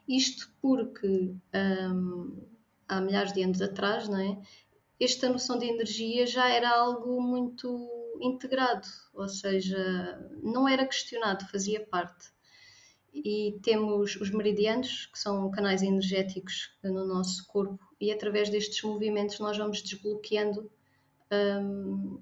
Isto 0.08 0.50
porque 0.60 1.34
um, 1.54 2.46
há 2.88 3.00
milhares 3.00 3.32
de 3.32 3.42
anos 3.42 3.62
atrás, 3.62 4.08
não 4.08 4.18
é? 4.18 4.38
esta 5.04 5.28
noção 5.28 5.58
de 5.58 5.66
energia 5.66 6.26
já 6.26 6.48
era 6.48 6.70
algo 6.70 7.20
muito 7.20 8.16
integrado, 8.20 8.86
ou 9.12 9.28
seja, 9.28 9.76
não 10.42 10.68
era 10.68 10.86
questionado, 10.86 11.46
fazia 11.48 11.84
parte 11.84 12.30
e 13.12 13.58
temos 13.62 14.16
os 14.16 14.30
meridianos, 14.30 15.06
que 15.06 15.18
são 15.18 15.50
canais 15.50 15.82
energéticos 15.82 16.70
no 16.82 17.06
nosso 17.06 17.46
corpo, 17.46 17.78
e 18.00 18.10
através 18.10 18.48
destes 18.48 18.82
movimentos 18.82 19.38
nós 19.38 19.56
vamos 19.56 19.82
desbloqueando 19.82 20.70
um, 21.30 22.20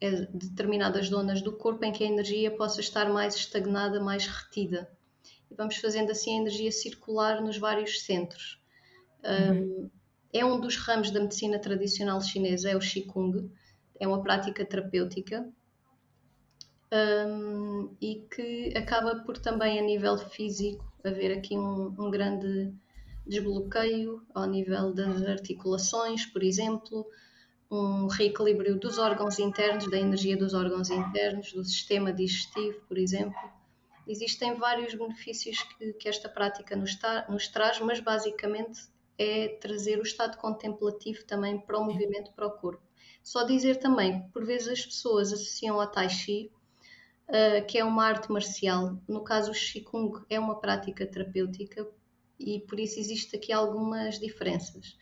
é, 0.00 0.10
determinadas 0.32 1.08
zonas 1.08 1.42
do 1.42 1.52
corpo 1.52 1.84
em 1.84 1.92
que 1.92 2.04
a 2.04 2.06
energia 2.06 2.50
possa 2.50 2.80
estar 2.80 3.12
mais 3.12 3.34
estagnada, 3.34 4.00
mais 4.00 4.26
retida. 4.26 4.88
E 5.50 5.54
vamos 5.54 5.76
fazendo 5.76 6.10
assim 6.10 6.38
a 6.38 6.40
energia 6.40 6.70
circular 6.70 7.42
nos 7.42 7.58
vários 7.58 8.02
centros. 8.02 8.62
Uhum. 9.24 9.84
Um, 9.84 9.90
é 10.32 10.44
um 10.44 10.60
dos 10.60 10.76
ramos 10.76 11.10
da 11.10 11.20
medicina 11.20 11.58
tradicional 11.58 12.20
chinesa, 12.20 12.70
é 12.70 12.76
o 12.76 12.80
Qigong, 12.80 13.50
é 13.98 14.06
uma 14.06 14.22
prática 14.22 14.64
terapêutica 14.64 15.48
um, 16.94 17.96
e 18.00 18.26
que 18.30 18.72
acaba 18.76 19.16
por 19.16 19.36
também 19.36 19.78
a 19.78 19.82
nível 19.82 20.16
físico 20.16 20.84
haver 21.02 21.36
aqui 21.36 21.56
um, 21.58 21.94
um 21.98 22.10
grande 22.10 22.72
desbloqueio 23.26 24.22
ao 24.32 24.46
nível 24.46 24.92
das 24.92 25.22
articulações, 25.22 26.24
por 26.26 26.42
exemplo, 26.42 27.06
um 27.70 28.06
reequilíbrio 28.06 28.78
dos 28.78 28.98
órgãos 28.98 29.38
internos, 29.38 29.90
da 29.90 29.98
energia 29.98 30.36
dos 30.36 30.54
órgãos 30.54 30.90
internos, 30.90 31.52
do 31.52 31.64
sistema 31.64 32.12
digestivo, 32.12 32.80
por 32.86 32.96
exemplo. 32.96 33.38
Existem 34.06 34.54
vários 34.54 34.94
benefícios 34.94 35.62
que, 35.62 35.94
que 35.94 36.08
esta 36.08 36.28
prática 36.28 36.76
nos, 36.76 36.94
tá, 36.94 37.26
nos, 37.28 37.48
traz, 37.48 37.80
mas 37.80 38.00
basicamente 38.00 38.82
é 39.18 39.48
trazer 39.48 39.98
o 39.98 40.02
estado 40.02 40.36
contemplativo 40.36 41.24
também 41.24 41.58
para 41.58 41.78
o 41.78 41.84
movimento, 41.84 42.32
para 42.32 42.46
o 42.46 42.50
corpo. 42.50 42.82
Só 43.22 43.44
dizer 43.44 43.76
também 43.76 44.20
que 44.20 44.28
por 44.28 44.44
vezes 44.44 44.68
as 44.68 44.84
pessoas 44.84 45.32
associam 45.32 45.80
a 45.80 45.86
Tai 45.86 46.08
Chi 46.10 46.52
uh, 47.28 47.64
que 47.66 47.78
é 47.78 47.84
uma 47.84 48.04
arte 48.04 48.30
marcial. 48.30 48.98
No 49.08 49.22
caso, 49.22 49.50
o 49.50 49.54
Qigong 49.54 50.24
é 50.28 50.38
uma 50.38 50.60
prática 50.60 51.06
terapêutica 51.06 51.86
e 52.38 52.60
por 52.60 52.78
isso 52.80 52.98
existe 52.98 53.36
aqui 53.36 53.52
algumas 53.52 54.18
diferenças. 54.18 54.96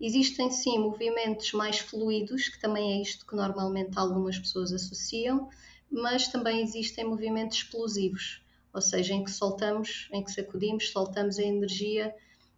Existem 0.00 0.50
sim 0.50 0.78
movimentos 0.78 1.52
mais 1.52 1.78
fluidos, 1.78 2.48
que 2.48 2.60
também 2.60 2.98
é 2.98 3.02
isto 3.02 3.26
que 3.26 3.36
normalmente 3.36 3.98
algumas 3.98 4.38
pessoas 4.38 4.72
associam, 4.72 5.48
mas 5.90 6.28
também 6.28 6.62
existem 6.62 7.04
movimentos 7.04 7.58
explosivos, 7.58 8.42
ou 8.72 8.80
seja, 8.80 9.14
em 9.14 9.22
que 9.22 9.30
soltamos, 9.30 10.08
em 10.12 10.22
que 10.22 10.32
sacudimos, 10.32 10.90
soltamos 10.90 11.38
a 11.38 11.42
energia 11.42 12.14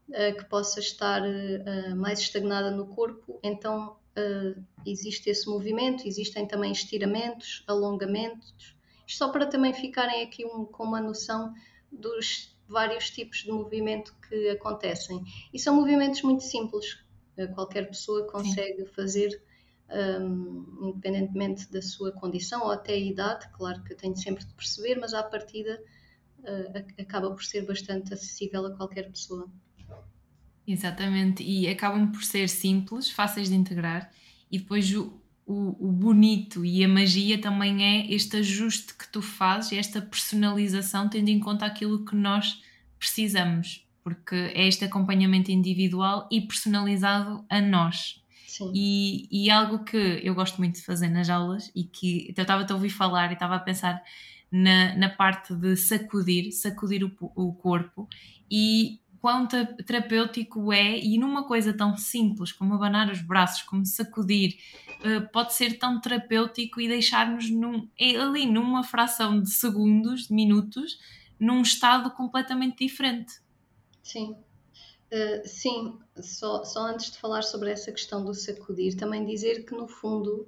uh, 0.09 0.37
que 0.37 0.45
possa 0.47 0.81
estar 0.81 1.23
uh, 1.23 1.97
mais 1.97 2.21
estagnada 2.21 2.71
no 2.71 2.87
corpo, 2.87 3.39
então 3.43 3.97
uh, 4.17 4.63
existe 4.87 5.29
esse 5.29 5.47
movimento, 5.47 6.09
existem 6.09 6.47
também 6.47 6.73
estiramentos, 6.73 7.63
alongamentos, 7.67 8.76
só 9.07 9.31
para 9.31 9.47
também 9.47 9.73
ficarem 9.73 10.23
aqui 10.23 10.45
um, 10.45 10.65
com 10.65 10.85
uma 10.85 11.01
noção 11.01 11.55
dos 11.91 12.57
vários 12.69 13.11
tipos 13.11 13.39
de 13.39 13.51
movimento 13.51 14.15
que 14.29 14.51
acontecem. 14.51 15.25
E 15.53 15.59
são 15.59 15.75
movimentos 15.77 16.23
muito 16.23 16.43
simples, 16.43 16.99
eh, 17.37 17.47
qualquer 17.47 17.89
pessoa 17.89 18.27
consegue 18.27 18.85
Sim. 18.85 18.93
fazer, 18.93 19.43
um, 20.21 20.89
independentemente 20.89 21.71
da 21.71 21.81
sua 21.81 22.11
condição 22.11 22.65
ou 22.65 22.71
até 22.73 22.95
a 22.95 22.99
idade, 22.99 23.49
claro 23.53 23.83
que 23.85 23.93
eu 23.93 23.97
tenho 23.97 24.17
sempre 24.17 24.45
de 24.45 24.53
perceber, 24.55 24.99
mas 24.99 25.15
à 25.15 25.23
partida 25.23 25.81
uh, 26.41 27.01
acaba 27.01 27.31
por 27.31 27.45
ser 27.45 27.65
bastante 27.65 28.13
acessível 28.13 28.67
a 28.67 28.77
qualquer 28.77 29.09
pessoa. 29.11 29.49
Exatamente, 30.67 31.45
e 31.45 31.69
acabam 31.69 32.11
por 32.11 32.25
ser 32.25 32.49
simples, 32.49 33.09
fáceis 33.09 33.49
de 33.49 33.55
integrar, 33.55 34.11
e 34.51 34.59
depois 34.59 34.93
o, 34.93 35.21
o, 35.47 35.89
o, 35.89 35.93
bonito 35.93 36.65
e 36.65 36.85
a 36.85 36.89
magia 36.89 37.41
também 37.41 37.85
é 37.85 38.13
este 38.13 38.39
ajuste 38.39 38.95
que 38.95 39.09
tu 39.09 39.23
fazes, 39.23 39.79
esta 39.79 40.03
personalização, 40.03 41.09
tendo 41.09 41.29
em 41.29 41.39
conta 41.39 41.65
aquilo 41.65 42.05
que 42.05 42.17
nós 42.17 42.61
precisamos, 42.99 43.87
porque 44.03 44.35
é 44.35 44.67
este 44.67 44.85
acompanhamento 44.85 45.53
individual 45.53 46.29
e 46.33 46.41
personalizado 46.41 47.45
a 47.49 47.61
nós. 47.61 48.21
Sim. 48.47 48.73
E, 48.75 49.29
e 49.31 49.51
algo 49.51 49.85
que 49.85 49.97
eu 49.97 50.35
gosto 50.35 50.59
muito 50.59 50.77
de 50.77 50.83
fazer 50.83 51.09
nas 51.09 51.31
aulas 51.31 51.71
e 51.77 51.85
que 51.85 52.35
eu 52.37 52.43
estava 52.43 52.67
a 52.69 52.75
ouvir 52.75 52.91
falar 52.91 53.31
e 53.31 53.35
estava 53.35 53.55
a 53.55 53.61
pensar 53.61 54.03
na, 54.51 54.97
na 54.97 55.09
parte 55.11 55.55
de 55.55 55.77
sacudir, 55.77 56.51
sacudir 56.53 57.05
o, 57.05 57.13
o 57.37 57.53
corpo 57.53 58.09
e 58.51 59.01
quão 59.27 59.45
terapêutico 59.45 60.73
é 60.73 61.01
e 61.01 61.19
numa 61.19 61.49
coisa 61.49 61.77
tão 61.77 61.97
simples 61.97 62.53
como 62.53 62.75
abanar 62.75 63.11
os 63.11 63.21
braços, 63.21 63.63
como 63.63 63.85
sacudir, 63.85 64.57
eh, 65.03 65.19
pode 65.19 65.53
ser 65.53 65.81
tão 65.81 66.01
terapêutico 66.01 66.81
e 66.81 66.87
deixar-nos 66.87 67.51
num, 67.51 67.91
é 67.99 68.15
ali 68.15 68.47
numa 68.47 68.85
fração 68.85 69.43
de 69.43 69.51
segundos, 69.51 70.29
de 70.29 70.33
minutos, 70.33 71.01
num 71.41 71.61
estado 71.61 72.13
completamente 72.13 72.87
diferente. 72.87 73.41
Sim. 74.01 74.37
Uh, 75.13 75.43
sim, 75.45 75.99
só, 76.21 76.63
só 76.63 76.87
antes 76.87 77.11
de 77.11 77.19
falar 77.19 77.43
sobre 77.43 77.73
essa 77.73 77.91
questão 77.91 78.25
do 78.25 78.33
sacudir, 78.33 78.97
também 78.97 79.27
dizer 79.27 79.65
que 79.65 79.75
no 79.75 79.89
fundo 79.89 80.47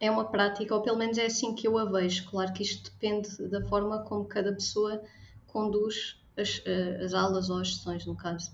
é 0.00 0.10
uma 0.10 0.24
prática, 0.24 0.74
ou 0.74 0.82
pelo 0.82 0.98
menos 0.98 1.18
é 1.18 1.26
assim 1.26 1.54
que 1.54 1.68
eu 1.68 1.78
a 1.78 1.84
vejo. 1.84 2.28
Claro 2.28 2.52
que 2.52 2.64
isto 2.64 2.90
depende 2.90 3.28
da 3.48 3.64
forma 3.68 4.02
como 4.02 4.24
cada 4.24 4.52
pessoa 4.52 5.00
conduz 5.46 6.19
as, 6.40 6.62
eh, 6.64 7.00
as 7.04 7.14
aulas 7.14 7.50
ou 7.50 7.58
as 7.58 7.74
sessões, 7.74 8.06
no 8.06 8.16
caso. 8.16 8.52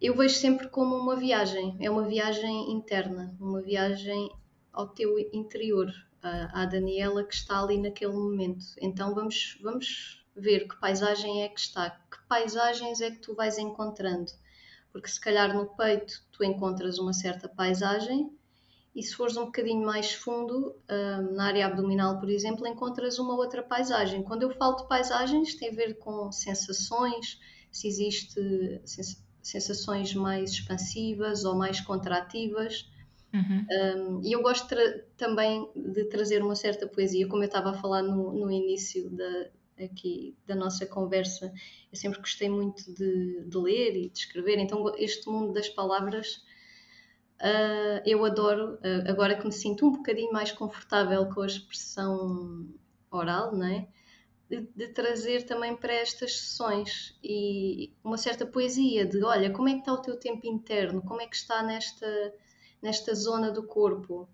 Eu 0.00 0.16
vejo 0.16 0.36
sempre 0.36 0.68
como 0.68 0.96
uma 0.96 1.16
viagem, 1.16 1.76
é 1.80 1.90
uma 1.90 2.06
viagem 2.06 2.72
interna, 2.72 3.34
uma 3.40 3.60
viagem 3.60 4.30
ao 4.72 4.88
teu 4.88 5.18
interior, 5.32 5.92
à, 6.22 6.62
à 6.62 6.64
Daniela 6.66 7.24
que 7.24 7.34
está 7.34 7.60
ali 7.60 7.78
naquele 7.78 8.12
momento. 8.12 8.64
Então 8.80 9.14
vamos, 9.14 9.58
vamos 9.60 10.24
ver 10.36 10.68
que 10.68 10.76
paisagem 10.76 11.42
é 11.42 11.48
que 11.48 11.60
está, 11.60 11.90
que 11.90 12.18
paisagens 12.28 13.00
é 13.00 13.10
que 13.10 13.18
tu 13.18 13.34
vais 13.34 13.58
encontrando. 13.58 14.30
Porque 14.92 15.08
se 15.08 15.20
calhar 15.20 15.54
no 15.54 15.66
peito 15.66 16.22
tu 16.32 16.44
encontras 16.44 16.98
uma 16.98 17.12
certa 17.12 17.48
paisagem, 17.48 18.30
e 18.94 19.02
se 19.02 19.14
fores 19.14 19.36
um 19.36 19.46
bocadinho 19.46 19.84
mais 19.84 20.12
fundo, 20.12 20.74
hum, 20.90 21.34
na 21.34 21.46
área 21.46 21.66
abdominal, 21.66 22.18
por 22.18 22.28
exemplo, 22.28 22.66
encontras 22.66 23.18
uma 23.18 23.34
outra 23.34 23.62
paisagem. 23.62 24.22
Quando 24.22 24.42
eu 24.42 24.50
falo 24.50 24.76
de 24.76 24.88
paisagens, 24.88 25.54
tem 25.54 25.70
a 25.70 25.74
ver 25.74 25.98
com 25.98 26.32
sensações, 26.32 27.38
se 27.70 27.86
existe 27.86 28.40
sensações 29.42 30.14
mais 30.14 30.52
expansivas 30.52 31.44
ou 31.44 31.54
mais 31.54 31.80
contrativas. 31.80 32.90
Uhum. 33.32 33.66
Um, 33.70 34.22
e 34.24 34.32
eu 34.32 34.42
gosto 34.42 34.74
também 35.16 35.70
de 35.76 36.04
trazer 36.06 36.42
uma 36.42 36.56
certa 36.56 36.86
poesia, 36.86 37.28
como 37.28 37.42
eu 37.42 37.46
estava 37.46 37.70
a 37.70 37.74
falar 37.74 38.02
no, 38.02 38.32
no 38.32 38.50
início 38.50 39.10
da, 39.10 39.50
aqui 39.84 40.34
da 40.46 40.54
nossa 40.54 40.86
conversa. 40.86 41.52
Eu 41.92 41.98
sempre 41.98 42.18
gostei 42.20 42.48
muito 42.48 42.92
de, 42.92 43.44
de 43.44 43.58
ler 43.58 43.96
e 43.96 44.08
de 44.08 44.18
escrever, 44.18 44.58
então 44.58 44.92
este 44.96 45.28
mundo 45.28 45.52
das 45.52 45.68
palavras 45.68 46.42
Uh, 47.40 48.02
eu 48.04 48.24
adoro, 48.24 48.74
uh, 48.74 49.08
agora 49.08 49.36
que 49.36 49.46
me 49.46 49.52
sinto 49.52 49.86
um 49.86 49.92
bocadinho 49.92 50.32
mais 50.32 50.50
confortável 50.50 51.28
com 51.28 51.42
a 51.42 51.46
expressão 51.46 52.68
oral, 53.10 53.54
é? 53.62 53.86
De, 54.50 54.62
de, 54.74 54.88
trazer 54.88 55.44
também 55.44 55.76
para 55.76 55.92
estas 55.92 56.36
sessões 56.36 57.16
e 57.22 57.92
uma 58.02 58.16
certa 58.16 58.46
poesia 58.46 59.04
de 59.06 59.22
olha, 59.22 59.52
como 59.52 59.68
é 59.68 59.74
que 59.74 59.80
está 59.80 59.92
o 59.92 60.00
teu 60.00 60.18
tempo 60.18 60.46
interno, 60.46 61.02
como 61.02 61.20
é 61.20 61.26
que 61.26 61.36
está 61.36 61.62
nesta, 61.62 62.34
nesta 62.82 63.14
zona 63.14 63.52
do 63.52 63.62
corpo, 63.62 64.28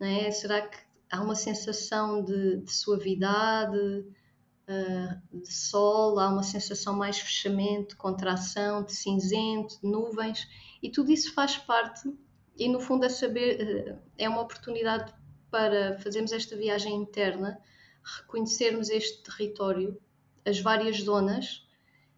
é? 0.00 0.30
Será 0.32 0.62
que 0.62 0.78
há 1.12 1.20
uma 1.20 1.36
sensação 1.36 2.24
de, 2.24 2.56
de 2.56 2.72
suavidade, 2.72 3.78
uh, 3.78 5.38
de 5.38 5.52
sol, 5.52 6.18
há 6.18 6.28
uma 6.28 6.42
sensação 6.42 6.96
mais 6.96 7.18
fechamento, 7.18 7.96
contração, 7.96 8.82
de 8.82 8.96
cinzento, 8.96 9.80
de 9.80 9.88
nuvens, 9.88 10.48
e 10.82 10.90
tudo 10.90 11.12
isso 11.12 11.32
faz 11.34 11.56
parte 11.56 12.10
e 12.58 12.68
no 12.68 12.80
fundo 12.80 13.06
é 13.06 13.08
saber, 13.08 13.60
eh, 13.60 13.98
é 14.18 14.28
uma 14.28 14.42
oportunidade 14.42 15.14
para 15.50 15.98
fazermos 16.00 16.32
esta 16.32 16.56
viagem 16.56 16.94
interna, 16.94 17.58
reconhecermos 18.02 18.90
este 18.90 19.22
território, 19.22 19.98
as 20.44 20.60
várias 20.60 21.00
zonas, 21.00 21.66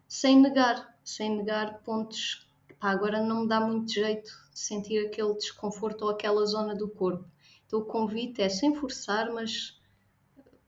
sem 0.07 0.39
negar, 0.41 0.97
sem 1.03 1.37
negar 1.37 1.81
pontos. 1.83 2.49
Pá, 2.79 2.89
agora 2.89 3.21
não 3.21 3.43
me 3.43 3.47
dá 3.47 3.61
muito 3.61 3.93
jeito 3.93 4.31
sentir 4.53 5.05
aquele 5.05 5.33
desconforto 5.35 6.03
ou 6.03 6.09
aquela 6.09 6.45
zona 6.45 6.75
do 6.75 6.89
corpo. 6.89 7.29
Então 7.67 7.79
o 7.79 7.85
convite 7.85 8.41
é 8.41 8.49
sem 8.49 8.75
forçar, 8.75 9.31
mas 9.31 9.79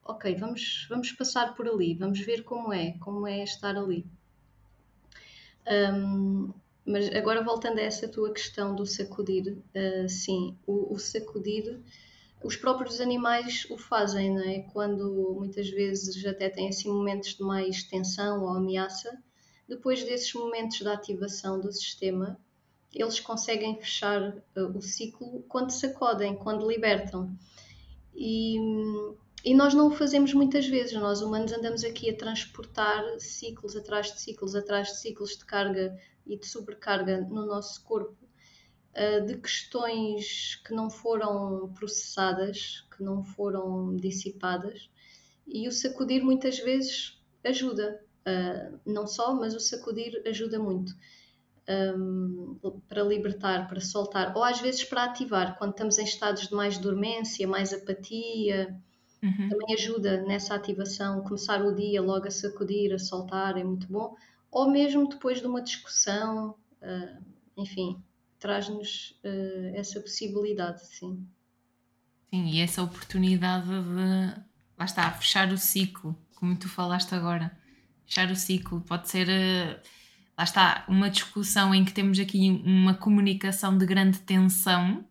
ok, 0.05 0.35
vamos, 0.35 0.85
vamos 0.89 1.11
passar 1.13 1.55
por 1.55 1.67
ali, 1.67 1.95
vamos 1.95 2.19
ver 2.19 2.43
como 2.43 2.71
é, 2.71 2.93
como 2.99 3.27
é 3.27 3.43
estar 3.43 3.75
ali. 3.75 4.05
Um, 5.67 6.53
mas 6.85 7.07
agora 7.15 7.43
voltando 7.43 7.79
a 7.79 7.83
essa 7.83 8.07
tua 8.07 8.33
questão 8.33 8.75
do 8.75 8.85
sacudir, 8.85 9.57
uh, 9.57 10.09
sim, 10.09 10.57
o, 10.67 10.93
o, 10.93 10.99
sacudir, 10.99 11.79
os 12.43 12.57
próprios 12.57 12.99
animais 12.99 13.65
o 13.69 13.77
fazem, 13.77 14.33
não 14.33 14.43
é? 14.43 14.59
Quando 14.73 15.35
muitas 15.37 15.69
vezes 15.69 16.25
até 16.25 16.49
têm 16.49 16.67
assim 16.67 16.89
momentos 16.89 17.35
de 17.35 17.43
mais 17.43 17.83
tensão 17.83 18.41
ou 18.41 18.49
ameaça, 18.49 19.17
depois 19.67 20.03
desses 20.03 20.33
momentos 20.33 20.79
de 20.79 20.87
ativação 20.87 21.59
do 21.59 21.71
sistema, 21.71 22.37
eles 22.93 23.19
conseguem 23.19 23.77
fechar 23.77 24.35
uh, 24.55 24.77
o 24.77 24.81
ciclo 24.81 25.43
quando 25.47 25.71
sacodem, 25.71 26.35
quando 26.35 26.69
libertam. 26.69 27.33
E, 28.13 28.57
e 29.43 29.53
nós 29.55 29.73
não 29.73 29.87
o 29.87 29.91
fazemos 29.91 30.33
muitas 30.33 30.67
vezes. 30.67 30.93
Nós 30.93 31.21
humanos 31.21 31.53
andamos 31.53 31.83
aqui 31.83 32.09
a 32.09 32.15
transportar 32.15 33.03
ciclos 33.19 33.75
atrás 33.75 34.11
de 34.11 34.19
ciclos, 34.19 34.53
atrás 34.53 34.89
de 34.89 34.97
ciclos 34.97 35.37
de 35.37 35.45
carga 35.45 35.97
e 36.25 36.37
de 36.37 36.47
sobrecarga 36.47 37.21
no 37.21 37.45
nosso 37.45 37.83
corpo 37.83 38.17
uh, 38.95 39.25
de 39.25 39.37
questões 39.37 40.61
que 40.65 40.73
não 40.73 40.89
foram 40.89 41.71
processadas, 41.73 42.85
que 42.95 43.03
não 43.03 43.23
foram 43.23 43.95
dissipadas, 43.95 44.89
e 45.47 45.67
o 45.67 45.71
sacudir 45.71 46.23
muitas 46.23 46.59
vezes 46.59 47.21
ajuda, 47.43 48.01
uh, 48.27 48.79
não 48.85 49.05
só, 49.05 49.33
mas 49.33 49.53
o 49.53 49.59
sacudir 49.59 50.21
ajuda 50.25 50.59
muito. 50.59 50.93
Um, 51.65 52.59
para 52.89 53.01
libertar, 53.03 53.69
para 53.69 53.79
soltar, 53.79 54.35
ou 54.35 54.43
às 54.43 54.59
vezes 54.59 54.83
para 54.83 55.05
ativar, 55.05 55.57
quando 55.57 55.71
estamos 55.71 55.97
em 55.97 56.03
estados 56.03 56.49
de 56.49 56.53
mais 56.53 56.77
dormência, 56.77 57.47
mais 57.47 57.71
apatia, 57.71 58.77
uhum. 59.23 59.47
também 59.47 59.73
ajuda 59.73 60.21
nessa 60.23 60.55
ativação. 60.55 61.23
Começar 61.23 61.63
o 61.63 61.73
dia 61.73 62.01
logo 62.01 62.27
a 62.27 62.31
sacudir, 62.31 62.93
a 62.93 62.99
soltar, 62.99 63.57
é 63.57 63.63
muito 63.63 63.87
bom 63.87 64.13
ou 64.53 64.69
mesmo 64.69 65.09
depois 65.09 65.41
de 65.41 65.47
uma 65.47 65.61
discussão, 65.61 66.51
uh, 66.79 67.23
enfim, 67.57 68.01
traz-nos 68.39 69.19
uh, 69.23 69.75
essa 69.75 69.99
possibilidade, 69.99 70.85
sim. 70.85 71.27
Sim, 72.29 72.45
e 72.45 72.59
essa 72.59 72.83
oportunidade 72.83 73.67
de, 73.67 74.41
lá 74.77 74.85
está, 74.85 75.11
fechar 75.11 75.51
o 75.51 75.57
ciclo, 75.57 76.15
como 76.35 76.55
tu 76.55 76.69
falaste 76.69 77.15
agora. 77.15 77.51
Fechar 78.05 78.29
o 78.29 78.35
ciclo 78.35 78.81
pode 78.81 79.09
ser, 79.09 79.27
uh, 79.27 79.79
lá 80.37 80.43
está, 80.43 80.85
uma 80.87 81.09
discussão 81.09 81.73
em 81.73 81.83
que 81.83 81.91
temos 81.91 82.19
aqui 82.19 82.61
uma 82.63 82.93
comunicação 82.93 83.75
de 83.75 83.87
grande 83.87 84.19
tensão, 84.19 85.03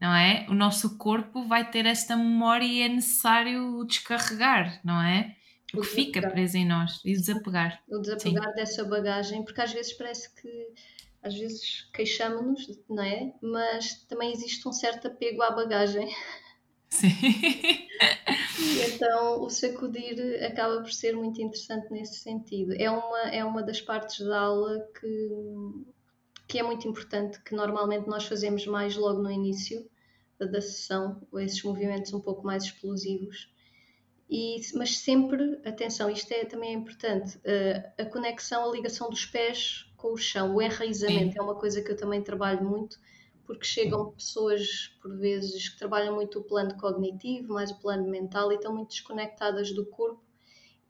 não 0.00 0.12
é? 0.12 0.44
O 0.48 0.54
nosso 0.54 0.98
corpo 0.98 1.46
vai 1.46 1.70
ter 1.70 1.86
esta 1.86 2.16
memória 2.16 2.66
e 2.66 2.82
é 2.82 2.88
necessário 2.88 3.84
descarregar, 3.84 4.80
não 4.82 5.00
é? 5.00 5.36
O 5.78 5.82
que 5.82 5.88
fica 5.88 6.28
preso 6.28 6.56
em 6.56 6.66
nós 6.66 7.00
e 7.04 7.12
desapegar. 7.12 7.82
O 7.88 7.98
desapegar 7.98 8.50
Sim. 8.50 8.54
dessa 8.54 8.84
bagagem, 8.84 9.44
porque 9.44 9.60
às 9.60 9.72
vezes 9.72 9.92
parece 9.92 10.34
que 10.34 10.68
às 11.22 11.34
vezes 11.34 11.88
queixamos-nos, 11.92 12.80
não 12.88 13.02
é? 13.02 13.32
Mas 13.42 14.04
também 14.04 14.32
existe 14.32 14.66
um 14.68 14.72
certo 14.72 15.08
apego 15.08 15.42
à 15.42 15.50
bagagem. 15.50 16.08
Sim. 16.88 17.08
Então 18.86 19.42
o 19.42 19.50
sacudir 19.50 20.42
acaba 20.44 20.80
por 20.80 20.92
ser 20.92 21.14
muito 21.14 21.40
interessante 21.42 21.90
nesse 21.90 22.20
sentido. 22.20 22.72
É 22.74 22.90
uma, 22.90 23.20
é 23.30 23.44
uma 23.44 23.62
das 23.62 23.80
partes 23.80 24.24
da 24.24 24.40
aula 24.40 24.80
que, 24.98 25.30
que 26.48 26.58
é 26.58 26.62
muito 26.62 26.88
importante, 26.88 27.42
que 27.42 27.54
normalmente 27.54 28.06
nós 28.06 28.24
fazemos 28.24 28.66
mais 28.66 28.96
logo 28.96 29.22
no 29.22 29.30
início 29.30 29.86
da 30.38 30.60
sessão, 30.60 31.20
esses 31.34 31.62
movimentos 31.62 32.12
um 32.12 32.20
pouco 32.20 32.46
mais 32.46 32.64
explosivos 32.64 33.50
e, 34.28 34.60
mas 34.74 34.98
sempre, 34.98 35.60
atenção, 35.64 36.10
isto 36.10 36.32
é, 36.32 36.44
também 36.44 36.70
é 36.70 36.72
importante, 36.72 37.36
uh, 37.38 38.02
a 38.02 38.04
conexão, 38.06 38.68
a 38.68 38.72
ligação 38.72 39.08
dos 39.08 39.24
pés 39.24 39.86
com 39.96 40.12
o 40.12 40.16
chão, 40.16 40.54
o 40.54 40.60
enraizamento 40.60 41.38
é 41.38 41.42
uma 41.42 41.54
coisa 41.54 41.80
que 41.80 41.92
eu 41.92 41.96
também 41.96 42.22
trabalho 42.22 42.68
muito, 42.68 42.98
porque 43.44 43.64
chegam 43.64 44.10
pessoas, 44.10 44.88
por 45.00 45.16
vezes, 45.16 45.68
que 45.68 45.78
trabalham 45.78 46.14
muito 46.16 46.40
o 46.40 46.42
plano 46.42 46.76
cognitivo, 46.76 47.54
mais 47.54 47.70
o 47.70 47.78
plano 47.78 48.08
mental, 48.10 48.50
e 48.50 48.56
estão 48.56 48.74
muito 48.74 48.88
desconectadas 48.88 49.70
do 49.70 49.86
corpo 49.86 50.20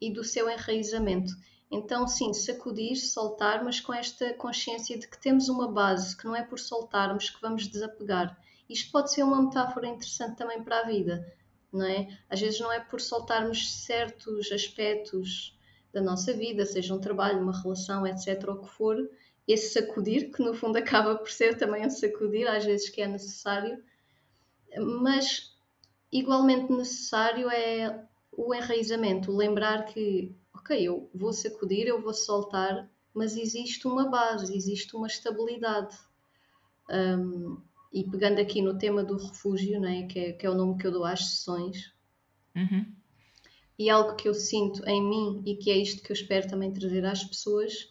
e 0.01 0.11
do 0.11 0.23
seu 0.23 0.49
enraizamento. 0.49 1.31
Então, 1.69 2.07
sim, 2.07 2.33
sacudir, 2.33 2.95
soltar, 2.95 3.63
mas 3.63 3.79
com 3.79 3.93
esta 3.93 4.33
consciência 4.33 4.97
de 4.97 5.07
que 5.07 5.21
temos 5.21 5.49
uma 5.49 5.71
base, 5.71 6.17
que 6.17 6.25
não 6.25 6.35
é 6.35 6.41
por 6.41 6.57
soltarmos 6.57 7.29
que 7.29 7.41
vamos 7.41 7.67
desapegar. 7.67 8.35
Isto 8.67 8.91
pode 8.91 9.11
ser 9.13 9.23
uma 9.23 9.41
metáfora 9.41 9.87
interessante 9.87 10.37
também 10.37 10.63
para 10.63 10.79
a 10.79 10.87
vida, 10.87 11.31
não 11.71 11.85
é? 11.85 12.07
Às 12.29 12.39
vezes 12.39 12.59
não 12.59 12.71
é 12.71 12.79
por 12.79 13.01
soltarmos 13.01 13.83
certos 13.83 14.51
aspectos 14.51 15.57
da 15.93 16.01
nossa 16.01 16.33
vida, 16.33 16.65
seja 16.65 16.93
um 16.93 16.99
trabalho, 16.99 17.41
uma 17.41 17.61
relação, 17.61 18.05
etc., 18.05 18.49
o 18.49 18.59
que 18.59 18.69
for, 18.69 18.97
esse 19.47 19.73
sacudir, 19.73 20.31
que 20.31 20.43
no 20.43 20.53
fundo 20.53 20.77
acaba 20.77 21.15
por 21.15 21.31
ser 21.31 21.57
também 21.57 21.85
um 21.85 21.89
sacudir, 21.89 22.47
às 22.47 22.65
vezes 22.65 22.89
que 22.89 23.01
é 23.01 23.07
necessário, 23.07 23.81
mas 25.01 25.55
igualmente 26.11 26.71
necessário 26.71 27.49
é 27.49 28.05
o 28.31 28.53
enraizamento, 28.53 29.35
lembrar 29.35 29.85
que, 29.85 30.35
ok, 30.53 30.79
eu 30.87 31.09
vou 31.13 31.33
sacudir, 31.33 31.87
eu 31.87 32.01
vou 32.01 32.13
soltar, 32.13 32.89
mas 33.13 33.35
existe 33.35 33.87
uma 33.87 34.09
base, 34.09 34.55
existe 34.55 34.95
uma 34.95 35.07
estabilidade. 35.07 35.97
Um, 36.89 37.59
e 37.97 38.03
pegando 38.03 38.39
aqui 38.39 38.61
no 38.61 38.77
tema 38.77 39.03
do 39.03 39.17
refúgio, 39.17 39.79
né, 39.79 40.03
que, 40.03 40.19
é, 40.19 40.33
que 40.33 40.45
é 40.45 40.49
o 40.49 40.53
nome 40.53 40.77
que 40.77 40.85
eu 40.85 40.91
dou 40.91 41.03
às 41.03 41.31
sessões, 41.31 41.91
uhum. 42.55 42.85
e 43.79 43.89
algo 43.89 44.15
que 44.15 44.27
eu 44.27 44.35
sinto 44.35 44.87
em 44.87 45.01
mim 45.01 45.41
e 45.43 45.55
que 45.55 45.71
é 45.71 45.77
isto 45.77 46.03
que 46.03 46.11
eu 46.11 46.15
espero 46.15 46.47
também 46.47 46.71
trazer 46.71 47.03
às 47.05 47.23
pessoas, 47.23 47.89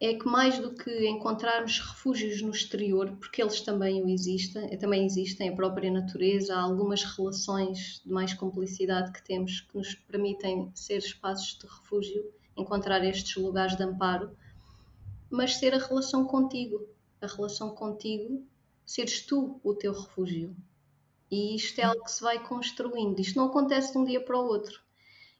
é 0.00 0.14
que 0.14 0.24
mais 0.24 0.58
do 0.58 0.74
que 0.74 1.06
encontrarmos 1.06 1.78
refúgios 1.78 2.40
no 2.40 2.52
exterior, 2.52 3.18
porque 3.18 3.42
eles 3.42 3.60
também 3.60 4.02
o 4.02 4.08
existem, 4.08 4.78
também 4.78 5.04
existem, 5.04 5.50
a 5.50 5.54
própria 5.54 5.90
natureza, 5.92 6.54
há 6.54 6.62
algumas 6.62 7.04
relações 7.04 8.00
de 8.02 8.10
mais 8.10 8.32
complicidade 8.32 9.12
que 9.12 9.22
temos 9.22 9.60
que 9.60 9.76
nos 9.76 9.94
permitem 9.94 10.70
ser 10.74 10.96
espaços 10.96 11.58
de 11.58 11.66
refúgio, 11.66 12.32
encontrar 12.56 13.04
estes 13.04 13.36
lugares 13.36 13.76
de 13.76 13.82
amparo, 13.82 14.34
mas 15.28 15.56
ser 15.56 15.74
a 15.74 15.78
relação 15.86 16.24
contigo, 16.24 16.88
a 17.20 17.26
relação 17.26 17.74
contigo, 17.74 18.42
seres 18.90 19.24
tu 19.24 19.60
o 19.62 19.72
teu 19.72 19.92
refúgio. 19.92 20.56
E 21.30 21.54
isto 21.54 21.78
é 21.78 21.84
algo 21.84 22.02
que 22.02 22.10
se 22.10 22.22
vai 22.22 22.42
construindo. 22.44 23.20
Isto 23.20 23.36
não 23.36 23.46
acontece 23.46 23.92
de 23.92 23.98
um 23.98 24.04
dia 24.04 24.20
para 24.20 24.36
o 24.36 24.44
outro. 24.44 24.80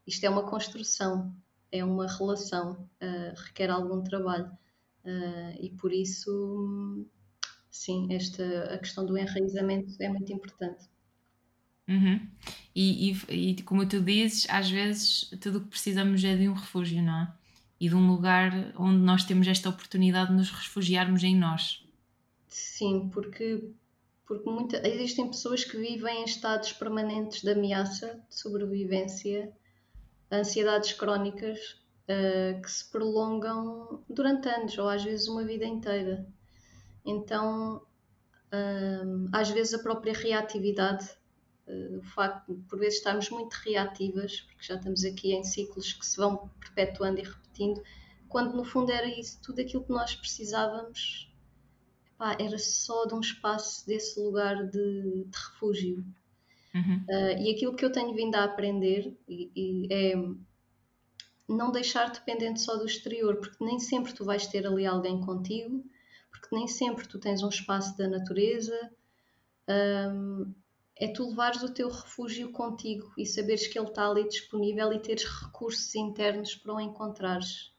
Isto 0.07 0.25
é 0.25 0.31
uma 0.31 0.49
construção, 0.49 1.35
é 1.73 1.85
uma 1.85 2.07
relação, 2.07 2.89
uh, 3.03 3.41
requer 3.47 3.69
algum 3.69 4.03
trabalho. 4.05 4.47
Uh, 5.05 5.59
e 5.61 5.71
por 5.71 5.93
isso, 5.93 7.05
sim, 7.69 8.15
esta, 8.15 8.73
a 8.73 8.79
questão 8.79 9.05
do 9.05 9.19
enraizamento 9.19 10.01
é 10.01 10.09
muito 10.09 10.33
importante. 10.33 10.89
Uhum. 11.89 12.25
E, 12.73 13.11
e, 13.11 13.51
e, 13.51 13.63
como 13.63 13.85
tu 13.85 14.01
dizes, 14.01 14.47
às 14.49 14.71
vezes 14.71 15.29
tudo 15.41 15.59
o 15.59 15.61
que 15.63 15.71
precisamos 15.71 16.23
é 16.23 16.37
de 16.37 16.49
um 16.49 16.53
refúgio, 16.53 17.03
não 17.03 17.23
é? 17.23 17.33
E 17.81 17.89
de 17.89 17.97
um 17.97 18.07
lugar 18.07 18.53
onde 18.77 18.99
nós 18.99 19.25
temos 19.25 19.49
esta 19.49 19.69
oportunidade 19.69 20.31
de 20.31 20.37
nos 20.37 20.53
refugiarmos 20.53 21.25
em 21.25 21.35
nós. 21.35 21.85
Sim, 22.51 23.09
porque, 23.13 23.71
porque 24.27 24.51
muita, 24.51 24.87
existem 24.87 25.29
pessoas 25.29 25.65
que 25.65 25.77
vivem 25.77 26.23
em 26.23 26.25
estados 26.25 26.73
permanentes 26.73 27.43
de 27.43 27.51
ameaça, 27.51 28.23
de 28.29 28.35
sobrevivência, 28.35 29.53
ansiedades 30.31 30.93
crónicas 30.93 31.59
uh, 32.09 32.61
que 32.61 32.71
se 32.71 32.91
prolongam 32.91 34.03
durante 34.09 34.49
anos 34.49 34.77
ou 34.77 34.89
às 34.89 35.03
vezes 35.05 35.29
uma 35.29 35.45
vida 35.45 35.65
inteira. 35.65 36.27
Então, 37.05 37.77
uh, 37.77 39.29
às 39.33 39.49
vezes 39.51 39.73
a 39.75 39.79
própria 39.79 40.13
reatividade 40.13 41.09
eh, 41.71 41.99
o 41.99 42.03
facto 42.03 42.53
de 42.53 42.63
por 42.63 42.79
vezes 42.79 42.99
estarmos 42.99 43.31
muito 43.31 43.55
reativas, 43.55 44.41
porque 44.41 44.65
já 44.65 44.75
estamos 44.75 45.05
aqui 45.05 45.33
em 45.33 45.45
ciclos 45.45 45.93
que 45.93 46.05
se 46.05 46.17
vão 46.17 46.51
perpetuando 46.59 47.21
e 47.21 47.23
repetindo, 47.23 47.83
quando 48.29 48.57
no 48.57 48.65
fundo 48.65 48.91
era 48.91 49.07
isso, 49.07 49.41
tudo 49.41 49.61
aquilo 49.61 49.85
que 49.85 49.93
nós 49.93 50.15
precisávamos 50.17 51.30
epá, 52.21 52.37
era 52.39 52.59
só 52.59 53.07
de 53.07 53.14
um 53.14 53.21
espaço 53.21 53.87
desse 53.87 54.21
lugar 54.21 54.66
de, 54.68 55.25
de 55.25 55.39
refúgio. 55.53 56.05
Uhum. 56.75 57.05
Uh, 57.09 57.39
e 57.41 57.51
aquilo 57.51 57.75
que 57.75 57.85
eu 57.85 57.91
tenho 57.91 58.14
vindo 58.14 58.37
a 58.37 58.45
aprender 58.45 59.16
e, 59.27 59.51
e 59.57 59.89
é 59.91 60.14
não 61.49 61.73
deixar 61.73 62.12
dependente 62.12 62.61
só 62.61 62.77
do 62.77 62.87
exterior, 62.87 63.37
porque 63.39 63.64
nem 63.64 63.81
sempre 63.81 64.12
tu 64.12 64.25
vais 64.25 64.47
ter 64.47 64.64
ali 64.66 64.87
alguém 64.87 65.21
contigo, 65.21 65.85
porque 66.31 66.55
nem 66.55 66.68
sempre 66.68 67.09
tu 67.09 67.18
tens 67.18 67.43
um 67.43 67.49
espaço 67.49 67.97
da 67.99 68.07
natureza. 68.07 68.93
Um, 69.68 70.55
é 70.95 71.09
tu 71.09 71.31
levares 71.31 71.62
o 71.62 71.73
teu 71.73 71.89
refúgio 71.89 72.53
contigo 72.53 73.11
e 73.16 73.25
saberes 73.25 73.66
que 73.66 73.79
ele 73.79 73.89
está 73.89 74.07
ali 74.07 74.29
disponível 74.29 74.93
e 74.93 75.01
teres 75.01 75.25
recursos 75.25 75.95
internos 75.95 76.55
para 76.55 76.75
o 76.75 76.81
encontrares. 76.81 77.73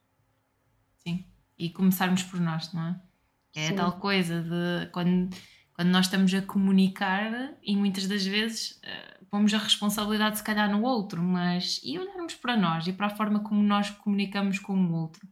Sim, 0.97 1.25
e 1.57 1.69
começarmos 1.69 2.23
por 2.23 2.39
nós, 2.39 2.73
não 2.73 2.87
é? 2.87 3.10
É 3.55 3.67
Sim. 3.67 3.75
tal 3.75 3.93
coisa 3.93 4.41
de 4.41 4.89
quando, 4.91 5.29
quando 5.73 5.89
nós 5.89 6.05
estamos 6.05 6.33
a 6.33 6.41
comunicar 6.41 7.53
e 7.61 7.75
muitas 7.75 8.07
das 8.07 8.25
vezes 8.25 8.79
uh, 8.83 9.25
pomos 9.29 9.53
a 9.53 9.57
responsabilidade 9.57 10.37
se 10.37 10.43
calhar 10.43 10.69
no 10.69 10.83
outro, 10.83 11.21
mas 11.21 11.79
e 11.83 11.99
olharmos 11.99 12.35
para 12.35 12.55
nós 12.55 12.87
e 12.87 12.93
para 12.93 13.07
a 13.07 13.15
forma 13.15 13.41
como 13.41 13.61
nós 13.61 13.89
comunicamos 13.89 14.59
com 14.59 14.73
o 14.73 14.93
outro, 14.93 15.27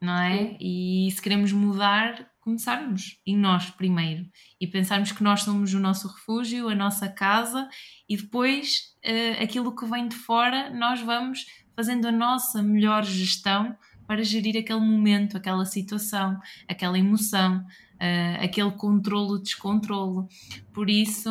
não 0.00 0.18
é? 0.20 0.36
Sim. 0.36 0.56
E 0.60 1.10
se 1.10 1.22
queremos 1.22 1.52
mudar, 1.52 2.30
começarmos 2.40 3.20
em 3.26 3.36
nós 3.36 3.70
primeiro 3.70 4.26
e 4.60 4.66
pensarmos 4.66 5.12
que 5.12 5.22
nós 5.22 5.42
somos 5.42 5.72
o 5.72 5.80
nosso 5.80 6.08
refúgio, 6.08 6.68
a 6.68 6.74
nossa 6.74 7.08
casa 7.08 7.68
e 8.08 8.16
depois 8.16 8.94
uh, 9.04 9.42
aquilo 9.42 9.74
que 9.74 9.86
vem 9.86 10.08
de 10.08 10.16
fora 10.16 10.68
nós 10.70 11.00
vamos 11.00 11.46
fazendo 11.74 12.08
a 12.08 12.12
nossa 12.12 12.62
melhor 12.62 13.04
gestão 13.04 13.76
para 14.08 14.24
gerir 14.24 14.56
aquele 14.56 14.80
momento, 14.80 15.36
aquela 15.36 15.66
situação, 15.66 16.40
aquela 16.66 16.98
emoção, 16.98 17.58
uh, 17.58 18.42
aquele 18.42 18.70
controlo, 18.72 19.38
descontrolo. 19.38 20.26
Por 20.72 20.88
isso, 20.88 21.30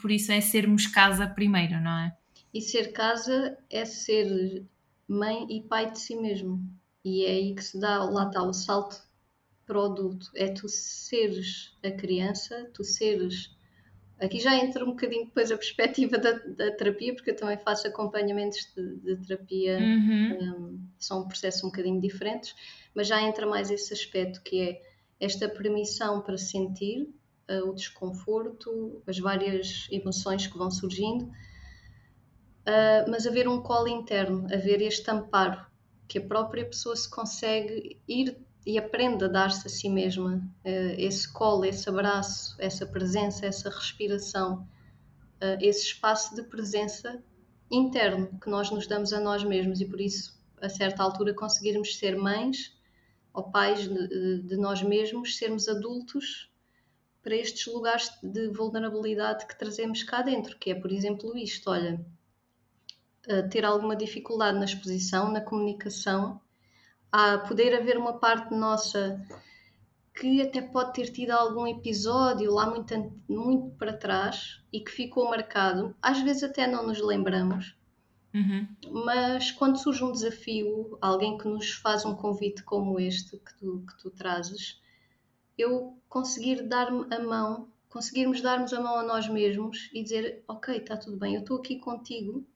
por 0.00 0.10
isso 0.10 0.32
é 0.32 0.40
sermos 0.40 0.86
casa 0.86 1.26
primeiro, 1.26 1.78
não 1.78 1.90
é? 1.90 2.16
E 2.54 2.62
ser 2.62 2.90
casa 2.92 3.58
é 3.68 3.84
ser 3.84 4.64
mãe 5.06 5.46
e 5.50 5.60
pai 5.60 5.90
de 5.90 6.00
si 6.00 6.16
mesmo. 6.16 6.66
E 7.04 7.26
é 7.26 7.32
aí 7.32 7.54
que 7.54 7.62
se 7.62 7.78
dá, 7.78 8.02
lá 8.02 8.28
está 8.28 8.42
o 8.42 8.52
salto 8.54 8.96
para 9.66 9.78
o 9.78 9.84
adulto, 9.84 10.30
é 10.34 10.48
tu 10.48 10.68
seres 10.70 11.74
a 11.84 11.90
criança, 11.90 12.70
tu 12.72 12.82
seres. 12.82 13.54
Aqui 14.18 14.40
já 14.40 14.56
entra 14.56 14.82
um 14.82 14.90
bocadinho 14.90 15.26
depois 15.26 15.52
a 15.52 15.56
perspectiva 15.56 16.16
da, 16.16 16.32
da 16.32 16.70
terapia, 16.72 17.14
porque 17.14 17.32
eu 17.32 17.36
também 17.36 17.58
faço 17.58 17.86
acompanhamentos 17.86 18.72
de, 18.74 18.96
de 18.96 19.26
terapia, 19.26 19.78
uhum. 19.78 20.38
um, 20.40 20.88
são 20.98 21.28
processos 21.28 21.62
um 21.64 21.68
bocadinho 21.68 22.00
diferentes, 22.00 22.54
mas 22.94 23.06
já 23.06 23.20
entra 23.20 23.46
mais 23.46 23.70
esse 23.70 23.92
aspecto 23.92 24.42
que 24.42 24.60
é 24.60 24.82
esta 25.20 25.48
permissão 25.48 26.22
para 26.22 26.38
sentir 26.38 27.02
uh, 27.50 27.68
o 27.68 27.74
desconforto, 27.74 29.02
as 29.06 29.18
várias 29.18 29.86
emoções 29.90 30.46
que 30.46 30.56
vão 30.56 30.70
surgindo, 30.70 31.24
uh, 31.26 33.10
mas 33.10 33.26
haver 33.26 33.46
um 33.46 33.60
colo 33.60 33.88
interno, 33.88 34.46
haver 34.52 34.80
este 34.80 35.10
amparo 35.10 35.64
que 36.08 36.18
a 36.18 36.22
própria 36.22 36.64
pessoa 36.64 36.96
se 36.96 37.10
consegue 37.10 38.00
ir 38.08 38.45
e 38.66 38.76
aprende 38.76 39.24
a 39.24 39.28
dar-se 39.28 39.68
a 39.68 39.70
si 39.70 39.88
mesma 39.88 40.34
uh, 40.34 40.94
esse 40.98 41.32
colo, 41.32 41.64
esse 41.64 41.88
abraço, 41.88 42.56
essa 42.58 42.84
presença, 42.84 43.46
essa 43.46 43.70
respiração, 43.70 44.68
uh, 45.40 45.56
esse 45.60 45.86
espaço 45.86 46.34
de 46.34 46.42
presença 46.42 47.22
interno 47.70 48.28
que 48.40 48.50
nós 48.50 48.68
nos 48.68 48.88
damos 48.88 49.12
a 49.12 49.20
nós 49.20 49.44
mesmos. 49.44 49.80
E 49.80 49.84
por 49.84 50.00
isso, 50.00 50.36
a 50.60 50.68
certa 50.68 51.04
altura, 51.04 51.32
conseguirmos 51.32 51.96
ser 51.96 52.16
mães 52.16 52.76
ou 53.32 53.44
pais 53.44 53.88
de, 53.88 54.42
de 54.42 54.56
nós 54.56 54.82
mesmos, 54.82 55.36
sermos 55.36 55.68
adultos 55.68 56.50
para 57.22 57.36
estes 57.36 57.72
lugares 57.72 58.10
de 58.20 58.48
vulnerabilidade 58.48 59.46
que 59.46 59.56
trazemos 59.56 60.02
cá 60.02 60.22
dentro, 60.22 60.58
que 60.58 60.72
é, 60.72 60.74
por 60.74 60.90
exemplo, 60.90 61.36
isto, 61.38 61.70
olha, 61.70 62.04
uh, 63.28 63.48
ter 63.48 63.64
alguma 63.64 63.94
dificuldade 63.94 64.58
na 64.58 64.64
exposição, 64.64 65.30
na 65.30 65.40
comunicação, 65.40 66.40
a 67.16 67.38
poder 67.38 67.74
haver 67.74 67.96
uma 67.96 68.18
parte 68.18 68.54
nossa 68.54 69.26
que 70.14 70.42
até 70.42 70.60
pode 70.60 70.92
ter 70.92 71.10
tido 71.10 71.30
algum 71.30 71.66
episódio 71.66 72.52
lá 72.52 72.68
muito, 72.68 72.94
muito 73.26 73.74
para 73.76 73.96
trás 73.96 74.62
e 74.70 74.80
que 74.80 74.90
ficou 74.90 75.30
marcado, 75.30 75.96
às 76.02 76.20
vezes 76.20 76.42
até 76.42 76.66
não 76.66 76.86
nos 76.86 77.00
lembramos, 77.00 77.74
uhum. 78.34 78.68
mas 79.02 79.50
quando 79.50 79.78
surge 79.78 80.04
um 80.04 80.12
desafio, 80.12 80.98
alguém 81.00 81.38
que 81.38 81.48
nos 81.48 81.72
faz 81.72 82.04
um 82.04 82.14
convite 82.14 82.62
como 82.62 83.00
este 83.00 83.38
que 83.38 83.54
tu, 83.54 83.82
que 83.88 83.96
tu 83.96 84.10
trazes, 84.10 84.78
eu 85.56 85.98
conseguir 86.10 86.68
dar-me 86.68 87.06
a 87.14 87.18
mão, 87.18 87.72
conseguirmos 87.88 88.42
darmos 88.42 88.74
a 88.74 88.80
mão 88.80 88.98
a 88.98 89.02
nós 89.02 89.26
mesmos 89.26 89.88
e 89.94 90.02
dizer: 90.02 90.44
Ok, 90.46 90.76
está 90.76 90.98
tudo 90.98 91.16
bem, 91.16 91.34
eu 91.34 91.40
estou 91.40 91.56
aqui 91.56 91.78
contigo, 91.78 92.46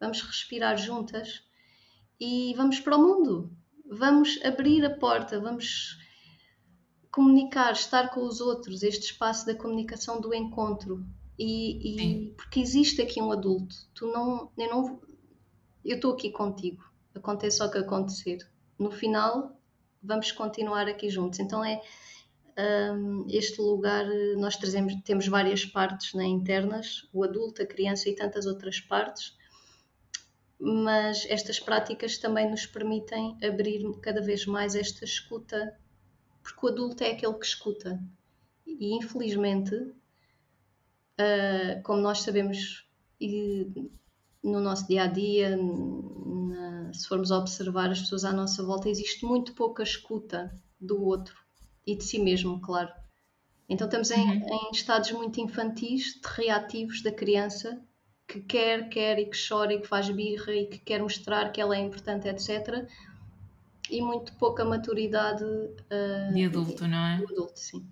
vamos 0.00 0.22
respirar 0.22 0.78
juntas 0.78 1.42
e 2.18 2.54
vamos 2.56 2.80
para 2.80 2.96
o 2.96 3.02
mundo 3.02 3.54
vamos 3.90 4.38
abrir 4.44 4.84
a 4.84 4.90
porta, 4.90 5.40
vamos 5.40 5.98
comunicar, 7.10 7.72
estar 7.72 8.10
com 8.10 8.20
os 8.20 8.40
outros, 8.40 8.82
este 8.82 9.06
espaço 9.06 9.46
da 9.46 9.54
comunicação 9.54 10.20
do 10.20 10.34
encontro. 10.34 11.04
E, 11.38 12.28
e 12.28 12.30
porque 12.30 12.60
existe 12.60 13.02
aqui 13.02 13.20
um 13.20 13.30
adulto, 13.30 13.74
tu 13.94 14.06
não, 14.06 14.50
eu 14.56 14.70
não, 14.70 15.00
eu 15.84 15.96
estou 15.96 16.14
aqui 16.14 16.30
contigo, 16.30 16.82
aconteça 17.14 17.64
o 17.64 17.70
que 17.70 17.78
acontecer. 17.78 18.38
No 18.78 18.90
final, 18.90 19.58
vamos 20.02 20.32
continuar 20.32 20.88
aqui 20.88 21.10
juntos. 21.10 21.38
Então 21.38 21.64
é 21.64 21.80
um, 22.58 23.26
este 23.28 23.60
lugar, 23.60 24.06
nós 24.38 24.56
trazemos, 24.56 24.94
temos 25.04 25.26
várias 25.28 25.64
partes 25.64 26.14
né, 26.14 26.24
internas, 26.24 27.08
o 27.12 27.22
adulto, 27.22 27.62
a 27.62 27.66
criança 27.66 28.08
e 28.08 28.14
tantas 28.14 28.46
outras 28.46 28.80
partes, 28.80 29.36
mas 30.58 31.26
estas 31.28 31.60
práticas 31.60 32.18
também 32.18 32.50
nos 32.50 32.66
permitem 32.66 33.36
abrir 33.44 33.82
cada 34.00 34.20
vez 34.20 34.46
mais 34.46 34.74
esta 34.74 35.04
escuta, 35.04 35.78
porque 36.42 36.66
o 36.66 36.68
adulto 36.68 37.04
é 37.04 37.10
aquele 37.10 37.34
que 37.34 37.46
escuta. 37.46 38.02
E 38.66 38.94
infelizmente, 38.94 39.74
uh, 39.74 41.82
como 41.82 42.00
nós 42.00 42.22
sabemos, 42.22 42.88
no 44.42 44.60
nosso 44.60 44.86
dia 44.86 45.04
a 45.04 45.06
dia, 45.06 45.58
se 46.92 47.08
formos 47.08 47.30
observar 47.30 47.90
as 47.90 48.00
pessoas 48.00 48.24
à 48.24 48.32
nossa 48.32 48.62
volta, 48.62 48.88
existe 48.88 49.24
muito 49.24 49.54
pouca 49.54 49.82
escuta 49.82 50.52
do 50.80 51.02
outro 51.02 51.36
e 51.86 51.96
de 51.96 52.04
si 52.04 52.18
mesmo, 52.18 52.60
claro. 52.60 52.92
Então 53.68 53.86
estamos 53.86 54.10
em, 54.10 54.20
uhum. 54.20 54.68
em 54.68 54.70
estados 54.72 55.10
muito 55.12 55.40
infantis, 55.40 56.20
de 56.20 56.28
reativos 56.28 57.02
da 57.02 57.12
criança, 57.12 57.80
que 58.26 58.40
quer, 58.40 58.88
quer 58.88 59.18
e 59.18 59.26
que 59.26 59.36
chora 59.36 59.72
e 59.72 59.80
que 59.80 59.86
faz 59.86 60.08
birra 60.10 60.52
e 60.52 60.66
que 60.66 60.78
quer 60.78 61.00
mostrar 61.00 61.50
que 61.50 61.60
ela 61.60 61.76
é 61.76 61.80
importante, 61.80 62.26
etc. 62.28 62.86
E 63.90 64.02
muito 64.02 64.32
pouca 64.34 64.64
maturidade 64.64 65.44
uh, 65.44 66.34
de 66.34 66.44
adulto, 66.44 66.88
não 66.88 67.06
é? 67.06 67.18
Do 67.18 67.32
adulto, 67.32 67.58
sim. 67.58 67.86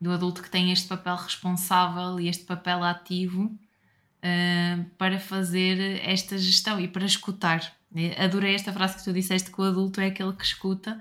Do 0.00 0.10
adulto 0.12 0.42
que 0.42 0.50
tem 0.50 0.72
este 0.72 0.88
papel 0.88 1.14
responsável 1.16 2.18
e 2.18 2.28
este 2.28 2.44
papel 2.44 2.82
ativo 2.82 3.44
uh, 3.44 4.84
para 4.96 5.18
fazer 5.18 6.00
esta 6.02 6.38
gestão 6.38 6.80
e 6.80 6.88
para 6.88 7.04
escutar. 7.04 7.76
Adorei 8.18 8.54
esta 8.54 8.72
frase 8.72 8.96
que 8.96 9.04
tu 9.04 9.12
disseste 9.12 9.50
que 9.50 9.60
o 9.60 9.64
adulto 9.64 10.00
é 10.00 10.06
aquele 10.06 10.32
que 10.32 10.44
escuta 10.44 10.98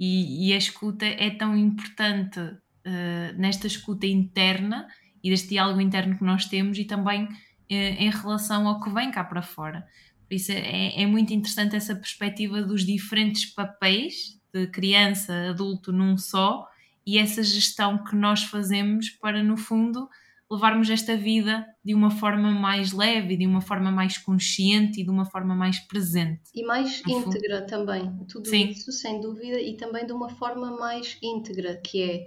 e, 0.00 0.48
e 0.48 0.52
a 0.54 0.56
escuta 0.56 1.04
é 1.04 1.30
tão 1.30 1.56
importante 1.56 2.38
uh, 2.40 3.36
nesta 3.36 3.66
escuta 3.66 4.06
interna 4.06 4.88
e 5.22 5.28
deste 5.28 5.48
diálogo 5.48 5.80
interno 5.80 6.16
que 6.16 6.24
nós 6.24 6.46
temos 6.46 6.78
e 6.78 6.84
também 6.84 7.28
em 7.74 8.10
relação 8.10 8.66
ao 8.66 8.80
que 8.80 8.90
vem 8.90 9.10
cá 9.10 9.24
para 9.24 9.42
fora. 9.42 9.86
Por 10.26 10.34
isso 10.34 10.52
é, 10.52 11.02
é 11.02 11.06
muito 11.06 11.32
interessante 11.32 11.74
essa 11.74 11.94
perspectiva 11.94 12.62
dos 12.62 12.84
diferentes 12.84 13.46
papéis 13.46 14.38
de 14.52 14.66
criança, 14.66 15.50
adulto 15.50 15.92
num 15.92 16.16
só 16.16 16.66
e 17.06 17.16
essa 17.18 17.42
gestão 17.42 18.04
que 18.04 18.14
nós 18.14 18.42
fazemos 18.42 19.08
para, 19.08 19.42
no 19.42 19.56
fundo, 19.56 20.08
levarmos 20.50 20.88
esta 20.90 21.16
vida 21.16 21.66
de 21.84 21.94
uma 21.94 22.10
forma 22.10 22.50
mais 22.50 22.92
leve, 22.92 23.36
de 23.36 23.46
uma 23.46 23.60
forma 23.60 23.90
mais 23.90 24.18
consciente 24.18 25.00
e 25.00 25.04
de 25.04 25.10
uma 25.10 25.24
forma 25.24 25.54
mais 25.54 25.78
presente. 25.78 26.42
E 26.54 26.62
mais 26.64 27.02
íntegra 27.06 27.60
fundo. 27.60 27.66
também. 27.66 28.26
Tudo 28.28 28.48
Sim. 28.48 28.68
isso, 28.68 28.92
sem 28.92 29.20
dúvida, 29.20 29.60
e 29.60 29.76
também 29.76 30.06
de 30.06 30.12
uma 30.12 30.28
forma 30.28 30.70
mais 30.78 31.18
íntegra, 31.22 31.76
que 31.76 32.02
é 32.02 32.26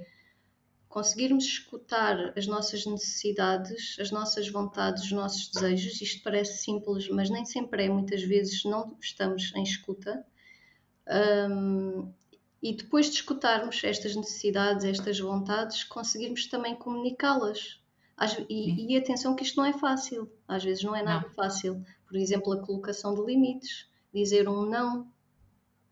conseguirmos 0.91 1.45
escutar 1.45 2.37
as 2.37 2.45
nossas 2.45 2.85
necessidades, 2.85 3.97
as 3.97 4.11
nossas 4.11 4.49
vontades, 4.49 5.05
os 5.05 5.11
nossos 5.13 5.47
desejos. 5.47 6.01
Isto 6.01 6.21
parece 6.21 6.61
simples, 6.61 7.07
mas 7.07 7.29
nem 7.29 7.45
sempre 7.45 7.85
é. 7.85 7.89
Muitas 7.89 8.21
vezes 8.21 8.65
não 8.65 8.97
estamos 8.99 9.53
em 9.55 9.63
escuta. 9.63 10.23
Um, 11.49 12.11
e 12.61 12.75
depois 12.75 13.07
de 13.07 13.13
escutarmos 13.13 13.81
estas 13.83 14.15
necessidades, 14.15 14.83
estas 14.83 15.17
vontades, 15.17 15.83
conseguirmos 15.85 16.45
também 16.47 16.75
comunicá-las 16.75 17.81
e, 18.49 18.93
e, 18.93 18.97
atenção 18.97 19.35
que 19.35 19.43
isto 19.43 19.57
não 19.57 19.65
é 19.65 19.73
fácil, 19.73 20.31
às 20.47 20.63
vezes 20.63 20.83
não 20.83 20.95
é 20.95 21.01
nada 21.01 21.25
não. 21.25 21.33
fácil. 21.33 21.83
Por 22.05 22.17
exemplo, 22.17 22.53
a 22.53 22.61
colocação 22.61 23.15
de 23.15 23.25
limites, 23.25 23.89
dizer 24.13 24.47
um 24.47 24.65
não, 24.65 25.07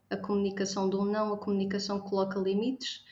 a 0.09 0.17
comunicação 0.17 0.89
de 0.89 0.95
um 0.95 1.05
não, 1.05 1.33
a 1.33 1.37
comunicação 1.37 2.01
que 2.01 2.09
coloca 2.09 2.37
limites. 2.39 3.03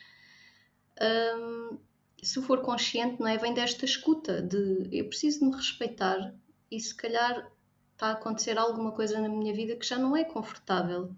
Hum, 1.02 1.78
se 2.22 2.41
for 2.41 2.62
consciente, 2.62 3.20
não 3.20 3.28
é? 3.28 3.38
Vem 3.38 3.54
desta 3.54 3.86
escuta 3.86 4.41
de 4.41 4.89
eu 4.91 5.08
preciso 5.08 5.45
me 5.45 5.56
respeitar 5.56 6.34
e 6.72 6.80
se 6.80 6.95
calhar 6.95 7.50
está 7.93 8.08
a 8.08 8.12
acontecer 8.12 8.58
alguma 8.58 8.91
coisa 8.91 9.20
na 9.20 9.30
minha 9.30 9.54
vida 9.54 9.76
que 9.76 9.86
já 9.86 9.98
não 9.98 10.16
é 10.16 10.24
confortável. 10.24 11.16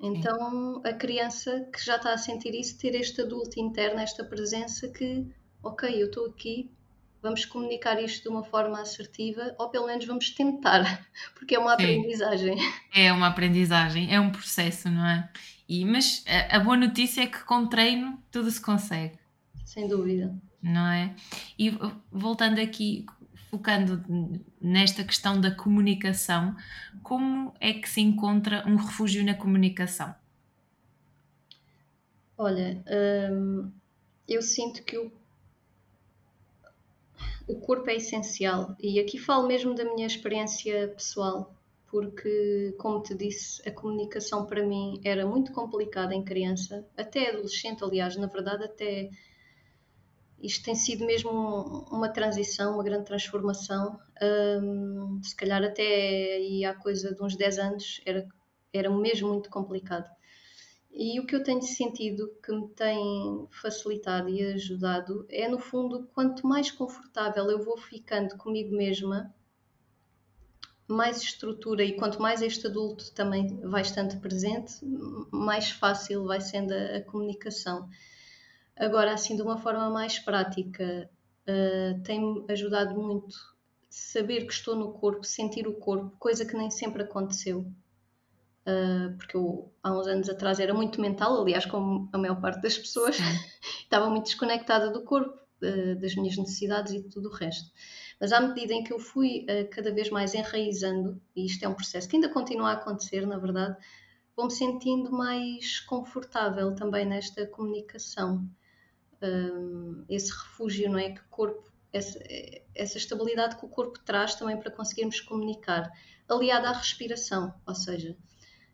Então 0.00 0.82
a 0.84 0.92
criança 0.92 1.68
que 1.72 1.84
já 1.84 1.96
está 1.96 2.12
a 2.12 2.18
sentir 2.18 2.54
isso, 2.54 2.78
ter 2.78 2.94
este 2.94 3.22
adulto 3.22 3.58
interno, 3.58 4.00
esta 4.00 4.24
presença 4.24 4.88
que, 4.88 5.26
ok, 5.62 5.90
eu 6.02 6.06
estou 6.06 6.26
aqui, 6.26 6.70
vamos 7.22 7.46
comunicar 7.46 8.02
isto 8.02 8.24
de 8.24 8.28
uma 8.28 8.44
forma 8.44 8.80
assertiva, 8.80 9.54
ou 9.58 9.70
pelo 9.70 9.86
menos 9.86 10.04
vamos 10.04 10.30
tentar, 10.30 11.06
porque 11.34 11.54
é 11.54 11.58
uma 11.58 11.72
aprendizagem. 11.72 12.56
É 12.92 13.12
uma 13.12 13.28
aprendizagem, 13.28 14.14
é 14.14 14.20
um 14.20 14.30
processo, 14.30 14.90
não 14.90 15.06
é? 15.06 15.30
E, 15.68 15.84
mas 15.84 16.24
a, 16.26 16.56
a 16.56 16.60
boa 16.60 16.76
notícia 16.76 17.22
é 17.22 17.26
que 17.26 17.42
com 17.44 17.66
treino 17.66 18.22
tudo 18.30 18.50
se 18.50 18.60
consegue. 18.60 19.18
Sem 19.64 19.88
dúvida. 19.88 20.34
Não 20.62 20.86
é? 20.86 21.14
E 21.58 21.72
voltando 22.10 22.60
aqui, 22.60 23.04
focando 23.50 24.02
nesta 24.60 25.04
questão 25.04 25.40
da 25.40 25.50
comunicação, 25.50 26.56
como 27.02 27.52
é 27.60 27.72
que 27.72 27.88
se 27.88 28.00
encontra 28.00 28.64
um 28.66 28.76
refúgio 28.76 29.24
na 29.24 29.34
comunicação? 29.34 30.14
Olha, 32.36 32.82
hum, 33.30 33.70
eu 34.26 34.42
sinto 34.42 34.82
que 34.82 34.98
o 34.98 35.12
o 37.46 37.56
corpo 37.56 37.88
é 37.90 37.96
essencial. 37.96 38.74
E 38.80 38.98
aqui 38.98 39.18
falo 39.18 39.46
mesmo 39.46 39.74
da 39.74 39.84
minha 39.84 40.06
experiência 40.06 40.88
pessoal, 40.88 41.54
porque, 41.94 42.74
como 42.76 43.00
te 43.04 43.14
disse, 43.14 43.62
a 43.68 43.70
comunicação 43.70 44.46
para 44.46 44.66
mim 44.66 45.00
era 45.04 45.24
muito 45.24 45.52
complicada 45.52 46.12
em 46.12 46.24
criança, 46.24 46.84
até 46.96 47.30
adolescente, 47.30 47.84
aliás, 47.84 48.16
na 48.16 48.26
verdade, 48.26 48.64
até. 48.64 49.10
Isto 50.42 50.64
tem 50.64 50.74
sido 50.74 51.06
mesmo 51.06 51.30
uma 51.92 52.08
transição, 52.08 52.74
uma 52.74 52.82
grande 52.82 53.04
transformação. 53.04 53.96
Um, 54.20 55.22
se 55.22 55.36
calhar 55.36 55.62
até 55.62 55.84
aí 55.84 56.64
há 56.64 56.74
coisa 56.74 57.14
de 57.14 57.22
uns 57.22 57.36
10 57.36 57.60
anos 57.60 58.00
era, 58.04 58.26
era 58.72 58.90
mesmo 58.90 59.28
muito 59.28 59.48
complicado. 59.48 60.10
E 60.90 61.20
o 61.20 61.26
que 61.26 61.36
eu 61.36 61.44
tenho 61.44 61.62
sentido 61.62 62.28
que 62.44 62.52
me 62.52 62.66
tem 62.70 63.46
facilitado 63.52 64.28
e 64.28 64.42
ajudado 64.42 65.24
é, 65.30 65.46
no 65.46 65.60
fundo, 65.60 66.08
quanto 66.12 66.44
mais 66.44 66.72
confortável 66.72 67.48
eu 67.48 67.62
vou 67.62 67.78
ficando 67.78 68.36
comigo 68.36 68.76
mesma, 68.76 69.32
mais 70.86 71.22
estrutura 71.22 71.82
e 71.82 71.96
quanto 71.96 72.20
mais 72.20 72.42
este 72.42 72.66
adulto 72.66 73.12
também 73.12 73.60
vai 73.62 73.82
estando 73.82 74.20
presente, 74.20 74.74
mais 75.30 75.70
fácil 75.70 76.26
vai 76.26 76.40
sendo 76.40 76.72
a, 76.72 76.96
a 76.96 77.02
comunicação. 77.02 77.88
Agora, 78.76 79.14
assim, 79.14 79.36
de 79.36 79.42
uma 79.42 79.56
forma 79.56 79.88
mais 79.88 80.18
prática, 80.18 81.08
uh, 81.48 82.02
tem-me 82.02 82.44
ajudado 82.50 82.94
muito 83.00 83.34
saber 83.88 84.44
que 84.46 84.52
estou 84.52 84.74
no 84.74 84.92
corpo, 84.92 85.24
sentir 85.24 85.68
o 85.68 85.74
corpo, 85.74 86.16
coisa 86.18 86.44
que 86.44 86.56
nem 86.56 86.70
sempre 86.70 87.04
aconteceu. 87.04 87.60
Uh, 88.66 89.16
porque 89.16 89.36
eu 89.36 89.72
há 89.82 89.92
uns 89.92 90.06
anos 90.06 90.28
atrás 90.28 90.58
era 90.58 90.74
muito 90.74 91.00
mental, 91.00 91.40
aliás, 91.40 91.66
como 91.66 92.08
a 92.12 92.18
maior 92.18 92.40
parte 92.40 92.62
das 92.62 92.76
pessoas, 92.76 93.18
estava 93.82 94.10
muito 94.10 94.24
desconectada 94.24 94.90
do 94.90 95.04
corpo, 95.04 95.38
uh, 95.62 96.00
das 96.00 96.14
minhas 96.16 96.36
necessidades 96.36 96.92
e 96.92 97.02
tudo 97.08 97.28
o 97.28 97.32
resto. 97.32 97.70
Mas 98.20 98.32
à 98.32 98.40
medida 98.40 98.72
em 98.72 98.84
que 98.84 98.92
eu 98.92 98.98
fui 98.98 99.44
uh, 99.44 99.68
cada 99.70 99.92
vez 99.92 100.10
mais 100.10 100.34
enraizando, 100.34 101.20
e 101.34 101.46
isto 101.46 101.64
é 101.64 101.68
um 101.68 101.74
processo 101.74 102.08
que 102.08 102.16
ainda 102.16 102.28
continua 102.28 102.70
a 102.70 102.72
acontecer, 102.72 103.26
na 103.26 103.38
verdade, 103.38 103.76
vou-me 104.36 104.52
sentindo 104.52 105.10
mais 105.12 105.80
confortável 105.80 106.74
também 106.74 107.04
nesta 107.04 107.46
comunicação. 107.46 108.48
esse 110.08 110.30
refúgio, 110.30 110.90
não 110.90 110.98
é? 110.98 111.10
Que 111.10 111.22
corpo, 111.30 111.72
essa, 111.92 112.18
essa 112.74 112.98
estabilidade 112.98 113.56
que 113.56 113.64
o 113.64 113.68
corpo 113.68 113.98
traz 114.04 114.34
também 114.34 114.58
para 114.58 114.70
conseguirmos 114.70 115.20
comunicar, 115.20 115.90
aliada 116.28 116.68
à 116.68 116.72
respiração, 116.72 117.54
ou 117.66 117.74
seja, 117.74 118.16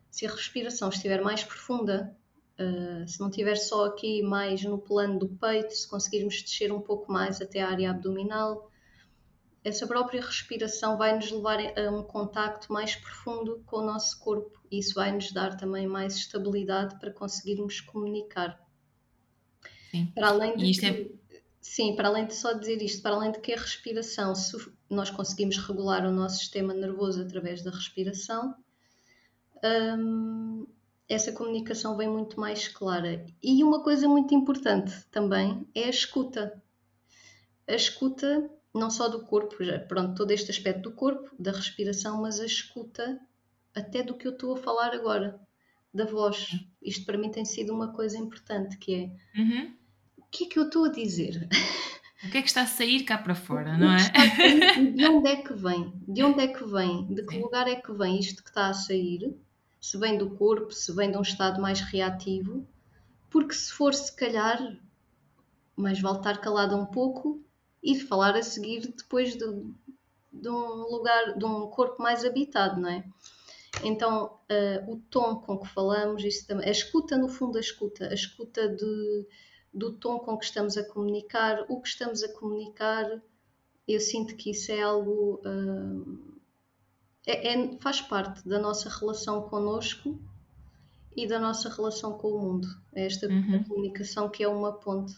se 0.09 0.25
a 0.25 0.31
respiração 0.31 0.89
estiver 0.89 1.21
mais 1.21 1.43
profunda, 1.43 2.15
uh, 2.59 3.07
se 3.07 3.19
não 3.19 3.29
estiver 3.29 3.55
só 3.55 3.85
aqui 3.85 4.23
mais 4.23 4.63
no 4.63 4.79
plano 4.79 5.19
do 5.19 5.29
peito, 5.29 5.73
se 5.73 5.87
conseguirmos 5.87 6.41
descer 6.41 6.71
um 6.71 6.81
pouco 6.81 7.11
mais 7.11 7.39
até 7.41 7.61
a 7.61 7.69
área 7.69 7.91
abdominal, 7.91 8.70
essa 9.63 9.85
própria 9.85 10.21
respiração 10.21 10.97
vai 10.97 11.15
nos 11.15 11.29
levar 11.31 11.59
a 11.77 11.91
um 11.91 12.03
contacto 12.03 12.71
mais 12.73 12.95
profundo 12.95 13.61
com 13.65 13.77
o 13.77 13.85
nosso 13.85 14.19
corpo 14.19 14.59
e 14.71 14.79
isso 14.79 14.95
vai 14.95 15.11
nos 15.11 15.31
dar 15.31 15.55
também 15.55 15.85
mais 15.85 16.15
estabilidade 16.15 16.99
para 16.99 17.11
conseguirmos 17.11 17.79
comunicar. 17.79 18.59
Sim. 19.91 20.07
Para 20.15 20.29
além 20.29 20.57
de 20.57 20.79
que, 20.79 20.85
é... 20.85 21.11
sim, 21.59 21.95
para 21.95 22.07
além 22.07 22.25
de 22.25 22.33
só 22.33 22.53
dizer 22.53 22.81
isto, 22.81 23.01
para 23.03 23.15
além 23.15 23.31
de 23.31 23.39
que 23.39 23.53
a 23.53 23.57
respiração, 23.57 24.33
se 24.33 24.57
nós 24.89 25.09
conseguimos 25.09 25.57
regular 25.57 26.05
o 26.05 26.11
nosso 26.11 26.37
sistema 26.39 26.73
nervoso 26.73 27.21
através 27.21 27.61
da 27.61 27.69
respiração, 27.69 28.55
hum, 29.63 30.65
essa 31.07 31.31
comunicação 31.33 31.95
vem 31.97 32.09
muito 32.09 32.39
mais 32.39 32.67
clara. 32.67 33.25
E 33.43 33.63
uma 33.63 33.83
coisa 33.83 34.07
muito 34.07 34.33
importante 34.33 35.05
também 35.11 35.67
é 35.75 35.83
a 35.83 35.89
escuta. 35.89 36.63
A 37.67 37.75
escuta 37.75 38.49
não 38.73 38.89
só 38.89 39.07
do 39.07 39.25
corpo, 39.25 39.63
já, 39.63 39.79
pronto, 39.79 40.15
todo 40.15 40.31
este 40.31 40.51
aspecto 40.51 40.83
do 40.89 40.91
corpo, 40.91 41.29
da 41.37 41.51
respiração, 41.51 42.21
mas 42.21 42.39
a 42.39 42.45
escuta 42.45 43.19
até 43.75 44.03
do 44.03 44.15
que 44.15 44.27
eu 44.27 44.31
estou 44.31 44.53
a 44.53 44.57
falar 44.57 44.93
agora, 44.93 45.39
da 45.93 46.05
voz. 46.05 46.59
Isto 46.81 47.05
para 47.05 47.17
mim 47.17 47.29
tem 47.29 47.45
sido 47.45 47.73
uma 47.73 47.93
coisa 47.93 48.17
importante, 48.17 48.77
que 48.77 48.95
é 48.95 49.39
uhum. 49.39 49.73
que 50.29 50.45
é 50.45 50.47
que 50.47 50.59
eu 50.59 50.63
estou 50.63 50.85
a 50.85 50.89
dizer? 50.89 51.47
O 52.23 52.29
que 52.29 52.37
é 52.37 52.41
que 52.41 52.47
está 52.47 52.61
a 52.61 52.67
sair 52.67 53.03
cá 53.03 53.17
para 53.17 53.35
fora, 53.35 53.77
não 53.77 53.91
é? 53.93 53.97
de 54.93 55.05
onde 55.05 55.27
é 55.27 55.35
que 55.37 55.53
vem? 55.53 55.91
De 56.07 56.23
onde 56.23 56.41
é 56.41 56.47
que 56.47 56.63
vem? 56.63 57.05
De 57.07 57.25
que 57.25 57.35
Sim. 57.35 57.41
lugar 57.41 57.67
é 57.67 57.75
que 57.75 57.91
vem 57.91 58.19
isto 58.19 58.43
que 58.43 58.49
está 58.49 58.67
a 58.67 58.73
sair? 58.73 59.35
Se 59.79 59.97
vem 59.97 60.17
do 60.17 60.29
corpo, 60.31 60.71
se 60.71 60.93
vem 60.93 61.11
de 61.11 61.17
um 61.17 61.23
estado 61.23 61.59
mais 61.59 61.81
reativo? 61.81 62.65
Porque 63.29 63.55
se 63.55 63.73
for, 63.73 63.93
se 63.93 64.15
calhar, 64.15 64.77
mais 65.75 65.99
vale 65.99 66.17
estar 66.17 66.37
calada 66.37 66.75
um 66.75 66.85
pouco 66.85 67.43
e 67.83 67.99
falar 67.99 68.35
a 68.35 68.43
seguir 68.43 68.93
depois 68.95 69.35
de, 69.35 69.45
de 70.31 70.49
um 70.49 70.83
lugar, 70.89 71.37
de 71.37 71.45
um 71.45 71.67
corpo 71.67 72.01
mais 72.01 72.23
habitado, 72.23 72.79
não 72.79 72.89
é? 72.89 73.03
Então, 73.83 74.37
uh, 74.51 74.91
o 74.91 74.97
tom 75.09 75.37
com 75.37 75.57
que 75.57 75.67
falamos, 75.67 76.23
isso 76.23 76.45
também, 76.45 76.67
a 76.67 76.71
escuta, 76.71 77.17
no 77.17 77.29
fundo, 77.29 77.57
a 77.57 77.61
escuta, 77.61 78.07
a 78.07 78.13
escuta 78.13 78.67
de, 78.69 79.27
do 79.73 79.93
tom 79.93 80.19
com 80.19 80.37
que 80.37 80.45
estamos 80.45 80.77
a 80.77 80.83
comunicar, 80.83 81.65
o 81.69 81.81
que 81.81 81.87
estamos 81.87 82.21
a 82.21 82.31
comunicar, 82.33 83.21
eu 83.87 83.99
sinto 83.99 84.35
que 84.35 84.51
isso 84.51 84.71
é 84.71 84.81
algo. 84.81 85.41
Uh, 85.45 86.31
é, 87.25 87.53
é, 87.53 87.77
faz 87.79 88.01
parte 88.01 88.47
da 88.47 88.59
nossa 88.59 88.89
relação 88.89 89.43
connosco 89.43 90.19
e 91.15 91.27
da 91.27 91.39
nossa 91.39 91.69
relação 91.69 92.17
com 92.17 92.29
o 92.29 92.39
mundo. 92.39 92.67
É 92.93 93.05
esta 93.05 93.27
uhum. 93.27 93.63
comunicação 93.63 94.29
que 94.29 94.43
é 94.43 94.47
uma 94.47 94.73
ponte. 94.73 95.15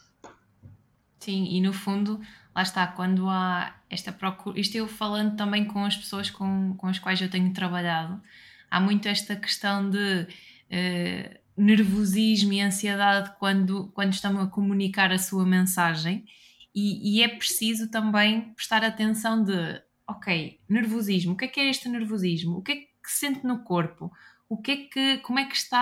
Sim, 1.19 1.45
e 1.45 1.61
no 1.61 1.71
fundo, 1.71 2.19
lá 2.55 2.61
está, 2.61 2.87
quando 2.87 3.29
há 3.29 3.75
esta 3.89 4.11
procura. 4.11 4.59
Isto 4.59 4.75
eu 4.75 4.87
falando 4.87 5.35
também 5.35 5.65
com 5.65 5.83
as 5.83 5.95
pessoas 5.95 6.29
com, 6.29 6.75
com 6.77 6.87
as 6.87 6.99
quais 6.99 7.21
eu 7.21 7.29
tenho 7.29 7.51
trabalhado, 7.53 8.21
há 8.69 8.79
muito 8.79 9.07
esta 9.07 9.35
questão 9.35 9.89
de. 9.89 10.27
Uh, 10.71 11.43
nervosismo 11.55 12.51
e 12.53 12.61
ansiedade 12.61 13.31
quando, 13.37 13.91
quando 13.93 14.13
estão 14.13 14.39
a 14.39 14.47
comunicar 14.47 15.11
a 15.11 15.19
sua 15.19 15.45
mensagem 15.45 16.25
e, 16.73 17.19
e, 17.19 17.23
é 17.23 17.27
preciso 17.27 17.91
também 17.91 18.53
prestar 18.55 18.83
atenção 18.83 19.43
de 19.43 19.79
ok, 20.07 20.59
nervosismo, 20.67 21.33
o 21.33 21.37
que 21.37 21.45
é 21.45 21.47
que 21.47 21.59
é 21.59 21.69
este 21.69 21.87
nervosismo? 21.87 22.57
O 22.57 22.61
que 22.63 22.71
é 22.71 22.75
que 22.75 22.89
sente 23.05 23.45
no 23.45 23.63
corpo? 23.63 24.11
O 24.53 24.57
que 24.57 24.71
é 24.71 24.77
que, 24.77 25.17
como 25.23 25.39
é 25.39 25.45
que 25.45 25.55
está 25.55 25.79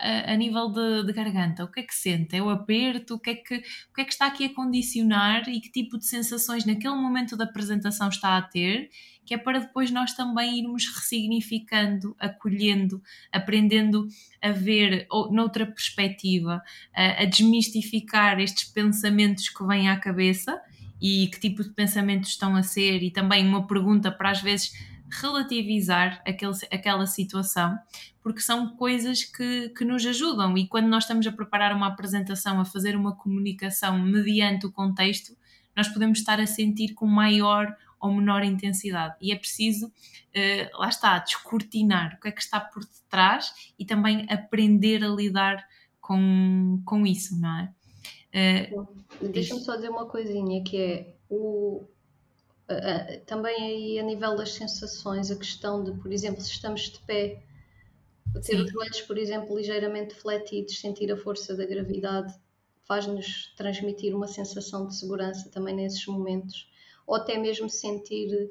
a, 0.00 0.32
a 0.32 0.34
nível 0.34 0.70
de, 0.70 1.04
de, 1.04 1.12
garganta? 1.12 1.62
O 1.62 1.70
que 1.70 1.80
é 1.80 1.82
que 1.82 1.94
sente? 1.94 2.34
É 2.34 2.42
o 2.42 2.48
aperto? 2.48 3.16
O 3.16 3.18
que 3.18 3.30
é 3.30 3.34
que, 3.34 3.56
o 3.56 3.94
que 3.94 4.00
é 4.00 4.04
que 4.04 4.12
está 4.12 4.26
aqui 4.26 4.46
a 4.46 4.54
condicionar 4.54 5.46
e 5.46 5.60
que 5.60 5.70
tipo 5.70 5.98
de 5.98 6.06
sensações 6.06 6.64
naquele 6.64 6.94
momento 6.94 7.36
da 7.36 7.44
apresentação 7.44 8.08
está 8.08 8.38
a 8.38 8.42
ter? 8.42 8.88
Que 9.26 9.34
é 9.34 9.36
para 9.36 9.58
depois 9.58 9.90
nós 9.90 10.14
também 10.14 10.58
irmos 10.58 10.86
ressignificando, 10.86 12.16
acolhendo, 12.18 13.02
aprendendo 13.30 14.08
a 14.40 14.52
ver 14.52 15.06
noutra 15.30 15.66
perspectiva, 15.66 16.62
a, 16.94 17.22
a 17.22 17.24
desmistificar 17.26 18.40
estes 18.40 18.64
pensamentos 18.64 19.50
que 19.50 19.66
vêm 19.66 19.90
à 19.90 19.98
cabeça 19.98 20.58
e 20.98 21.26
que 21.26 21.38
tipo 21.38 21.62
de 21.62 21.74
pensamentos 21.74 22.30
estão 22.30 22.56
a 22.56 22.62
ser, 22.62 23.02
e 23.02 23.10
também 23.10 23.46
uma 23.46 23.66
pergunta 23.66 24.10
para 24.10 24.30
às 24.30 24.40
vezes 24.40 24.72
relativizar 25.10 26.22
aquele, 26.26 26.52
aquela 26.70 27.06
situação, 27.06 27.78
porque 28.22 28.40
são 28.40 28.76
coisas 28.76 29.24
que, 29.24 29.70
que 29.70 29.84
nos 29.84 30.04
ajudam. 30.04 30.56
E 30.56 30.66
quando 30.66 30.88
nós 30.88 31.04
estamos 31.04 31.26
a 31.26 31.32
preparar 31.32 31.74
uma 31.74 31.88
apresentação, 31.88 32.60
a 32.60 32.64
fazer 32.64 32.96
uma 32.96 33.14
comunicação 33.14 33.98
mediante 33.98 34.66
o 34.66 34.72
contexto, 34.72 35.36
nós 35.76 35.88
podemos 35.88 36.18
estar 36.18 36.40
a 36.40 36.46
sentir 36.46 36.94
com 36.94 37.06
maior 37.06 37.74
ou 38.00 38.12
menor 38.12 38.44
intensidade. 38.44 39.16
E 39.20 39.32
é 39.32 39.36
preciso, 39.36 39.86
uh, 39.86 40.78
lá 40.78 40.88
está, 40.88 41.18
descortinar 41.18 42.16
o 42.16 42.20
que 42.20 42.28
é 42.28 42.32
que 42.32 42.40
está 42.40 42.60
por 42.60 42.84
detrás 42.84 43.72
e 43.78 43.84
também 43.84 44.26
aprender 44.28 45.04
a 45.04 45.08
lidar 45.08 45.66
com, 46.00 46.80
com 46.84 47.06
isso, 47.06 47.38
não 47.40 47.58
é? 47.60 47.74
Uh, 48.72 48.88
Deixa-me 49.30 49.60
só 49.60 49.76
dizer 49.76 49.90
uma 49.90 50.06
coisinha 50.06 50.62
que 50.62 50.76
é 50.76 51.14
o, 51.28 51.88
também 53.26 53.56
aí 53.56 53.98
a 53.98 54.02
nível 54.02 54.36
das 54.36 54.52
sensações, 54.52 55.30
a 55.30 55.36
questão 55.36 55.82
de, 55.82 55.92
por 55.92 56.12
exemplo, 56.12 56.40
se 56.42 56.50
estamos 56.50 56.82
de 56.82 57.00
pé, 57.00 57.42
ter 58.44 58.60
os 58.60 58.70
joelhos, 58.70 59.00
por 59.02 59.16
exemplo, 59.16 59.56
ligeiramente 59.56 60.14
fletidos, 60.14 60.78
sentir 60.78 61.10
a 61.10 61.16
força 61.16 61.56
da 61.56 61.64
gravidade, 61.64 62.34
faz-nos 62.84 63.54
transmitir 63.56 64.14
uma 64.14 64.26
sensação 64.26 64.86
de 64.86 64.96
segurança 64.96 65.50
também 65.50 65.74
nesses 65.74 66.06
momentos, 66.06 66.70
ou 67.06 67.16
até 67.16 67.38
mesmo 67.38 67.68
sentir 67.68 68.50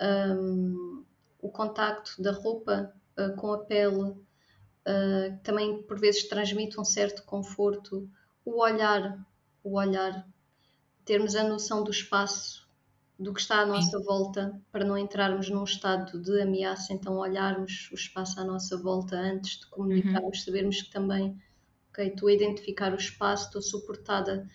um, 0.00 1.04
o 1.40 1.48
contacto 1.48 2.20
da 2.22 2.32
roupa 2.32 2.92
uh, 3.18 3.36
com 3.36 3.52
a 3.52 3.58
pele, 3.58 4.10
uh, 4.10 5.38
também 5.42 5.82
por 5.82 5.98
vezes 5.98 6.28
transmite 6.28 6.80
um 6.80 6.84
certo 6.84 7.22
conforto, 7.24 8.08
o 8.44 8.60
olhar, 8.60 9.24
o 9.62 9.78
olhar, 9.78 10.26
termos 11.04 11.34
a 11.36 11.44
noção 11.44 11.84
do 11.84 11.90
espaço 11.90 12.63
do 13.18 13.32
que 13.32 13.40
está 13.40 13.60
à 13.60 13.66
nossa 13.66 13.98
volta, 14.00 14.60
para 14.72 14.84
não 14.84 14.98
entrarmos 14.98 15.48
num 15.48 15.62
estado 15.62 16.20
de 16.20 16.40
ameaça, 16.40 16.92
então 16.92 17.16
olharmos 17.16 17.88
o 17.92 17.94
espaço 17.94 18.40
à 18.40 18.44
nossa 18.44 18.76
volta 18.76 19.16
antes 19.16 19.60
de 19.60 19.66
comunicarmos, 19.66 20.38
uhum. 20.38 20.44
sabermos 20.44 20.82
que 20.82 20.90
também, 20.90 21.40
ok, 21.90 22.08
estou 22.08 22.28
a 22.28 22.32
identificar 22.32 22.92
o 22.92 22.96
espaço, 22.96 23.46
estou 23.46 23.62
suportada 23.62 24.48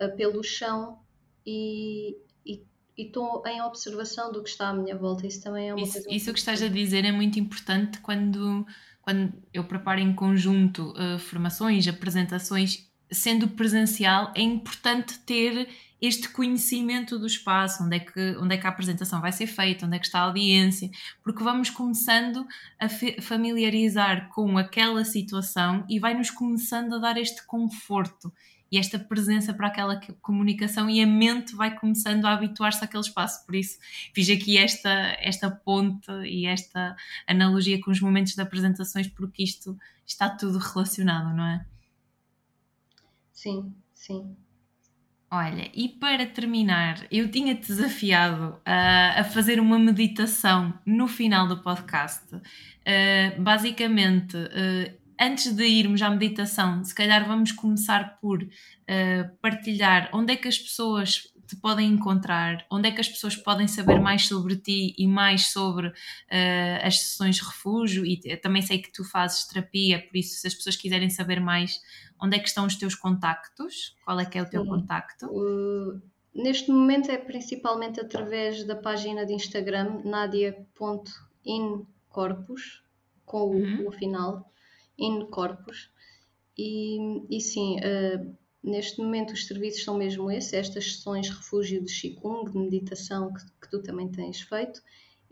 uh, 0.00 0.16
pelo 0.16 0.42
chão 0.44 1.00
e, 1.44 2.16
e, 2.44 2.64
estou 2.96 3.42
em 3.44 3.60
observação 3.60 4.30
do 4.30 4.40
que 4.42 4.50
está 4.50 4.68
à 4.68 4.74
minha 4.74 4.96
volta. 4.96 5.26
Isso 5.26 5.42
também 5.42 5.70
é 5.70 5.74
uma 5.74 5.82
isso, 5.82 5.94
coisa. 5.94 6.08
Isso 6.08 6.32
que 6.32 6.38
estás 6.38 6.62
a 6.62 6.68
dizer 6.68 7.04
é 7.04 7.10
muito 7.10 7.40
importante 7.40 7.98
quando, 7.98 8.64
quando 9.02 9.32
eu 9.52 9.64
preparo 9.64 9.98
em 9.98 10.14
conjunto 10.14 10.92
uh, 10.92 11.18
formações, 11.18 11.88
apresentações, 11.88 12.88
sendo 13.10 13.48
presencial, 13.48 14.32
é 14.34 14.42
importante 14.42 15.18
ter 15.20 15.68
este 16.00 16.28
conhecimento 16.28 17.18
do 17.18 17.26
espaço, 17.26 17.82
onde 17.82 17.96
é, 17.96 18.00
que, 18.00 18.36
onde 18.36 18.54
é 18.54 18.58
que 18.58 18.66
a 18.66 18.70
apresentação 18.70 19.20
vai 19.20 19.32
ser 19.32 19.46
feita, 19.46 19.86
onde 19.86 19.96
é 19.96 19.98
que 19.98 20.06
está 20.06 20.20
a 20.20 20.24
audiência, 20.24 20.90
porque 21.22 21.42
vamos 21.42 21.70
começando 21.70 22.46
a 22.78 22.86
familiarizar 23.22 24.28
com 24.28 24.58
aquela 24.58 25.04
situação 25.04 25.84
e 25.88 25.98
vai-nos 25.98 26.30
começando 26.30 26.94
a 26.94 26.98
dar 26.98 27.16
este 27.16 27.44
conforto 27.46 28.32
e 28.70 28.78
esta 28.78 28.98
presença 28.98 29.54
para 29.54 29.68
aquela 29.68 30.00
comunicação 30.20 30.90
e 30.90 31.00
a 31.00 31.06
mente 31.06 31.54
vai 31.54 31.78
começando 31.78 32.24
a 32.24 32.32
habituar-se 32.32 32.84
àquele 32.84 33.02
espaço. 33.02 33.46
Por 33.46 33.54
isso, 33.54 33.78
fiz 34.12 34.28
aqui 34.28 34.58
esta, 34.58 35.16
esta 35.20 35.50
ponte 35.50 36.10
e 36.24 36.46
esta 36.46 36.96
analogia 37.26 37.80
com 37.80 37.90
os 37.90 38.00
momentos 38.00 38.34
de 38.34 38.40
apresentações, 38.42 39.06
porque 39.06 39.44
isto 39.44 39.78
está 40.04 40.28
tudo 40.28 40.58
relacionado, 40.58 41.34
não 41.34 41.46
é? 41.46 41.64
Sim, 43.36 43.74
sim. 43.92 44.34
Olha, 45.30 45.70
e 45.74 45.90
para 45.90 46.24
terminar, 46.24 47.06
eu 47.10 47.30
tinha-te 47.30 47.66
desafiado 47.66 48.58
a, 48.64 49.20
a, 49.20 49.24
fazer 49.24 49.60
uma 49.60 49.78
meditação 49.78 50.72
no 50.86 51.06
final 51.06 51.46
do 51.46 51.62
podcast. 51.62 52.34
Uh, 52.34 53.42
basicamente, 53.42 54.36
uh, 54.36 54.98
antes 55.20 55.52
de 55.52 55.64
irmos 55.66 56.00
à 56.00 56.08
meditação, 56.08 56.82
se 56.82 56.94
calhar 56.94 57.28
vamos 57.28 57.52
começar 57.52 58.18
por 58.20 58.42
uh, 58.42 59.36
partilhar 59.42 60.08
onde 60.14 60.32
é 60.32 60.36
que 60.36 60.48
as 60.48 60.58
pessoas 60.58 61.24
te 61.46 61.56
podem 61.56 61.90
encontrar, 61.90 62.66
onde 62.70 62.88
é 62.88 62.92
que 62.92 63.00
as 63.00 63.08
pessoas 63.08 63.36
podem 63.36 63.68
saber 63.68 64.00
mais 64.00 64.26
sobre 64.26 64.56
ti 64.56 64.94
e 64.98 65.06
mais 65.06 65.46
sobre 65.46 65.88
uh, 65.88 65.92
as 66.82 67.00
sessões 67.00 67.36
de 67.36 67.44
refúgio. 67.44 68.04
E 68.04 68.36
também 68.36 68.60
sei 68.62 68.78
que 68.78 68.92
tu 68.92 69.04
fazes 69.04 69.46
terapia, 69.46 70.04
por 70.06 70.16
isso, 70.16 70.40
se 70.40 70.46
as 70.46 70.54
pessoas 70.54 70.76
quiserem 70.76 71.08
saber 71.08 71.40
mais, 71.40 71.80
onde 72.20 72.36
é 72.36 72.40
que 72.40 72.48
estão 72.48 72.66
os 72.66 72.76
teus 72.76 72.94
contactos? 72.94 73.96
Qual 74.04 74.18
é 74.18 74.24
que 74.24 74.38
é 74.38 74.42
o 74.42 74.50
teu 74.50 74.62
Sim. 74.62 74.68
contacto? 74.68 75.26
Uh, 75.26 76.00
neste 76.34 76.70
momento 76.70 77.10
é 77.10 77.18
principalmente 77.18 78.00
através 78.00 78.64
da 78.64 78.76
página 78.76 79.24
de 79.24 79.32
Instagram 79.32 80.00
nadia.incorpus, 80.04 82.82
com 83.24 83.42
o, 83.42 83.52
uhum. 83.52 83.88
o 83.88 83.92
final, 83.92 84.52
incorpus. 84.98 85.90
E, 86.58 86.98
e 87.28 87.40
sim, 87.40 87.76
uh, 87.76 88.36
Neste 88.66 89.00
momento, 89.00 89.32
os 89.32 89.46
serviços 89.46 89.84
são 89.84 89.96
mesmo 89.96 90.28
esses, 90.28 90.52
estas 90.52 90.92
sessões 90.92 91.28
refúgio 91.28 91.80
de 91.84 91.92
Qigong, 91.92 92.50
de 92.50 92.58
meditação 92.58 93.32
que, 93.32 93.44
que 93.62 93.70
tu 93.70 93.80
também 93.80 94.08
tens 94.08 94.40
feito, 94.40 94.82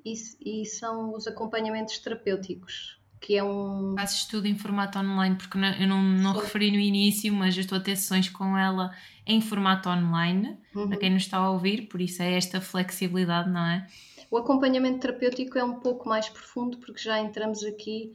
e, 0.05 0.15
e, 0.41 0.65
são 0.65 1.13
os 1.17 1.27
acompanhamentos 1.27 1.99
terapêuticos, 1.99 3.01
que 3.21 3.37
é 3.37 3.43
um. 3.43 3.97
Fazes 3.99 4.27
tudo 4.27 4.47
em 4.47 4.57
formato 4.57 5.01
online, 5.01 5.35
porque 5.35 5.59
não, 5.59 5.69
eu 5.73 5.89
não, 5.89 6.01
não 6.01 6.33
referi 6.33 6.71
no 6.71 6.79
início, 6.79 7.33
mas 7.33 7.57
eu 7.57 7.63
estou 7.63 7.79
a 7.79 7.81
ter 7.81 7.97
sessões 7.97 8.29
com 8.29 8.57
ela 8.57 8.95
em 9.27 9.41
formato 9.41 9.89
online, 9.89 10.57
uhum. 10.73 10.89
para 10.89 10.99
quem 10.99 11.11
nos 11.11 11.25
está 11.25 11.39
a 11.39 11.51
ouvir, 11.51 11.89
por 11.89 12.01
isso 12.01 12.23
é 12.23 12.35
esta 12.35 12.61
flexibilidade, 12.61 13.51
não 13.51 13.65
é? 13.67 13.85
O 14.31 14.37
acompanhamento 14.37 15.01
terapêutico 15.01 15.59
é 15.59 15.65
um 15.65 15.81
pouco 15.81 16.09
mais 16.09 16.29
profundo, 16.29 16.79
porque 16.79 17.03
já 17.03 17.19
entramos 17.19 17.65
aqui. 17.65 18.13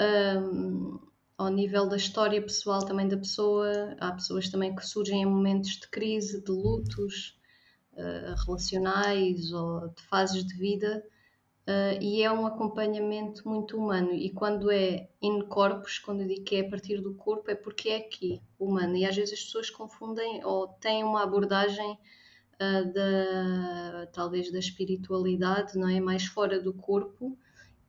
Um, 0.00 0.98
ao 1.38 1.48
nível 1.48 1.88
da 1.88 1.96
história 1.96 2.40
pessoal 2.40 2.84
também 2.84 3.08
da 3.08 3.16
pessoa. 3.16 3.96
Há 4.00 4.12
pessoas 4.12 4.48
também 4.48 4.74
que 4.74 4.86
surgem 4.86 5.22
em 5.22 5.26
momentos 5.26 5.72
de 5.72 5.88
crise, 5.88 6.42
de 6.42 6.50
lutos 6.50 7.38
uh, 7.92 8.34
relacionais 8.44 9.52
ou 9.52 9.88
de 9.88 10.02
fases 10.02 10.44
de 10.44 10.54
vida 10.56 11.04
Uh, 11.68 12.00
e 12.00 12.22
é 12.22 12.30
um 12.30 12.46
acompanhamento 12.46 13.46
muito 13.48 13.76
humano. 13.76 14.12
E 14.12 14.30
quando 14.30 14.70
é 14.70 15.08
in 15.20 15.40
corpus, 15.48 15.98
quando 15.98 16.20
eu 16.20 16.28
digo 16.28 16.44
que 16.44 16.54
é 16.56 16.60
a 16.60 16.70
partir 16.70 17.00
do 17.00 17.14
corpo, 17.14 17.50
é 17.50 17.56
porque 17.56 17.88
é 17.88 17.96
aqui, 17.96 18.40
humano. 18.56 18.96
E 18.96 19.04
às 19.04 19.16
vezes 19.16 19.34
as 19.34 19.44
pessoas 19.44 19.68
confundem 19.68 20.44
ou 20.44 20.68
têm 20.68 21.02
uma 21.02 21.24
abordagem 21.24 21.98
uh, 22.54 22.92
da, 22.92 24.06
talvez 24.12 24.52
da 24.52 24.60
espiritualidade, 24.60 25.76
não 25.76 25.88
é? 25.88 25.98
Mais 25.98 26.26
fora 26.26 26.60
do 26.60 26.72
corpo. 26.72 27.36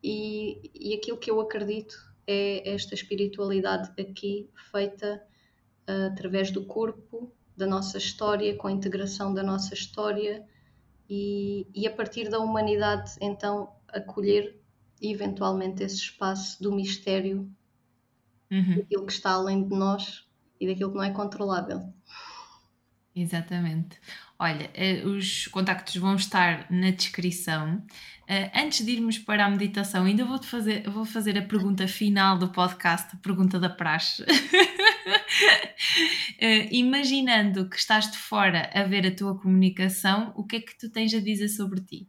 E, 0.04 0.72
e 0.74 0.96
aquilo 0.96 1.18
que 1.18 1.30
eu 1.30 1.40
acredito 1.40 1.96
é 2.28 2.70
esta 2.70 2.94
espiritualidade 2.94 3.90
aqui, 4.00 4.50
feita 4.70 5.24
uh, 5.90 6.12
através 6.12 6.52
do 6.52 6.66
corpo, 6.66 7.34
da 7.56 7.66
nossa 7.66 7.98
história, 7.98 8.56
com 8.56 8.68
a 8.68 8.72
integração 8.72 9.34
da 9.34 9.42
nossa 9.42 9.74
história 9.74 10.46
e, 11.10 11.66
e 11.74 11.88
a 11.88 11.92
partir 11.92 12.30
da 12.30 12.40
humanidade 12.40 13.14
então 13.22 13.74
acolher 13.88 14.60
eventualmente 15.02 15.84
esse 15.84 15.96
espaço 15.96 16.62
do 16.62 16.72
mistério 16.72 17.50
uhum. 18.52 18.76
daquilo 18.76 19.06
que 19.06 19.14
está 19.14 19.32
além 19.32 19.68
de 19.68 19.76
nós 19.76 20.28
e 20.60 20.68
daquilo 20.68 20.92
que 20.92 20.98
não 20.98 21.04
é 21.04 21.12
controlável. 21.12 21.94
Exatamente. 23.16 24.00
Olha, 24.40 24.70
eh, 24.76 25.04
os 25.04 25.48
contactos 25.48 25.96
vão 25.96 26.16
estar 26.16 26.72
na 26.72 26.92
descrição. 26.92 27.84
Eh, 28.28 28.52
antes 28.54 28.86
de 28.86 28.92
irmos 28.92 29.18
para 29.18 29.46
a 29.46 29.50
meditação, 29.50 30.06
ainda 30.06 30.24
vou-te 30.26 30.46
fazer, 30.46 30.88
vou 30.90 31.06
fazer 31.06 31.38
a 31.38 31.42
pergunta 31.42 31.88
final 31.88 32.38
do 32.38 32.50
podcast, 32.50 33.16
a 33.16 33.20
pergunta 33.20 33.60
da 33.60 33.70
praxe. 33.70 34.24
Eh, 36.40 36.68
imaginando 36.76 37.70
que 37.70 37.78
estás 37.78 38.12
de 38.12 38.18
fora 38.18 38.70
a 38.74 38.84
ver 38.84 39.08
a 39.08 39.16
tua 39.16 39.40
comunicação, 39.40 40.34
o 40.36 40.44
que 40.44 40.58
é 40.58 40.62
que 40.62 40.78
tu 40.78 40.90
tens 40.90 41.14
a 41.14 41.20
dizer 41.20 41.48
sobre 41.48 41.82
ti? 41.82 42.08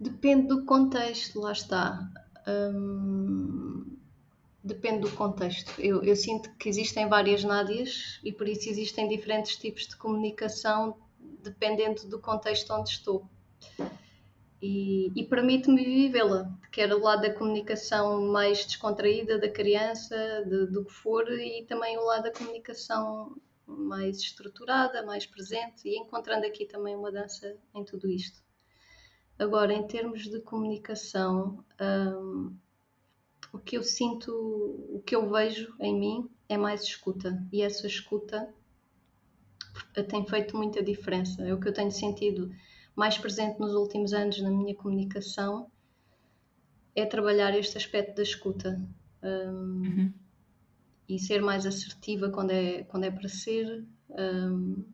Depende 0.00 0.48
do 0.48 0.64
contexto, 0.64 1.40
lá 1.40 1.52
está. 1.52 2.10
Hum, 2.48 3.96
depende 4.64 5.00
do 5.00 5.10
contexto. 5.14 5.78
Eu, 5.78 6.02
eu, 6.02 6.16
sinto 6.16 6.50
que 6.56 6.70
existem 6.70 7.06
várias 7.06 7.44
nádias 7.44 8.18
e 8.24 8.32
por 8.32 8.48
isso 8.48 8.70
existem 8.70 9.06
diferentes 9.06 9.56
tipos 9.56 9.86
de 9.86 9.96
comunicação 9.96 10.96
dependendo 11.42 12.08
do 12.08 12.18
contexto 12.18 12.72
onde 12.72 12.88
estou. 12.88 13.28
E, 14.62 15.12
e 15.14 15.26
permite-me 15.26 15.84
vivê-la, 15.84 16.50
quer 16.72 16.90
o 16.94 16.98
lado 16.98 17.20
da 17.20 17.34
comunicação 17.34 18.22
mais 18.28 18.64
descontraída 18.64 19.38
da 19.38 19.50
criança, 19.50 20.16
de, 20.46 20.66
do 20.68 20.86
que 20.86 20.92
for, 20.92 21.30
e 21.30 21.66
também 21.66 21.98
o 21.98 22.04
lado 22.04 22.22
da 22.22 22.32
comunicação 22.32 23.36
mais 23.66 24.18
estruturada, 24.18 25.04
mais 25.04 25.26
presente, 25.26 25.86
e 25.86 25.98
encontrando 25.98 26.46
aqui 26.46 26.64
também 26.64 26.96
uma 26.96 27.12
dança 27.12 27.54
em 27.74 27.84
tudo 27.84 28.08
isto. 28.08 28.42
Agora, 29.38 29.74
em 29.74 29.86
termos 29.86 30.22
de 30.22 30.40
comunicação, 30.40 31.62
hum, 31.78 32.56
o 33.54 33.58
que 33.60 33.78
eu 33.78 33.84
sinto, 33.84 34.32
o 34.32 35.00
que 35.06 35.14
eu 35.14 35.30
vejo 35.30 35.72
em 35.78 35.96
mim 35.96 36.30
é 36.48 36.56
mais 36.56 36.82
escuta. 36.82 37.40
E 37.52 37.62
essa 37.62 37.86
escuta 37.86 38.52
tem 40.08 40.26
feito 40.26 40.56
muita 40.56 40.82
diferença. 40.82 41.40
É 41.40 41.54
o 41.54 41.60
que 41.60 41.68
eu 41.68 41.72
tenho 41.72 41.92
sentido 41.92 42.50
mais 42.96 43.16
presente 43.16 43.60
nos 43.60 43.72
últimos 43.74 44.12
anos 44.12 44.40
na 44.42 44.50
minha 44.50 44.74
comunicação 44.74 45.70
é 46.96 47.06
trabalhar 47.06 47.56
este 47.56 47.76
aspecto 47.76 48.16
da 48.16 48.22
escuta. 48.22 48.80
Um, 49.22 49.28
uhum. 49.28 50.12
E 51.08 51.18
ser 51.20 51.40
mais 51.40 51.64
assertiva 51.64 52.30
quando 52.30 52.50
é, 52.50 52.82
quando 52.84 53.04
é 53.04 53.10
para 53.10 53.28
ser. 53.28 53.84
Um, 54.10 54.84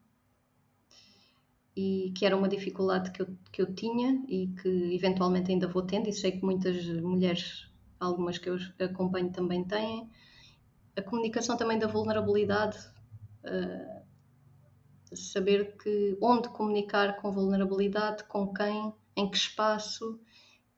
e 1.75 2.13
que 2.15 2.27
era 2.27 2.37
uma 2.37 2.49
dificuldade 2.49 3.11
que 3.11 3.23
eu, 3.23 3.29
que 3.51 3.63
eu 3.63 3.75
tinha 3.75 4.23
e 4.29 4.49
que 4.49 4.95
eventualmente 4.95 5.51
ainda 5.51 5.67
vou 5.67 5.83
tendo, 5.83 6.11
e 6.11 6.13
sei 6.13 6.33
que 6.33 6.45
muitas 6.45 6.85
mulheres 7.01 7.70
algumas 8.01 8.39
que 8.39 8.49
eu 8.49 8.57
acompanho 8.81 9.31
também 9.31 9.63
têm. 9.63 10.11
A 10.97 11.03
comunicação 11.03 11.57
também 11.57 11.79
da 11.79 11.87
vulnerabilidade, 11.87 12.79
uh, 13.45 14.01
saber 15.15 15.77
que 15.77 16.17
onde 16.21 16.49
comunicar 16.49 17.17
com 17.17 17.31
vulnerabilidade, 17.31 18.25
com 18.25 18.53
quem, 18.53 18.93
em 19.15 19.31
que 19.31 19.37
espaço, 19.37 20.15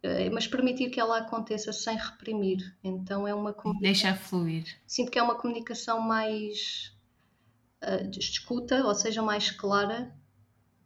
uh, 0.05 0.35
mas 0.35 0.47
permitir 0.47 0.91
que 0.91 1.01
ela 1.01 1.19
aconteça 1.19 1.73
sem 1.73 1.97
reprimir. 1.97 2.77
Então 2.83 3.27
é 3.27 3.35
uma 3.35 3.55
deixa 3.81 4.15
fluir. 4.15 4.65
Sinto 4.87 5.11
que 5.11 5.19
é 5.19 5.23
uma 5.23 5.37
comunicação 5.37 6.01
mais 6.01 6.93
uh, 7.83 8.11
escuta, 8.19 8.85
ou 8.85 8.95
seja, 8.95 9.23
mais 9.23 9.51
clara, 9.51 10.13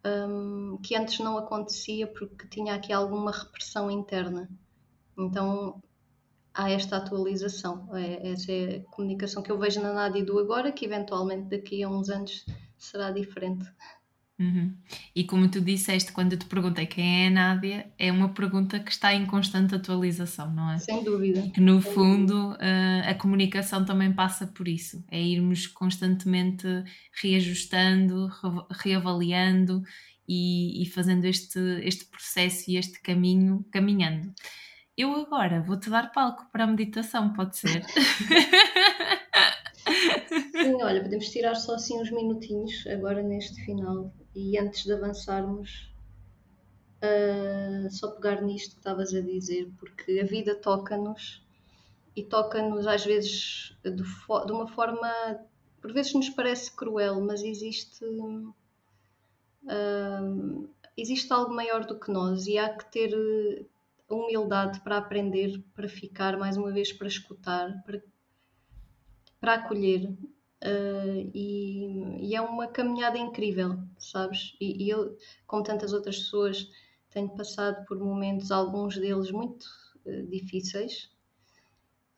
um, 0.05 0.78
que 0.82 0.95
antes 0.95 1.18
não 1.18 1.37
acontecia 1.37 2.07
porque 2.07 2.47
tinha 2.47 2.74
aqui 2.74 2.93
alguma 2.93 3.32
repressão 3.32 3.91
interna. 3.91 4.49
Então 5.18 5.82
há 6.57 6.70
esta 6.70 6.96
atualização. 6.96 7.88
É, 7.94 8.30
essa 8.30 8.50
é 8.50 8.76
a 8.76 8.90
comunicação 8.90 9.42
que 9.42 9.52
eu 9.52 9.59
vejo 9.59 9.80
na 9.80 9.92
Nádia 9.92 10.24
do 10.24 10.38
agora, 10.38 10.72
que 10.72 10.86
eventualmente 10.86 11.50
daqui 11.50 11.82
a 11.82 11.88
uns 11.88 12.09
anos 12.09 12.44
será 12.78 13.11
diferente. 13.11 13.66
Uhum. 14.38 14.74
E 15.14 15.24
como 15.24 15.48
tu 15.48 15.62
disseste 15.62 16.12
quando 16.12 16.34
eu 16.34 16.38
te 16.38 16.44
perguntei 16.44 16.84
quem 16.86 17.24
é 17.24 17.28
a 17.28 17.30
Nádia, 17.30 17.90
é 17.98 18.12
uma 18.12 18.28
pergunta 18.30 18.78
que 18.78 18.90
está 18.90 19.14
em 19.14 19.24
constante 19.24 19.74
atualização, 19.74 20.52
não 20.52 20.72
é? 20.72 20.78
Sem 20.78 21.02
dúvida. 21.02 21.40
E 21.40 21.50
que 21.50 21.61
no 21.61 21.80
fundo 21.80 22.52
uh, 22.52 23.09
a 23.09 23.14
comunicação 23.14 23.84
também 23.84 24.12
passa 24.12 24.46
por 24.46 24.68
isso, 24.68 25.02
é 25.11 25.20
irmos 25.20 25.66
constantemente 25.66 26.66
reajustando, 27.22 28.26
re 28.26 28.50
reavaliando 28.70 29.82
e, 30.28 30.82
e, 30.82 30.86
fazendo 30.86 31.24
este, 31.24 31.59
este 31.82 32.04
processo 32.07 32.70
e 32.70 32.76
este 32.76 33.00
caminho 33.00 33.64
caminhando. 33.70 34.34
Eu 34.97 35.14
agora 35.14 35.61
vou-te 35.61 35.90
dar 35.90 36.11
palco 36.11 36.47
para 36.51 36.64
a 36.64 36.66
meditação, 36.66 37.32
pode 37.34 37.59
ser? 37.59 37.84
Sim, 40.53 40.82
olha, 40.82 41.03
podemos 41.03 41.28
tirar 41.28 41.55
só 41.55 41.74
assim 41.74 42.01
uns 42.01 42.11
minutinhos 42.11 42.86
agora 42.86 43.22
neste 43.22 43.62
final 43.66 44.11
e 44.34 44.59
antes 44.59 44.84
de 44.84 44.92
avançarmos, 44.94 45.92
uh, 47.03 47.90
só 47.90 48.11
pegar 48.12 48.40
nisto 48.40 48.70
que 48.72 48.78
estavas 48.78 49.12
a 49.14 49.20
dizer, 49.20 49.70
porque 49.78 50.18
a 50.18 50.24
vida 50.24 50.55
toca-nos 50.55 51.44
e 52.16 52.22
toca-nos 52.22 52.86
às 52.86 53.05
vezes 53.05 53.76
de, 53.84 53.90
de, 53.90 54.53
uma 54.53 54.66
forma, 54.66 55.12
por 55.82 55.92
vezes 55.92 56.14
nos 56.14 56.30
parece 56.30 56.74
cruel, 56.74 57.20
mas 57.20 57.42
existe. 57.42 58.03
Uh, 59.64 60.68
existe 60.97 61.30
algo 61.32 61.53
maior 61.55 61.84
do 61.84 62.01
que 62.01 62.11
nós 62.11 62.47
e 62.47 62.57
há 62.57 62.70
que 62.70 62.90
ter 62.90 63.66
a 64.09 64.14
humildade 64.14 64.80
para 64.80 64.98
aprender, 64.98 65.62
para 65.74 65.88
ficar, 65.88 66.36
mais 66.36 66.57
uma 66.57 66.72
vez, 66.72 66.92
para 66.92 67.09
escutar, 67.09 67.82
para, 67.84 68.02
para 69.40 69.54
acolher. 69.54 70.09
Uh, 70.64 71.30
e, 71.34 72.28
e, 72.30 72.34
é 72.34 72.40
uma 72.40 72.66
caminhada 72.66 73.18
incrível, 73.18 73.78
sabes? 73.98 74.57
E, 74.61 74.84
e, 74.84 74.88
eu, 74.88 75.16
como 75.46 75.62
tantas 75.62 75.92
outras 75.92 76.16
pessoas, 76.18 76.68
tenho 77.11 77.28
passado 77.30 77.84
por 77.86 77.98
momentos, 77.98 78.50
alguns 78.50 78.96
deles 78.96 79.30
muito 79.30 79.66
uh, 80.07 80.26
difíceis, 80.28 81.11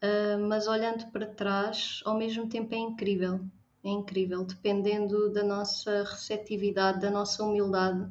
uh, 0.03 0.39
mas 0.49 0.69
olhando 0.69 1.11
para 1.11 1.27
trás, 1.27 2.01
ao 2.05 2.17
mesmo 2.17 2.49
tempo 2.49 2.75
é 2.75 2.79
incrível. 2.79 3.41
É 3.85 3.91
incrível, 3.91 4.45
dependendo 4.45 5.31
da 5.33 5.43
nossa 5.43 6.03
receptividade, 6.03 7.01
da 7.01 7.11
nossa 7.11 7.45
humildade 7.45 8.11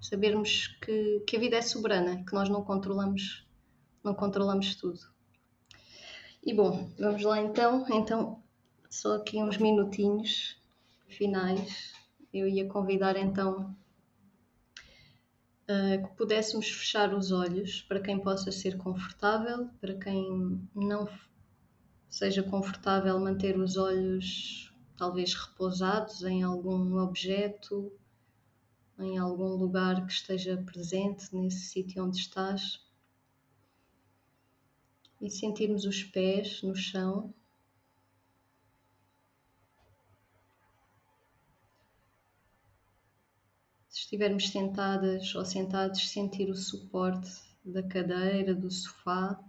sabermos 0.00 0.68
que, 0.82 1.20
que 1.26 1.36
a 1.36 1.40
vida 1.40 1.56
é 1.56 1.62
soberana, 1.62 2.24
que 2.24 2.34
nós 2.34 2.48
não 2.48 2.62
controlamos, 2.62 3.46
não 4.02 4.14
controlamos 4.14 4.74
tudo. 4.76 5.00
E 6.44 6.54
bom, 6.54 6.88
vamos 6.98 7.22
lá 7.22 7.40
então. 7.40 7.84
Então, 7.90 8.42
só 8.88 9.16
aqui 9.16 9.42
uns 9.42 9.58
minutinhos 9.58 10.56
finais. 11.08 11.92
Eu 12.32 12.46
ia 12.46 12.68
convidar 12.68 13.16
então 13.16 13.76
uh, 15.68 16.06
que 16.06 16.14
pudéssemos 16.16 16.68
fechar 16.68 17.12
os 17.14 17.32
olhos 17.32 17.82
para 17.82 18.00
quem 18.00 18.18
possa 18.18 18.52
ser 18.52 18.76
confortável, 18.76 19.68
para 19.80 19.94
quem 19.94 20.60
não 20.74 21.08
seja 22.08 22.42
confortável 22.42 23.18
manter 23.18 23.58
os 23.58 23.76
olhos 23.76 24.72
talvez 24.96 25.34
repousados 25.34 26.22
em 26.22 26.42
algum 26.42 26.96
objeto 26.98 27.92
em 28.98 29.18
algum 29.18 29.54
lugar 29.56 30.06
que 30.06 30.12
esteja 30.12 30.56
presente 30.64 31.34
nesse 31.34 31.66
sítio 31.66 32.04
onde 32.04 32.18
estás 32.18 32.80
e 35.20 35.30
sentirmos 35.30 35.84
os 35.84 36.02
pés 36.02 36.62
no 36.62 36.74
chão. 36.74 37.34
Se 43.88 44.00
estivermos 44.00 44.48
sentadas 44.48 45.34
ou 45.34 45.44
sentados, 45.44 46.08
sentir 46.10 46.50
o 46.50 46.54
suporte 46.54 47.30
da 47.64 47.82
cadeira, 47.82 48.54
do 48.54 48.70
sofá. 48.70 49.42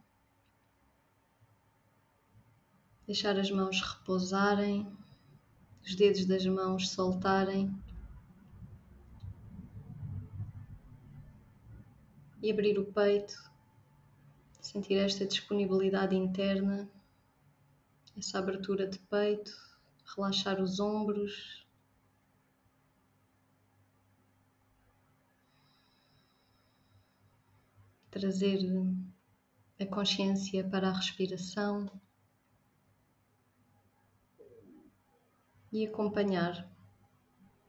Deixar 3.06 3.38
as 3.39 3.52
mãos 3.52 3.82
repousarem, 3.82 4.91
os 5.84 5.95
dedos 5.95 6.26
das 6.26 6.45
mãos 6.45 6.89
soltarem 6.89 7.74
e 12.48 12.52
abrir 12.52 12.80
o 12.80 12.86
peito, 12.86 13.34
sentir 14.62 14.95
esta 14.95 15.26
disponibilidade 15.26 16.16
interna, 16.16 16.89
essa 18.18 18.39
abertura 18.39 18.88
de 18.88 18.98
peito, 19.00 19.52
relaxar 20.16 20.62
os 20.62 20.80
ombros. 20.80 21.68
Trazer 28.10 28.60
a 29.78 29.86
consciência 29.86 30.64
para 30.70 30.88
a 30.88 30.93
respiração 30.93 31.91
e 35.70 35.86
acompanhar 35.86 36.66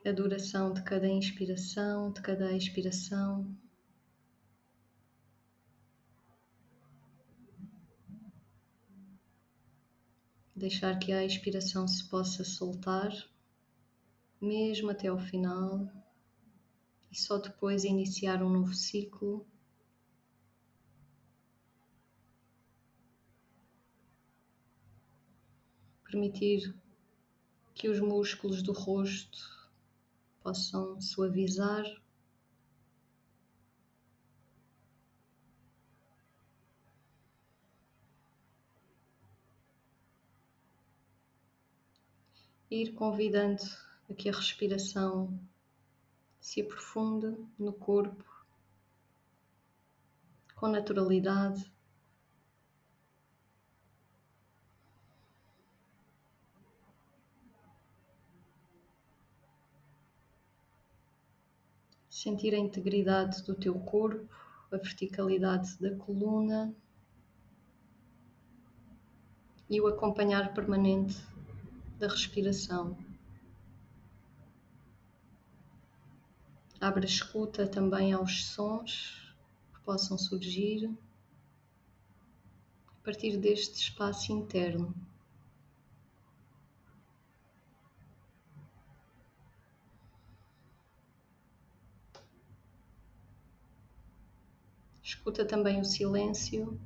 a 0.07 0.13
duração 0.13 0.73
de 0.73 0.85
cada 0.85 1.09
inspiração, 1.09 2.13
de 2.13 2.23
cada 2.23 2.53
expiração. 2.53 3.59
Deixar 10.59 10.99
que 10.99 11.13
a 11.13 11.25
expiração 11.25 11.87
se 11.87 12.03
possa 12.09 12.43
soltar, 12.43 13.13
mesmo 14.41 14.91
até 14.91 15.07
ao 15.07 15.17
final, 15.17 15.89
e 17.13 17.17
só 17.17 17.39
depois 17.39 17.85
iniciar 17.85 18.43
um 18.43 18.49
novo 18.49 18.75
ciclo. 18.75 19.47
Permitir 26.03 26.75
que 27.73 27.89
os 27.89 28.01
músculos 28.01 28.61
do 28.61 28.73
rosto 28.73 29.39
possam 30.43 31.01
suavizar. 31.01 31.85
Ir 42.71 42.93
convidando 42.93 43.63
a 44.11 44.15
que 44.15 44.29
a 44.29 44.33
respiração 44.33 45.39
se 46.41 46.61
aprofunde 46.61 47.35
no 47.59 47.73
corpo 47.73 48.25
com 50.55 50.69
naturalidade. 50.69 51.71
sentir 62.11 62.53
a 62.53 62.59
integridade 62.59 63.45
do 63.45 63.55
teu 63.55 63.79
corpo, 63.79 64.29
a 64.73 64.77
verticalidade 64.77 65.79
da 65.79 65.95
coluna 65.95 66.75
e 69.71 69.81
o 69.81 69.87
acompanhar 69.87 70.53
permanente 70.53 71.17
da 71.99 72.07
respiração. 72.07 72.97
Abre 76.81 77.05
a 77.05 77.09
escuta 77.09 77.67
também 77.67 78.13
aos 78.13 78.47
sons 78.47 79.35
que 79.75 79.81
possam 79.81 80.17
surgir 80.17 80.89
a 82.87 83.05
partir 83.05 83.37
deste 83.37 83.75
espaço 83.83 84.31
interno. 84.31 84.95
Escuta 95.03 95.45
também 95.45 95.81
o 95.81 95.85
silêncio. 95.85 96.79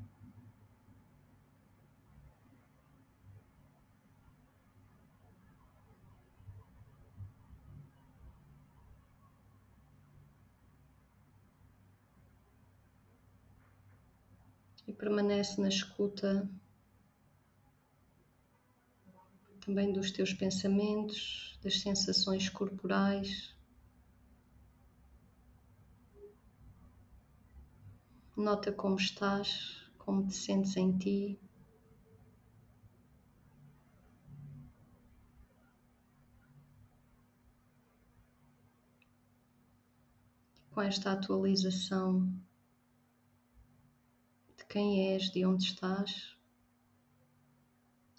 Permanece 15.02 15.60
na 15.60 15.66
escuta 15.66 16.48
também 19.66 19.92
dos 19.92 20.12
teus 20.12 20.32
pensamentos, 20.32 21.58
das 21.60 21.80
sensações 21.80 22.48
corporais. 22.48 23.52
Nota 28.36 28.70
como 28.70 28.94
estás, 28.94 29.90
como 29.98 30.24
te 30.24 30.36
sentes 30.36 30.76
em 30.76 30.96
ti. 30.96 31.40
Com 40.70 40.80
esta 40.80 41.10
atualização 41.10 42.32
quem 44.72 45.14
és, 45.14 45.30
de 45.30 45.44
onde 45.44 45.64
estás, 45.64 46.34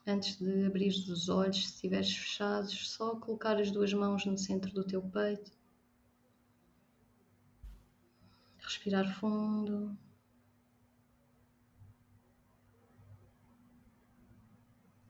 antes 0.05 0.37
de 0.37 0.67
abrir 0.67 0.89
os 0.89 1.27
olhos, 1.27 1.65
se 1.65 1.73
estiveres 1.73 2.15
fechados, 2.15 2.91
só 2.91 3.15
colocar 3.15 3.59
as 3.59 3.71
duas 3.71 3.91
mãos 3.91 4.23
no 4.23 4.37
centro 4.37 4.71
do 4.71 4.83
teu 4.83 5.01
peito. 5.01 5.51
Respirar 8.59 9.19
fundo. 9.19 9.97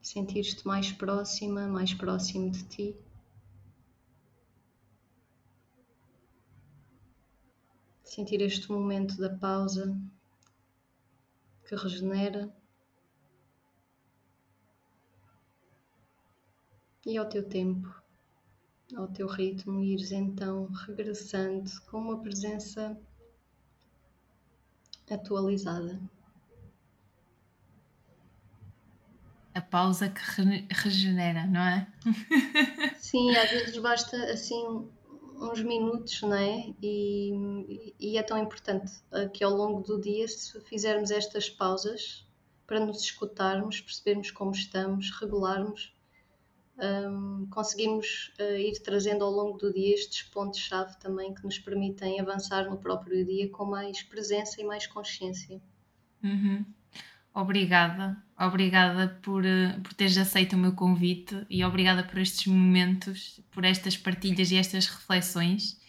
sentir-te 0.02 0.68
mais 0.68 0.92
próxima, 0.92 1.68
mais 1.68 1.94
próximo 1.94 2.52
de 2.52 2.64
ti. 2.66 2.96
Sentir 8.04 8.42
este 8.42 8.72
momento 8.72 9.18
da 9.18 9.36
pausa 9.36 10.00
que 11.66 11.76
regenera. 11.76 12.54
E 17.06 17.18
ao 17.18 17.28
teu 17.28 17.48
tempo, 17.48 17.90
ao 18.96 19.08
teu 19.08 19.28
ritmo, 19.28 19.82
ires 19.82 20.12
então 20.12 20.68
regressando 20.68 21.70
com 21.90 21.98
uma 22.00 22.22
presença 22.22 22.98
atualizada. 25.10 26.00
a 29.54 29.62
pausa 29.62 30.10
que 30.10 30.42
re 30.42 30.68
regenera, 30.70 31.46
não 31.46 31.62
é? 31.62 31.88
Sim, 32.98 33.36
às 33.36 33.50
vezes 33.52 33.78
basta 33.78 34.18
assim 34.32 34.90
uns 35.44 35.62
minutos, 35.62 36.22
não 36.22 36.36
é? 36.36 36.74
E, 36.82 37.94
e 38.00 38.18
é 38.18 38.24
tão 38.24 38.38
importante 38.38 38.92
que 39.34 39.44
ao 39.44 39.52
longo 39.52 39.82
do 39.82 40.00
dia, 40.00 40.28
se 40.28 40.60
fizermos 40.62 41.12
estas 41.12 41.50
pausas 41.50 42.26
para 42.66 42.80
nos 42.80 43.02
escutarmos, 43.02 43.82
percebermos 43.82 44.32
como 44.32 44.52
estamos, 44.52 45.12
regularmos, 45.20 45.94
um, 46.78 47.48
conseguimos 47.52 48.34
uh, 48.40 48.58
ir 48.58 48.82
trazendo 48.82 49.24
ao 49.24 49.32
longo 49.32 49.58
do 49.58 49.72
dia 49.72 49.94
estes 49.94 50.24
pontos-chave 50.24 50.98
também 51.00 51.34
que 51.34 51.44
nos 51.44 51.60
permitem 51.60 52.20
avançar 52.20 52.68
no 52.70 52.78
próprio 52.78 53.24
dia 53.26 53.48
com 53.50 53.66
mais 53.66 54.02
presença 54.02 54.60
e 54.60 54.64
mais 54.64 54.88
consciência. 54.88 55.62
Uhum. 56.24 56.66
Obrigada, 57.34 58.24
obrigada 58.40 59.20
por, 59.24 59.44
eh, 59.44 59.80
por 59.82 59.94
teres 59.96 60.18
aceito 60.18 60.56
o 60.56 60.60
meu 60.60 60.74
convite 60.74 61.46
e 61.50 61.64
obrigada 61.64 62.04
por 62.04 62.20
estes 62.20 62.46
momentos, 62.46 63.42
por 63.52 63.66
estas 63.66 63.98
partilhas 63.98 64.52
e 64.52 64.56
estas 64.56 64.88
reflexões. 64.88 65.82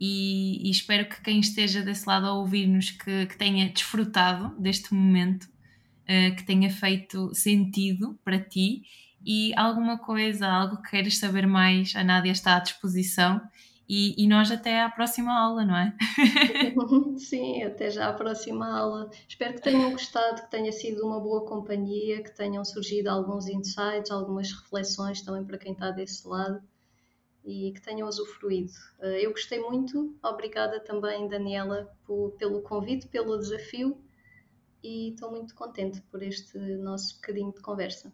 E, 0.00 0.66
e 0.66 0.70
espero 0.70 1.08
que 1.08 1.20
quem 1.20 1.40
esteja 1.40 1.82
desse 1.82 2.06
lado 2.06 2.26
a 2.26 2.32
ouvir-nos 2.32 2.90
que, 2.90 3.26
que, 3.26 3.36
tenha 3.36 3.68
desfrutado 3.68 4.54
deste 4.58 4.94
momento, 4.94 5.44
uh, 5.44 6.34
que 6.36 6.44
tenha 6.44 6.70
feito 6.70 7.34
sentido 7.34 8.18
para 8.24 8.38
ti. 8.38 8.82
E 9.24 9.52
alguma 9.56 9.98
coisa, 9.98 10.46
algo 10.46 10.82
que 10.82 10.90
queiras 10.90 11.18
saber 11.18 11.46
mais, 11.46 11.94
a 11.96 12.04
Nádia 12.04 12.32
está 12.32 12.56
à 12.56 12.60
disposição 12.60 13.40
e, 13.88 14.22
e, 14.22 14.26
nós 14.26 14.50
até 14.50 14.82
à 14.82 14.90
próxima 14.90 15.32
aula, 15.32 15.64
não 15.64 15.76
é? 15.76 15.94
Sim, 17.18 17.62
até 17.62 17.90
já 17.90 18.08
à 18.08 18.12
próxima 18.12 18.66
aula. 18.76 19.10
Espero 19.28 19.54
que 19.54 19.62
tenham 19.62 19.92
gostado, 19.92 20.42
que 20.42 20.50
tenha 20.50 20.72
sido 20.72 21.06
uma 21.06 21.20
boa 21.20 21.44
companhia, 21.44 22.22
que 22.22 22.34
tenham 22.34 22.64
surgido 22.64 23.08
alguns 23.08 23.46
insights, 23.46 24.10
algumas 24.10 24.50
reflexões 24.52 25.22
também 25.22 25.44
para 25.44 25.58
quem 25.58 25.72
está 25.72 25.90
desse 25.90 26.26
lado 26.26 26.60
e 27.44 27.72
que 27.72 27.80
tenham 27.80 28.08
usufruído. 28.08 28.72
Eh, 29.00 29.24
eu 29.24 29.30
gostei 29.30 29.60
muito, 29.60 30.18
obrigada 30.22 30.80
também, 30.80 31.28
Daniela, 31.28 31.88
por, 32.04 32.32
pelo 32.32 32.60
convite, 32.62 33.06
pelo 33.06 33.38
desafio 33.38 33.96
e 34.82 35.10
estou 35.10 35.30
muito 35.30 35.54
contente 35.54 36.00
por 36.02 36.22
este 36.22 36.58
nosso 36.58 37.14
bocadinho 37.16 37.52
de 37.52 37.60
conversa. 37.60 38.12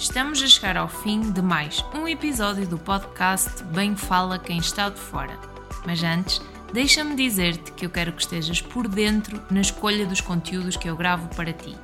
Estamos 0.00 0.42
a 0.42 0.46
chegar 0.46 0.78
ao 0.78 0.88
fim 0.88 1.30
de 1.30 1.42
mais 1.42 1.84
um 1.94 2.08
episódio 2.08 2.66
do 2.66 2.78
podcast 2.78 3.62
Bem 3.64 3.94
Fala 3.94 4.38
Quem 4.38 4.56
Está 4.56 4.88
de 4.88 4.98
Fora. 4.98 5.38
Mas 5.84 6.02
antes, 6.02 6.40
Deixa-me 6.72 7.14
dizer-te 7.16 7.72
que 7.72 7.84
eu 7.84 7.90
quero 7.90 8.12
que 8.12 8.22
estejas 8.22 8.62
por 8.62 8.86
dentro 8.86 9.42
na 9.50 9.60
escolha 9.60 10.06
dos 10.06 10.20
conteúdos 10.20 10.76
que 10.76 10.88
eu 10.88 10.96
gravo 10.96 11.26
para 11.34 11.52
ti. 11.52 11.76